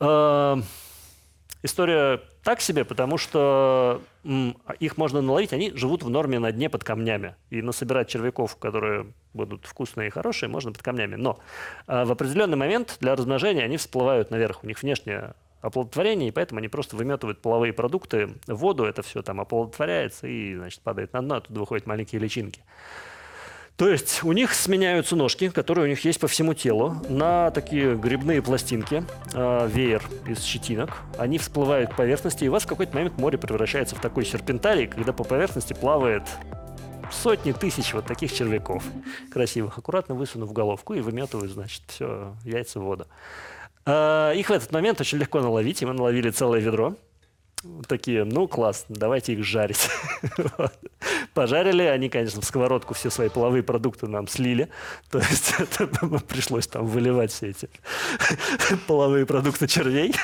Э, 0.00 0.56
История 1.62 2.20
так 2.44 2.60
себе, 2.60 2.84
потому 2.84 3.18
что 3.18 4.00
их 4.78 4.96
можно 4.96 5.20
наловить, 5.20 5.52
они 5.52 5.72
живут 5.74 6.04
в 6.04 6.10
норме 6.10 6.38
на 6.38 6.52
дне 6.52 6.70
под 6.70 6.84
камнями. 6.84 7.34
И 7.50 7.62
насобирать 7.62 8.08
червяков, 8.08 8.56
которые 8.56 9.12
будут 9.34 9.66
вкусные 9.66 10.08
и 10.08 10.10
хорошие, 10.10 10.48
можно 10.48 10.72
под 10.72 10.82
камнями. 10.82 11.16
Но 11.16 11.40
э, 11.86 12.04
в 12.04 12.12
определенный 12.12 12.56
момент 12.56 12.98
для 13.00 13.16
размножения 13.16 13.64
они 13.64 13.76
всплывают 13.76 14.30
наверх. 14.30 14.62
У 14.62 14.66
них 14.66 14.80
внешнее 14.82 15.34
оплодотворение, 15.60 16.28
и 16.28 16.32
поэтому 16.32 16.58
они 16.58 16.68
просто 16.68 16.96
выметывают 16.96 17.40
половые 17.40 17.72
продукты 17.72 18.28
в 18.46 18.54
воду, 18.54 18.84
это 18.84 19.02
все 19.02 19.22
там 19.22 19.40
оплодотворяется 19.40 20.28
и, 20.28 20.54
значит, 20.54 20.80
падает 20.82 21.12
на 21.12 21.22
дно, 21.22 21.36
оттуда 21.36 21.60
выходят 21.60 21.86
маленькие 21.86 22.20
личинки. 22.20 22.62
То 23.78 23.88
есть 23.88 24.24
у 24.24 24.32
них 24.32 24.54
сменяются 24.54 25.14
ножки, 25.14 25.48
которые 25.50 25.84
у 25.84 25.88
них 25.88 26.04
есть 26.04 26.18
по 26.18 26.26
всему 26.26 26.52
телу, 26.52 26.96
на 27.08 27.52
такие 27.52 27.94
грибные 27.94 28.42
пластинки, 28.42 29.04
э, 29.32 29.68
веер 29.72 30.02
из 30.26 30.42
щетинок. 30.42 30.96
Они 31.16 31.38
всплывают 31.38 31.92
к 31.92 31.96
поверхности, 31.96 32.42
и 32.42 32.48
у 32.48 32.52
вас 32.52 32.64
в 32.64 32.66
какой-то 32.66 32.96
момент 32.96 33.16
море 33.18 33.38
превращается 33.38 33.94
в 33.94 34.00
такой 34.00 34.26
серпентарий, 34.26 34.88
когда 34.88 35.12
по 35.12 35.22
поверхности 35.22 35.74
плавает 35.74 36.24
сотни 37.12 37.52
тысяч 37.52 37.94
вот 37.94 38.04
таких 38.04 38.32
червяков 38.32 38.82
красивых, 39.32 39.78
аккуратно 39.78 40.16
высунув 40.16 40.52
головку 40.52 40.94
и 40.94 41.00
выметывают, 41.00 41.52
значит, 41.52 41.82
все, 41.86 42.34
яйца 42.44 42.80
в 42.80 42.82
воду. 42.82 43.06
Э, 43.86 44.32
их 44.34 44.48
в 44.48 44.52
этот 44.52 44.72
момент 44.72 45.00
очень 45.00 45.18
легко 45.18 45.40
наловить, 45.40 45.82
и 45.82 45.86
мы 45.86 45.92
наловили 45.92 46.30
целое 46.30 46.58
ведро 46.58 46.96
такие, 47.86 48.24
ну 48.24 48.48
класс, 48.48 48.84
давайте 48.88 49.32
их 49.32 49.44
жарить. 49.44 49.88
Пожарили, 51.34 51.82
они, 51.82 52.08
конечно, 52.08 52.40
в 52.40 52.44
сковородку 52.44 52.94
все 52.94 53.10
свои 53.10 53.28
половые 53.28 53.62
продукты 53.62 54.06
нам 54.06 54.28
слили, 54.28 54.68
то 55.10 55.18
есть 55.18 55.54
это, 55.58 55.86
пришлось 56.28 56.66
там 56.66 56.86
выливать 56.86 57.30
все 57.30 57.48
эти 57.48 57.68
половые 58.86 59.26
продукты 59.26 59.66
червей, 59.66 60.14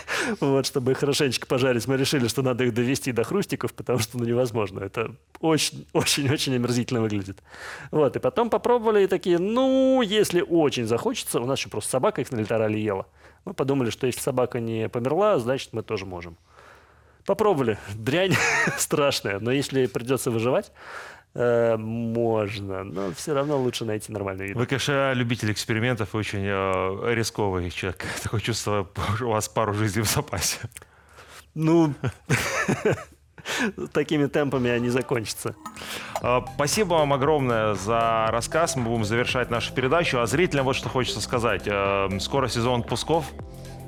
вот, 0.40 0.66
чтобы 0.66 0.92
их 0.92 0.98
хорошенечко 0.98 1.46
пожарить. 1.46 1.86
Мы 1.86 1.96
решили, 1.96 2.28
что 2.28 2.42
надо 2.42 2.64
их 2.64 2.74
довести 2.74 3.12
до 3.12 3.24
хрустиков, 3.24 3.72
потому 3.74 3.98
что 3.98 4.18
ну, 4.18 4.24
невозможно, 4.24 4.80
это 4.80 5.14
очень-очень-очень 5.40 6.54
омерзительно 6.56 7.00
выглядит. 7.00 7.42
Вот, 7.90 8.16
и 8.16 8.18
потом 8.18 8.50
попробовали 8.50 9.04
и 9.04 9.06
такие, 9.06 9.38
ну, 9.38 10.02
если 10.02 10.40
очень 10.40 10.86
захочется, 10.86 11.40
у 11.40 11.46
нас 11.46 11.58
еще 11.58 11.68
просто 11.68 11.90
собака 11.90 12.20
их 12.20 12.30
на 12.32 12.40
литерале 12.40 12.82
ела, 12.82 13.06
Мы 13.44 13.54
подумали, 13.54 13.90
что 13.90 14.06
если 14.06 14.20
собака 14.20 14.60
не 14.60 14.88
померла, 14.88 15.38
значит, 15.38 15.72
мы 15.72 15.82
тоже 15.82 16.06
можем. 16.06 16.36
Попробовали. 17.26 17.78
Дрянь 17.94 18.34
страшная, 18.78 19.38
но 19.38 19.50
если 19.50 19.86
придется 19.86 20.30
выживать, 20.30 20.72
э, 21.34 21.76
можно. 21.76 22.84
Но 22.84 23.12
все 23.12 23.32
равно 23.34 23.58
лучше 23.58 23.84
найти 23.84 24.12
нормальный 24.12 24.48
вид. 24.48 24.56
Вы, 24.56 24.66
конечно, 24.66 25.12
любитель 25.14 25.50
экспериментов 25.52 26.14
очень 26.14 26.44
э, 26.44 27.14
рисковый 27.14 27.70
человек. 27.70 28.04
Такое 28.22 28.40
чувство, 28.40 28.88
у 29.22 29.28
вас 29.28 29.48
пару 29.48 29.74
жизней 29.74 30.02
в 30.02 30.10
запасе. 30.10 30.58
Ну, 31.54 31.94
такими 33.92 34.26
темпами 34.26 34.70
они 34.70 34.90
закончатся. 34.90 35.54
Э, 36.22 36.40
Спасибо 36.56 36.94
вам 36.94 37.12
огромное 37.12 37.74
за 37.74 38.26
рассказ. 38.30 38.76
Мы 38.76 38.84
будем 38.84 39.04
завершать 39.04 39.50
нашу 39.50 39.72
передачу. 39.72 40.18
А 40.18 40.26
зрителям 40.26 40.66
вот 40.66 40.76
что 40.76 40.88
хочется 40.88 41.20
сказать. 41.20 41.62
Э, 41.66 42.08
Скоро 42.20 42.48
сезон 42.48 42.80
отпусков. 42.80 43.24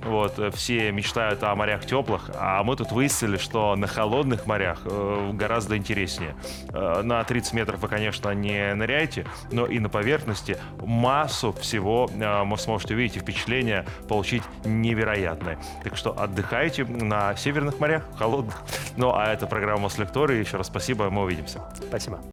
Вот, 0.07 0.39
э, 0.39 0.51
все 0.51 0.93
мечтают 0.93 1.43
о 1.43 1.55
морях 1.55 1.85
теплых, 1.85 2.31
а 2.35 2.63
мы 2.63 2.77
тут 2.77 2.93
выяснили, 2.93 3.37
что 3.37 3.75
на 3.77 3.87
холодных 3.87 4.47
морях 4.47 4.81
э, 4.85 5.31
гораздо 5.33 5.77
интереснее. 5.77 6.37
Э, 6.73 7.03
на 7.03 7.23
30 7.25 7.53
метров 7.55 7.81
вы, 7.81 7.89
конечно, 7.89 8.31
не 8.31 8.75
ныряете, 8.75 9.27
но 9.51 9.67
и 9.67 9.79
на 9.79 9.89
поверхности 9.89 10.59
массу 10.79 11.53
всего 11.53 12.07
вы 12.07 12.59
сможете 12.59 12.95
увидеть 12.95 13.17
и 13.17 13.21
впечатления 13.21 13.85
получить 14.09 14.43
невероятные. 14.65 15.59
Так 15.83 15.97
что 15.97 16.19
отдыхайте 16.19 16.85
на 16.85 17.35
северных 17.37 17.81
морях, 17.81 18.05
холодных. 18.17 18.63
Ну, 18.97 19.13
а 19.15 19.33
это 19.33 19.47
программа 19.47 19.89
«Лектории». 19.99 20.39
Еще 20.39 20.57
раз 20.57 20.67
спасибо, 20.67 21.11
мы 21.11 21.23
увидимся. 21.23 21.61
Спасибо. 21.89 22.21